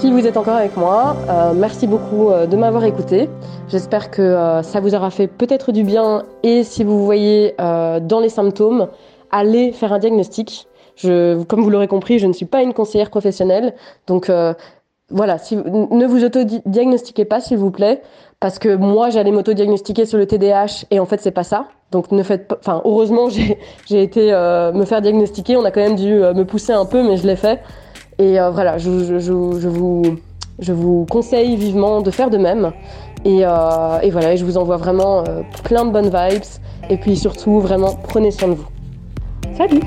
Si 0.00 0.10
vous 0.10 0.26
êtes 0.26 0.38
encore 0.38 0.56
avec 0.56 0.78
moi, 0.78 1.14
euh, 1.28 1.52
merci 1.54 1.86
beaucoup 1.86 2.30
euh, 2.30 2.46
de 2.46 2.56
m'avoir 2.56 2.84
écouté. 2.84 3.28
J'espère 3.68 4.10
que 4.10 4.22
euh, 4.22 4.62
ça 4.62 4.80
vous 4.80 4.94
aura 4.94 5.10
fait 5.10 5.26
peut-être 5.26 5.72
du 5.72 5.84
bien 5.84 6.22
et 6.42 6.64
si 6.64 6.84
vous 6.84 7.04
voyez 7.04 7.54
dans 7.58 8.20
les 8.20 8.30
symptômes, 8.30 8.88
allez 9.30 9.72
faire 9.72 9.92
un 9.92 9.98
diagnostic. 9.98 10.66
Comme 11.02 11.62
vous 11.62 11.68
l'aurez 11.68 11.86
compris, 11.86 12.18
je 12.18 12.26
ne 12.26 12.32
suis 12.32 12.46
pas 12.46 12.62
une 12.62 12.72
conseillère 12.72 13.10
professionnelle, 13.10 13.74
donc 14.06 14.30
voilà, 15.10 15.38
si, 15.38 15.56
ne 15.56 16.06
vous 16.06 16.24
auto-diagnostiquez 16.24 17.24
pas 17.24 17.40
s'il 17.40 17.58
vous 17.58 17.70
plaît 17.70 18.00
parce 18.40 18.58
que 18.58 18.74
moi 18.74 19.10
j'allais 19.10 19.30
m'auto-diagnostiquer 19.30 20.06
sur 20.06 20.16
le 20.16 20.26
TDAH 20.26 20.86
et 20.90 20.98
en 20.98 21.04
fait 21.06 21.20
c'est 21.20 21.30
pas 21.30 21.44
ça. 21.44 21.66
Donc 21.92 22.10
ne 22.10 22.22
faites 22.22 22.48
pas. 22.48 22.56
Enfin 22.58 22.80
heureusement 22.86 23.28
j'ai 23.86 24.02
été 24.02 24.32
euh, 24.32 24.72
me 24.72 24.86
faire 24.86 25.02
diagnostiquer. 25.02 25.56
On 25.56 25.64
a 25.64 25.70
quand 25.70 25.82
même 25.82 25.96
dû 25.96 26.10
euh, 26.10 26.32
me 26.32 26.44
pousser 26.44 26.72
un 26.72 26.86
peu, 26.86 27.02
mais 27.02 27.18
je 27.18 27.26
l'ai 27.26 27.36
fait. 27.36 27.60
Et 28.18 28.40
euh, 28.40 28.50
voilà, 28.50 28.78
je, 28.78 29.04
je, 29.04 29.18
je, 29.18 29.68
vous 29.68 30.02
je 30.58 30.72
vous 30.72 31.06
conseille 31.08 31.56
vivement 31.56 32.00
de 32.00 32.10
faire 32.10 32.30
de 32.30 32.38
même. 32.38 32.72
Et, 33.26 33.40
et 33.40 34.10
voilà, 34.10 34.34
je 34.34 34.44
vous 34.46 34.56
envoie 34.56 34.78
vraiment 34.78 35.22
plein 35.64 35.84
de 35.84 35.90
bonnes 35.90 36.08
vibes. 36.08 36.42
Et 36.88 36.96
puis 36.96 37.16
surtout 37.18 37.60
vraiment 37.60 37.94
prenez 38.02 38.30
soin 38.30 38.48
de 38.48 38.54
vous. 38.54 38.66
Salut. 39.58 39.80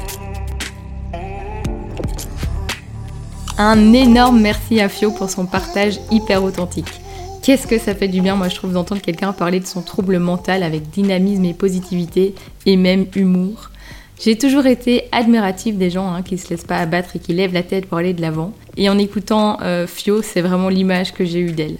Un 3.57 3.93
énorme 3.93 4.39
merci 4.39 4.79
à 4.79 4.89
Fio 4.89 5.09
pour 5.09 5.31
son 5.31 5.47
partage 5.47 5.99
hyper 6.11 6.43
authentique. 6.43 7.02
Qu'est-ce 7.43 7.67
que 7.67 7.77
ça 7.77 7.93
fait 7.93 8.07
du 8.07 8.21
bien, 8.21 8.37
moi 8.37 8.47
je 8.47 8.55
trouve, 8.55 8.71
d'entendre 8.71 9.01
quelqu'un 9.01 9.33
parler 9.33 9.59
de 9.59 9.65
son 9.65 9.81
trouble 9.81 10.17
mental 10.17 10.63
avec 10.63 10.89
dynamisme 10.91 11.43
et 11.43 11.53
positivité 11.53 12.35
et 12.65 12.77
même 12.77 13.05
humour. 13.17 13.69
J'ai 14.17 14.37
toujours 14.37 14.65
été 14.65 15.09
admirative 15.11 15.77
des 15.77 15.89
gens 15.89 16.13
hein, 16.13 16.21
qui 16.21 16.37
se 16.37 16.49
laissent 16.49 16.63
pas 16.63 16.77
abattre 16.77 17.17
et 17.17 17.19
qui 17.19 17.33
lèvent 17.33 17.53
la 17.53 17.63
tête 17.63 17.87
pour 17.87 17.97
aller 17.97 18.13
de 18.13 18.21
l'avant. 18.21 18.53
Et 18.77 18.87
en 18.87 18.97
écoutant 18.97 19.57
euh, 19.61 19.87
Fio, 19.87 20.21
c'est 20.21 20.39
vraiment 20.39 20.69
l'image 20.69 21.13
que 21.13 21.25
j'ai 21.25 21.39
eue 21.39 21.51
d'elle. 21.51 21.75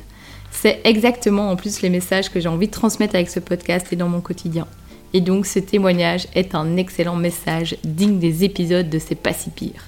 C'est 0.52 0.82
exactement 0.84 1.50
en 1.50 1.56
plus 1.56 1.82
les 1.82 1.90
messages 1.90 2.30
que 2.30 2.42
j'ai 2.42 2.50
envie 2.50 2.68
de 2.68 2.74
transmettre 2.74 3.16
avec 3.16 3.30
ce 3.30 3.40
podcast 3.40 3.88
et 3.92 3.96
dans 3.96 4.10
mon 4.10 4.20
quotidien. 4.20 4.68
Et 5.14 5.22
donc 5.22 5.46
ce 5.46 5.60
témoignage 5.60 6.28
est 6.36 6.56
un 6.56 6.76
excellent 6.76 7.16
message 7.16 7.78
digne 7.86 8.20
des 8.20 8.44
épisodes 8.44 8.90
de 8.90 9.00
C'est 9.00 9.16
pas 9.16 9.32
si 9.32 9.50
pire. 9.50 9.88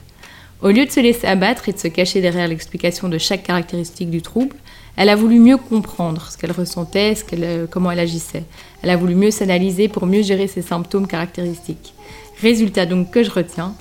Au 0.62 0.70
lieu 0.70 0.86
de 0.86 0.92
se 0.92 1.02
laisser 1.02 1.28
abattre 1.28 1.68
et 1.68 1.74
de 1.74 1.78
se 1.78 1.90
cacher 1.90 2.22
derrière 2.22 2.48
l'explication 2.48 3.10
de 3.10 3.18
chaque 3.18 3.44
caractéristique 3.44 4.10
du 4.10 4.22
trouble, 4.22 4.56
elle 4.98 5.10
a 5.10 5.16
voulu 5.16 5.40
mieux 5.40 5.58
comprendre 5.58 6.30
ce 6.30 6.38
qu'elle 6.38 6.52
ressentait, 6.52 7.16
ce 7.16 7.24
euh, 7.34 7.68
comment 7.70 7.92
elle 7.92 8.00
agissait. 8.00 8.44
Elle 8.82 8.90
a 8.90 8.98
voulu 8.98 9.16
mieux 9.16 9.32
s'analyser 9.32 9.88
pour 9.88 10.06
mieux 10.06 10.22
gérer 10.22 10.48
ses 10.48 10.62
symptômes 10.62 11.08
caractéristiques. 11.08 11.94
Résultat 12.42 12.86
donc 12.86 13.12
que 13.12 13.24
je 13.24 13.32
retiens, 13.32 13.74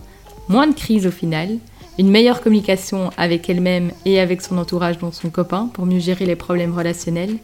moins 0.48 0.66
de 0.66 0.74
crise 0.74 1.06
au 1.06 1.10
final, 1.10 1.58
une 1.98 2.10
meilleure 2.10 2.40
communication 2.40 3.10
avec 3.16 3.48
elle-même 3.48 3.92
et 4.04 4.18
avec 4.18 4.42
son 4.42 4.58
entourage 4.58 4.98
dont 4.98 5.12
son 5.12 5.30
copain 5.30 5.70
pour 5.72 5.86
mieux 5.86 6.00
gérer 6.00 6.26
les 6.26 6.36
problèmes 6.36 6.76
relationnels, 6.76 7.36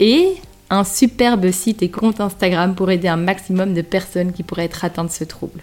et 0.00 0.34
un 0.70 0.84
superbe 0.84 1.50
site 1.50 1.82
et 1.82 1.90
compte 1.90 2.20
Instagram 2.20 2.74
pour 2.74 2.90
aider 2.90 3.08
un 3.08 3.16
maximum 3.16 3.74
de 3.74 3.82
personnes 3.82 4.32
qui 4.32 4.42
pourraient 4.42 4.64
être 4.64 4.84
atteintes 4.84 5.08
de 5.08 5.12
ce 5.12 5.24
trouble. 5.24 5.62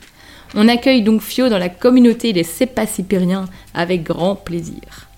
On 0.56 0.68
accueille 0.68 1.02
donc 1.02 1.22
Fio 1.22 1.50
dans 1.50 1.58
la 1.58 1.70
communauté 1.70 2.34
des 2.34 2.44
Sépacipériens 2.44 3.46
avec 3.74 4.04
grand 4.04 4.36
plaisir. 4.36 5.11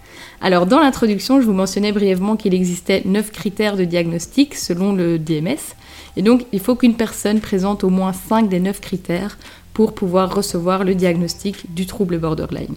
Alors, 0.46 0.66
dans 0.66 0.82
l'introduction, 0.82 1.40
je 1.40 1.46
vous 1.46 1.54
mentionnais 1.54 1.94
brièvement 1.94 2.36
qu'il 2.36 2.54
existait 2.54 3.02
9 3.06 3.32
critères 3.32 3.78
de 3.78 3.86
diagnostic 3.86 4.56
selon 4.56 4.92
le 4.92 5.18
DMS. 5.18 5.74
Et 6.18 6.22
donc, 6.22 6.46
il 6.52 6.60
faut 6.60 6.76
qu'une 6.76 6.96
personne 6.96 7.40
présente 7.40 7.86
au 7.86 7.90
moins 7.90 8.12
5 8.12 8.50
des 8.50 8.60
9 8.60 8.82
critères 8.82 9.38
pour 9.74 9.96
pouvoir 9.96 10.36
recevoir 10.36 10.84
le 10.84 10.96
diagnostic 10.96 11.74
du 11.74 11.86
trouble 11.86 12.20
borderline. 12.20 12.76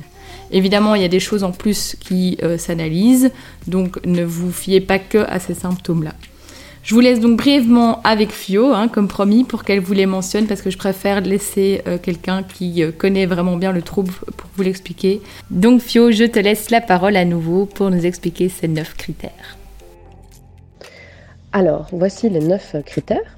Évidemment, 0.53 0.95
il 0.95 1.03
y 1.03 1.05
a 1.05 1.09
des 1.09 1.19
choses 1.19 1.43
en 1.43 1.51
plus 1.51 1.97
qui 1.99 2.39
euh, 2.45 2.57
s'analysent, 2.57 3.33
donc 3.67 3.99
ne 4.07 4.23
vous 4.23 4.53
fiez 4.53 4.81
pas 4.81 5.01
que 5.01 5.19
à 5.19 5.41
ces 5.41 5.55
symptômes-là. 5.55 6.15
Je 6.87 6.95
vous 6.95 7.01
laisse 7.01 7.19
donc 7.19 7.37
brièvement 7.37 8.01
avec 8.05 8.31
Fio, 8.31 8.73
hein, 8.73 8.87
comme 8.87 9.09
promis, 9.09 9.43
pour 9.43 9.65
qu'elle 9.65 9.81
vous 9.81 9.93
les 9.93 10.07
mentionne, 10.07 10.47
parce 10.47 10.63
que 10.63 10.71
je 10.71 10.79
préfère 10.79 11.21
laisser 11.21 11.83
euh, 11.89 11.99
quelqu'un 11.99 12.45
qui 12.45 12.81
euh, 12.81 12.93
connaît 12.93 13.27
vraiment 13.27 13.57
bien 13.57 13.73
le 13.73 13.83
trouble 13.83 14.13
pour 14.13 14.49
vous 14.55 14.63
l'expliquer. 14.63 15.21
Donc 15.51 15.81
Fio, 15.81 16.13
je 16.13 16.23
te 16.23 16.39
laisse 16.39 16.71
la 16.71 16.81
parole 16.81 17.17
à 17.17 17.25
nouveau 17.25 17.67
pour 17.67 17.91
nous 17.91 18.07
expliquer 18.07 18.49
ces 18.49 18.69
neuf 18.69 18.95
critères. 18.95 19.57
Alors, 21.53 21.89
voici 21.91 22.31
les 22.31 22.39
neuf 22.39 22.77
critères. 22.85 23.37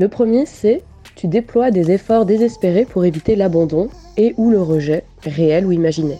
Le 0.00 0.08
premier, 0.08 0.44
c'est 0.44 0.82
tu 1.14 1.28
déploies 1.28 1.70
des 1.70 1.92
efforts 1.92 2.26
désespérés 2.26 2.86
pour 2.86 3.04
éviter 3.04 3.36
l'abandon 3.36 3.88
et 4.16 4.34
ou 4.36 4.50
le 4.50 4.60
rejet, 4.60 5.04
réel 5.22 5.64
ou 5.64 5.70
imaginé. 5.70 6.18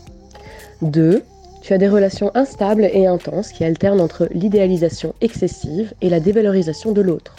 2. 0.83 1.25
Tu 1.61 1.73
as 1.75 1.79
des 1.79 1.89
relations 1.89 2.31
instables 2.35 2.85
et 2.85 3.07
intenses 3.07 3.53
qui 3.53 3.65
alternent 3.65 4.01
entre 4.01 4.29
l'idéalisation 4.33 5.15
excessive 5.21 5.93
et 6.01 6.09
la 6.09 6.21
dévalorisation 6.21 6.93
de 6.93 7.03
l'autre. 7.03 7.37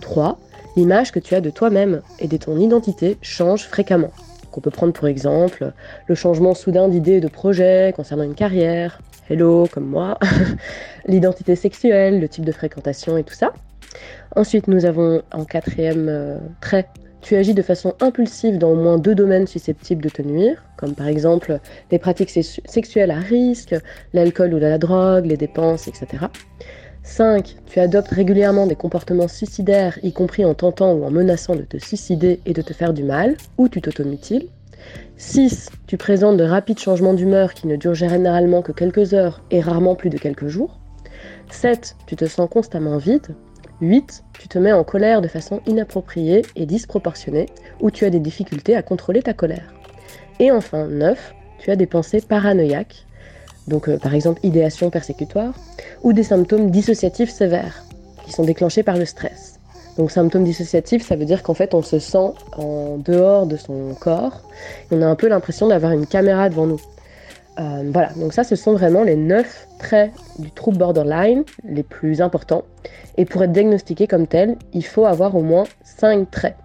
3. 0.00 0.38
L'image 0.76 1.12
que 1.12 1.20
tu 1.20 1.34
as 1.34 1.40
de 1.40 1.50
toi-même 1.50 2.02
et 2.18 2.26
de 2.26 2.36
ton 2.36 2.58
identité 2.58 3.18
change 3.22 3.64
fréquemment. 3.64 4.10
On 4.56 4.60
peut 4.60 4.70
prendre 4.70 4.92
pour 4.92 5.08
exemple 5.08 5.72
le 6.06 6.14
changement 6.14 6.54
soudain 6.54 6.88
d'idées 6.88 7.14
et 7.14 7.20
de 7.20 7.28
projets 7.28 7.92
concernant 7.94 8.22
une 8.22 8.36
carrière, 8.36 9.00
hello 9.28 9.66
comme 9.72 9.86
moi, 9.86 10.18
l'identité 11.06 11.56
sexuelle, 11.56 12.20
le 12.20 12.28
type 12.28 12.44
de 12.44 12.52
fréquentation 12.52 13.16
et 13.16 13.24
tout 13.24 13.34
ça. 13.34 13.52
Ensuite, 14.36 14.68
nous 14.68 14.84
avons 14.84 15.22
en 15.32 15.44
quatrième 15.44 16.08
euh, 16.08 16.38
trait, 16.60 16.88
tu 17.24 17.36
agis 17.36 17.54
de 17.54 17.62
façon 17.62 17.94
impulsive 18.00 18.58
dans 18.58 18.72
au 18.72 18.74
moins 18.74 18.98
deux 18.98 19.14
domaines 19.14 19.46
susceptibles 19.46 20.02
de 20.02 20.10
te 20.10 20.20
nuire, 20.20 20.62
comme 20.76 20.94
par 20.94 21.08
exemple 21.08 21.58
les 21.90 21.98
pratiques 21.98 22.28
sexuelles 22.28 23.10
à 23.10 23.18
risque, 23.18 23.74
l'alcool 24.12 24.52
ou 24.52 24.58
la 24.58 24.76
drogue, 24.76 25.24
les 25.24 25.38
dépenses, 25.38 25.88
etc. 25.88 26.26
5. 27.02 27.56
Tu 27.64 27.80
adoptes 27.80 28.10
régulièrement 28.10 28.66
des 28.66 28.76
comportements 28.76 29.26
suicidaires, 29.26 29.98
y 30.02 30.12
compris 30.12 30.44
en 30.44 30.52
tentant 30.52 30.92
ou 30.92 31.02
en 31.02 31.10
menaçant 31.10 31.56
de 31.56 31.62
te 31.62 31.78
suicider 31.78 32.40
et 32.44 32.52
de 32.52 32.60
te 32.60 32.74
faire 32.74 32.92
du 32.92 33.04
mal, 33.04 33.36
ou 33.56 33.70
tu 33.70 33.80
t'automutiles. 33.80 34.48
6. 35.16 35.70
Tu 35.86 35.96
présentes 35.96 36.36
de 36.36 36.44
rapides 36.44 36.78
changements 36.78 37.14
d'humeur 37.14 37.54
qui 37.54 37.66
ne 37.66 37.76
durent 37.76 37.94
généralement 37.94 38.60
que 38.60 38.72
quelques 38.72 39.14
heures 39.14 39.42
et 39.50 39.62
rarement 39.62 39.94
plus 39.94 40.10
de 40.10 40.18
quelques 40.18 40.48
jours. 40.48 40.78
7. 41.50 41.96
Tu 42.06 42.16
te 42.16 42.26
sens 42.26 42.50
constamment 42.50 42.98
vide. 42.98 43.34
8. 43.80 44.24
Tu 44.38 44.48
te 44.48 44.58
mets 44.58 44.72
en 44.72 44.84
colère 44.84 45.20
de 45.20 45.28
façon 45.28 45.60
inappropriée 45.66 46.42
et 46.56 46.66
disproportionnée, 46.66 47.46
ou 47.80 47.90
tu 47.90 48.04
as 48.04 48.10
des 48.10 48.20
difficultés 48.20 48.76
à 48.76 48.82
contrôler 48.82 49.22
ta 49.22 49.32
colère. 49.32 49.74
Et 50.40 50.50
enfin, 50.50 50.86
9. 50.86 51.34
Tu 51.58 51.70
as 51.70 51.76
des 51.76 51.86
pensées 51.86 52.20
paranoïaques, 52.20 53.06
donc 53.68 53.88
euh, 53.88 53.98
par 53.98 54.14
exemple 54.14 54.40
idéation 54.42 54.90
persécutoire, 54.90 55.54
ou 56.02 56.12
des 56.12 56.22
symptômes 56.22 56.70
dissociatifs 56.70 57.30
sévères, 57.30 57.84
qui 58.26 58.32
sont 58.32 58.44
déclenchés 58.44 58.82
par 58.82 58.96
le 58.96 59.04
stress. 59.04 59.58
Donc 59.96 60.10
symptômes 60.10 60.44
dissociatifs, 60.44 61.06
ça 61.06 61.16
veut 61.16 61.24
dire 61.24 61.42
qu'en 61.42 61.54
fait 61.54 61.72
on 61.72 61.82
se 61.82 61.98
sent 61.98 62.32
en 62.56 62.98
dehors 62.98 63.46
de 63.46 63.56
son 63.56 63.94
corps, 63.98 64.42
on 64.90 65.00
a 65.02 65.06
un 65.06 65.14
peu 65.14 65.28
l'impression 65.28 65.68
d'avoir 65.68 65.92
une 65.92 66.06
caméra 66.06 66.48
devant 66.48 66.66
nous. 66.66 66.80
Euh, 67.60 67.88
voilà, 67.92 68.12
donc 68.14 68.32
ça 68.32 68.42
ce 68.42 68.56
sont 68.56 68.72
vraiment 68.72 69.04
les 69.04 69.16
9 69.16 69.68
traits 69.78 70.12
du 70.38 70.50
trouble 70.50 70.78
borderline 70.78 71.44
les 71.64 71.82
plus 71.82 72.20
importants. 72.20 72.64
Et 73.16 73.24
pour 73.24 73.42
être 73.44 73.52
diagnostiqué 73.52 74.06
comme 74.06 74.26
tel, 74.26 74.56
il 74.72 74.84
faut 74.84 75.06
avoir 75.06 75.36
au 75.36 75.42
moins 75.42 75.64
5 75.84 76.30
traits. 76.30 76.56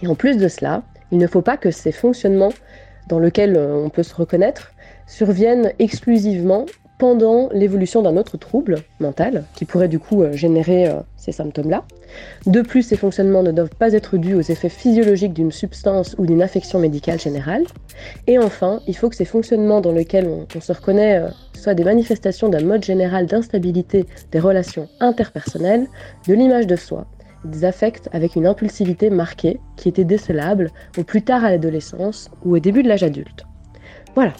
Et 0.00 0.06
en 0.06 0.14
plus 0.14 0.36
de 0.36 0.48
cela, 0.48 0.82
il 1.10 1.18
ne 1.18 1.26
faut 1.26 1.42
pas 1.42 1.56
que 1.56 1.70
ces 1.70 1.92
fonctionnements 1.92 2.52
dans 3.08 3.18
lesquels 3.18 3.56
euh, 3.56 3.74
on 3.84 3.90
peut 3.90 4.04
se 4.04 4.14
reconnaître 4.14 4.72
surviennent 5.06 5.72
exclusivement 5.78 6.66
pendant 7.02 7.48
l'évolution 7.52 8.00
d'un 8.00 8.16
autre 8.16 8.36
trouble 8.36 8.76
mental 9.00 9.42
qui 9.56 9.64
pourrait 9.64 9.88
du 9.88 9.98
coup 9.98 10.22
euh, 10.22 10.34
générer 10.34 10.86
euh, 10.86 11.00
ces 11.16 11.32
symptômes-là. 11.32 11.82
De 12.46 12.60
plus, 12.60 12.84
ces 12.84 12.96
fonctionnements 12.96 13.42
ne 13.42 13.50
doivent 13.50 13.74
pas 13.76 13.92
être 13.92 14.16
dus 14.18 14.34
aux 14.34 14.40
effets 14.40 14.68
physiologiques 14.68 15.32
d'une 15.32 15.50
substance 15.50 16.14
ou 16.18 16.26
d'une 16.26 16.42
affection 16.42 16.78
médicale 16.78 17.18
générale. 17.18 17.64
Et 18.28 18.38
enfin, 18.38 18.82
il 18.86 18.96
faut 18.96 19.08
que 19.08 19.16
ces 19.16 19.24
fonctionnements 19.24 19.80
dans 19.80 19.90
lesquels 19.90 20.28
on, 20.28 20.46
on 20.54 20.60
se 20.60 20.72
reconnaît 20.72 21.18
euh, 21.18 21.28
soient 21.54 21.74
des 21.74 21.82
manifestations 21.82 22.48
d'un 22.48 22.64
mode 22.64 22.84
général 22.84 23.26
d'instabilité 23.26 24.06
des 24.30 24.38
relations 24.38 24.88
interpersonnelles, 25.00 25.88
de 26.28 26.34
l'image 26.34 26.68
de 26.68 26.76
soi, 26.76 27.08
des 27.44 27.64
affects 27.64 28.08
avec 28.12 28.36
une 28.36 28.46
impulsivité 28.46 29.10
marquée 29.10 29.58
qui 29.76 29.88
était 29.88 30.04
décelable 30.04 30.70
au 30.96 31.02
plus 31.02 31.22
tard 31.22 31.44
à 31.44 31.50
l'adolescence 31.50 32.30
ou 32.44 32.54
au 32.54 32.60
début 32.60 32.84
de 32.84 32.88
l'âge 32.88 33.02
adulte. 33.02 33.44
Voilà, 34.14 34.34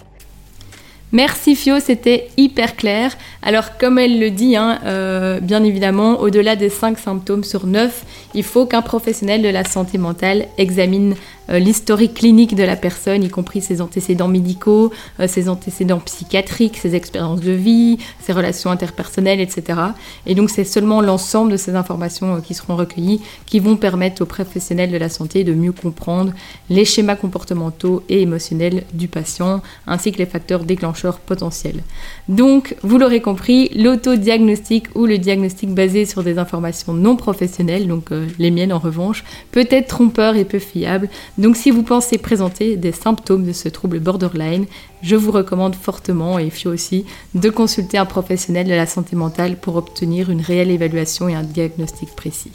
Merci 1.13 1.55
Fio, 1.55 1.79
c'était 1.79 2.29
hyper 2.37 2.75
clair. 2.75 3.15
Alors 3.43 3.77
comme 3.77 3.99
elle 3.99 4.19
le 4.19 4.31
dit, 4.31 4.55
hein, 4.55 4.79
euh, 4.85 5.39
bien 5.39 5.63
évidemment, 5.63 6.19
au-delà 6.19 6.55
des 6.55 6.69
5 6.69 6.97
symptômes 6.97 7.43
sur 7.43 7.67
9, 7.67 8.03
il 8.33 8.43
faut 8.43 8.65
qu'un 8.65 8.81
professionnel 8.81 9.43
de 9.43 9.49
la 9.49 9.63
santé 9.63 9.99
mentale 9.99 10.47
examine 10.57 11.13
l'historique 11.49 12.13
clinique 12.13 12.55
de 12.55 12.63
la 12.63 12.75
personne, 12.75 13.23
y 13.23 13.29
compris 13.29 13.61
ses 13.61 13.81
antécédents 13.81 14.27
médicaux, 14.27 14.91
euh, 15.19 15.27
ses 15.27 15.49
antécédents 15.49 15.99
psychiatriques, 15.99 16.77
ses 16.77 16.95
expériences 16.95 17.41
de 17.41 17.51
vie, 17.51 17.97
ses 18.21 18.33
relations 18.33 18.71
interpersonnelles, 18.71 19.41
etc. 19.41 19.79
Et 20.25 20.35
donc 20.35 20.49
c'est 20.49 20.63
seulement 20.63 21.01
l'ensemble 21.01 21.51
de 21.51 21.57
ces 21.57 21.75
informations 21.75 22.35
euh, 22.35 22.39
qui 22.39 22.53
seront 22.53 22.75
recueillies 22.75 23.21
qui 23.45 23.59
vont 23.59 23.75
permettre 23.75 24.21
aux 24.21 24.25
professionnels 24.25 24.91
de 24.91 24.97
la 24.97 25.09
santé 25.09 25.43
de 25.43 25.53
mieux 25.53 25.71
comprendre 25.71 26.33
les 26.69 26.85
schémas 26.85 27.15
comportementaux 27.15 28.03
et 28.09 28.21
émotionnels 28.21 28.83
du 28.93 29.07
patient, 29.07 29.61
ainsi 29.87 30.11
que 30.11 30.19
les 30.19 30.25
facteurs 30.25 30.63
déclencheurs 30.63 31.19
potentiels. 31.19 31.83
Donc, 32.29 32.75
vous 32.83 32.97
l'aurez 32.97 33.21
compris, 33.21 33.69
l'autodiagnostic 33.75 34.87
ou 34.95 35.05
le 35.05 35.17
diagnostic 35.17 35.69
basé 35.73 36.05
sur 36.05 36.23
des 36.23 36.37
informations 36.37 36.93
non 36.93 37.15
professionnelles, 37.15 37.87
donc 37.87 38.09
les 38.39 38.51
miennes 38.51 38.73
en 38.73 38.79
revanche, 38.79 39.23
peut 39.51 39.67
être 39.69 39.87
trompeur 39.87 40.35
et 40.35 40.45
peu 40.45 40.59
fiable, 40.59 41.09
donc 41.37 41.57
si 41.57 41.71
vous 41.71 41.83
pensez 41.83 42.17
présenter 42.17 42.77
des 42.77 42.91
symptômes 42.91 43.45
de 43.45 43.53
ce 43.53 43.67
trouble 43.67 43.99
borderline, 43.99 44.65
je 45.01 45.15
vous 45.15 45.31
recommande 45.31 45.75
fortement, 45.75 46.37
et 46.37 46.49
FIO 46.49 46.71
aussi, 46.71 47.05
de 47.33 47.49
consulter 47.49 47.97
un 47.97 48.05
professionnel 48.05 48.67
de 48.67 48.73
la 48.73 48.85
santé 48.85 49.15
mentale 49.15 49.57
pour 49.57 49.75
obtenir 49.75 50.29
une 50.29 50.41
réelle 50.41 50.71
évaluation 50.71 51.27
et 51.27 51.35
un 51.35 51.43
diagnostic 51.43 52.15
précis. 52.15 52.51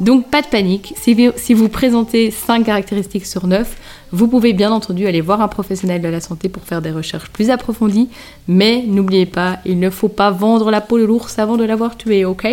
Donc 0.00 0.30
pas 0.30 0.42
de 0.42 0.46
panique, 0.46 0.94
si 0.96 1.54
vous, 1.54 1.68
présentez 1.68 2.30
5 2.30 2.64
caractéristiques 2.64 3.26
sur 3.26 3.48
9, 3.48 3.76
vous 4.12 4.28
pouvez 4.28 4.52
bien 4.52 4.70
entendu 4.70 5.06
aller 5.06 5.20
voir 5.20 5.40
un 5.40 5.48
professionnel 5.48 6.00
de 6.00 6.08
la 6.08 6.20
santé 6.20 6.48
pour 6.48 6.62
faire 6.62 6.80
des 6.80 6.92
recherches 6.92 7.28
plus 7.30 7.50
approfondies, 7.50 8.08
mais 8.46 8.84
n'oubliez 8.86 9.26
pas, 9.26 9.58
il 9.66 9.80
ne 9.80 9.90
faut 9.90 10.08
pas 10.08 10.30
vendre 10.30 10.70
la 10.70 10.80
peau 10.80 10.98
de 10.98 11.04
l'ours 11.04 11.38
avant 11.40 11.56
de 11.56 11.64
l'avoir 11.64 11.96
tué, 11.96 12.24
ok? 12.24 12.46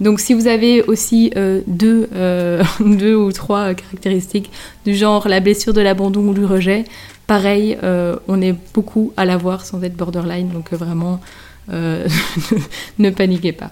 Donc 0.00 0.18
si 0.18 0.34
vous 0.34 0.48
avez 0.48 0.82
aussi 0.82 1.30
euh, 1.36 1.60
deux, 1.68 2.08
euh, 2.14 2.62
deux 2.80 3.14
ou 3.14 3.30
trois 3.30 3.72
caractéristiques 3.74 4.50
du 4.84 4.94
genre 4.94 5.28
la 5.28 5.38
blessure 5.38 5.72
de 5.72 5.80
l'abandon 5.80 6.26
ou 6.26 6.34
du 6.34 6.44
rejet, 6.44 6.84
pareil, 7.28 7.78
euh, 7.84 8.16
on 8.26 8.42
est 8.42 8.54
beaucoup 8.74 9.12
à 9.16 9.24
l'avoir 9.24 9.64
sans 9.64 9.82
être 9.84 9.96
borderline, 9.96 10.48
donc 10.48 10.72
vraiment, 10.72 11.20
ne 11.68 13.10
paniquez 13.10 13.52
pas. 13.52 13.70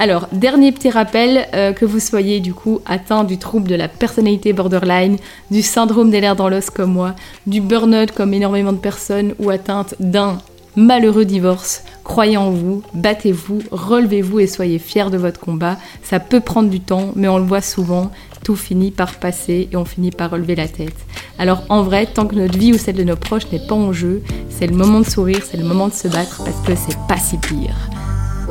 Alors, 0.00 0.28
dernier 0.32 0.72
petit 0.72 0.88
rappel, 0.88 1.46
euh, 1.52 1.74
que 1.74 1.84
vous 1.84 2.00
soyez 2.00 2.40
du 2.40 2.54
coup 2.54 2.80
atteint 2.86 3.22
du 3.22 3.36
trouble 3.36 3.68
de 3.68 3.74
la 3.74 3.86
personnalité 3.86 4.54
borderline, 4.54 5.18
du 5.50 5.60
syndrome 5.60 6.10
des 6.10 6.22
nerfs 6.22 6.36
dans 6.36 6.48
l'os 6.48 6.70
comme 6.70 6.94
moi, 6.94 7.14
du 7.46 7.60
burn-out 7.60 8.10
comme 8.12 8.32
énormément 8.32 8.72
de 8.72 8.78
personnes 8.78 9.34
ou 9.38 9.50
atteinte 9.50 9.94
d'un 10.00 10.38
malheureux 10.74 11.26
divorce, 11.26 11.84
croyez 12.02 12.38
en 12.38 12.50
vous, 12.50 12.82
battez-vous, 12.94 13.58
relevez-vous 13.70 14.40
et 14.40 14.46
soyez 14.46 14.78
fiers 14.78 15.10
de 15.10 15.18
votre 15.18 15.38
combat. 15.38 15.76
Ça 16.02 16.18
peut 16.18 16.40
prendre 16.40 16.70
du 16.70 16.80
temps, 16.80 17.12
mais 17.14 17.28
on 17.28 17.36
le 17.36 17.44
voit 17.44 17.60
souvent, 17.60 18.10
tout 18.42 18.56
finit 18.56 18.92
par 18.92 19.16
passer 19.16 19.68
et 19.70 19.76
on 19.76 19.84
finit 19.84 20.12
par 20.12 20.30
relever 20.30 20.56
la 20.56 20.68
tête. 20.68 20.96
Alors 21.38 21.62
en 21.68 21.82
vrai, 21.82 22.06
tant 22.06 22.26
que 22.26 22.36
notre 22.36 22.58
vie 22.58 22.72
ou 22.72 22.78
celle 22.78 22.96
de 22.96 23.04
nos 23.04 23.16
proches 23.16 23.52
n'est 23.52 23.66
pas 23.66 23.74
en 23.74 23.92
jeu, 23.92 24.22
c'est 24.48 24.66
le 24.66 24.74
moment 24.74 25.00
de 25.00 25.10
sourire, 25.10 25.42
c'est 25.44 25.58
le 25.58 25.64
moment 25.64 25.88
de 25.88 25.92
se 25.92 26.08
battre 26.08 26.42
parce 26.42 26.66
que 26.66 26.74
c'est 26.74 26.96
pas 27.06 27.18
si 27.18 27.36
pire. 27.36 27.76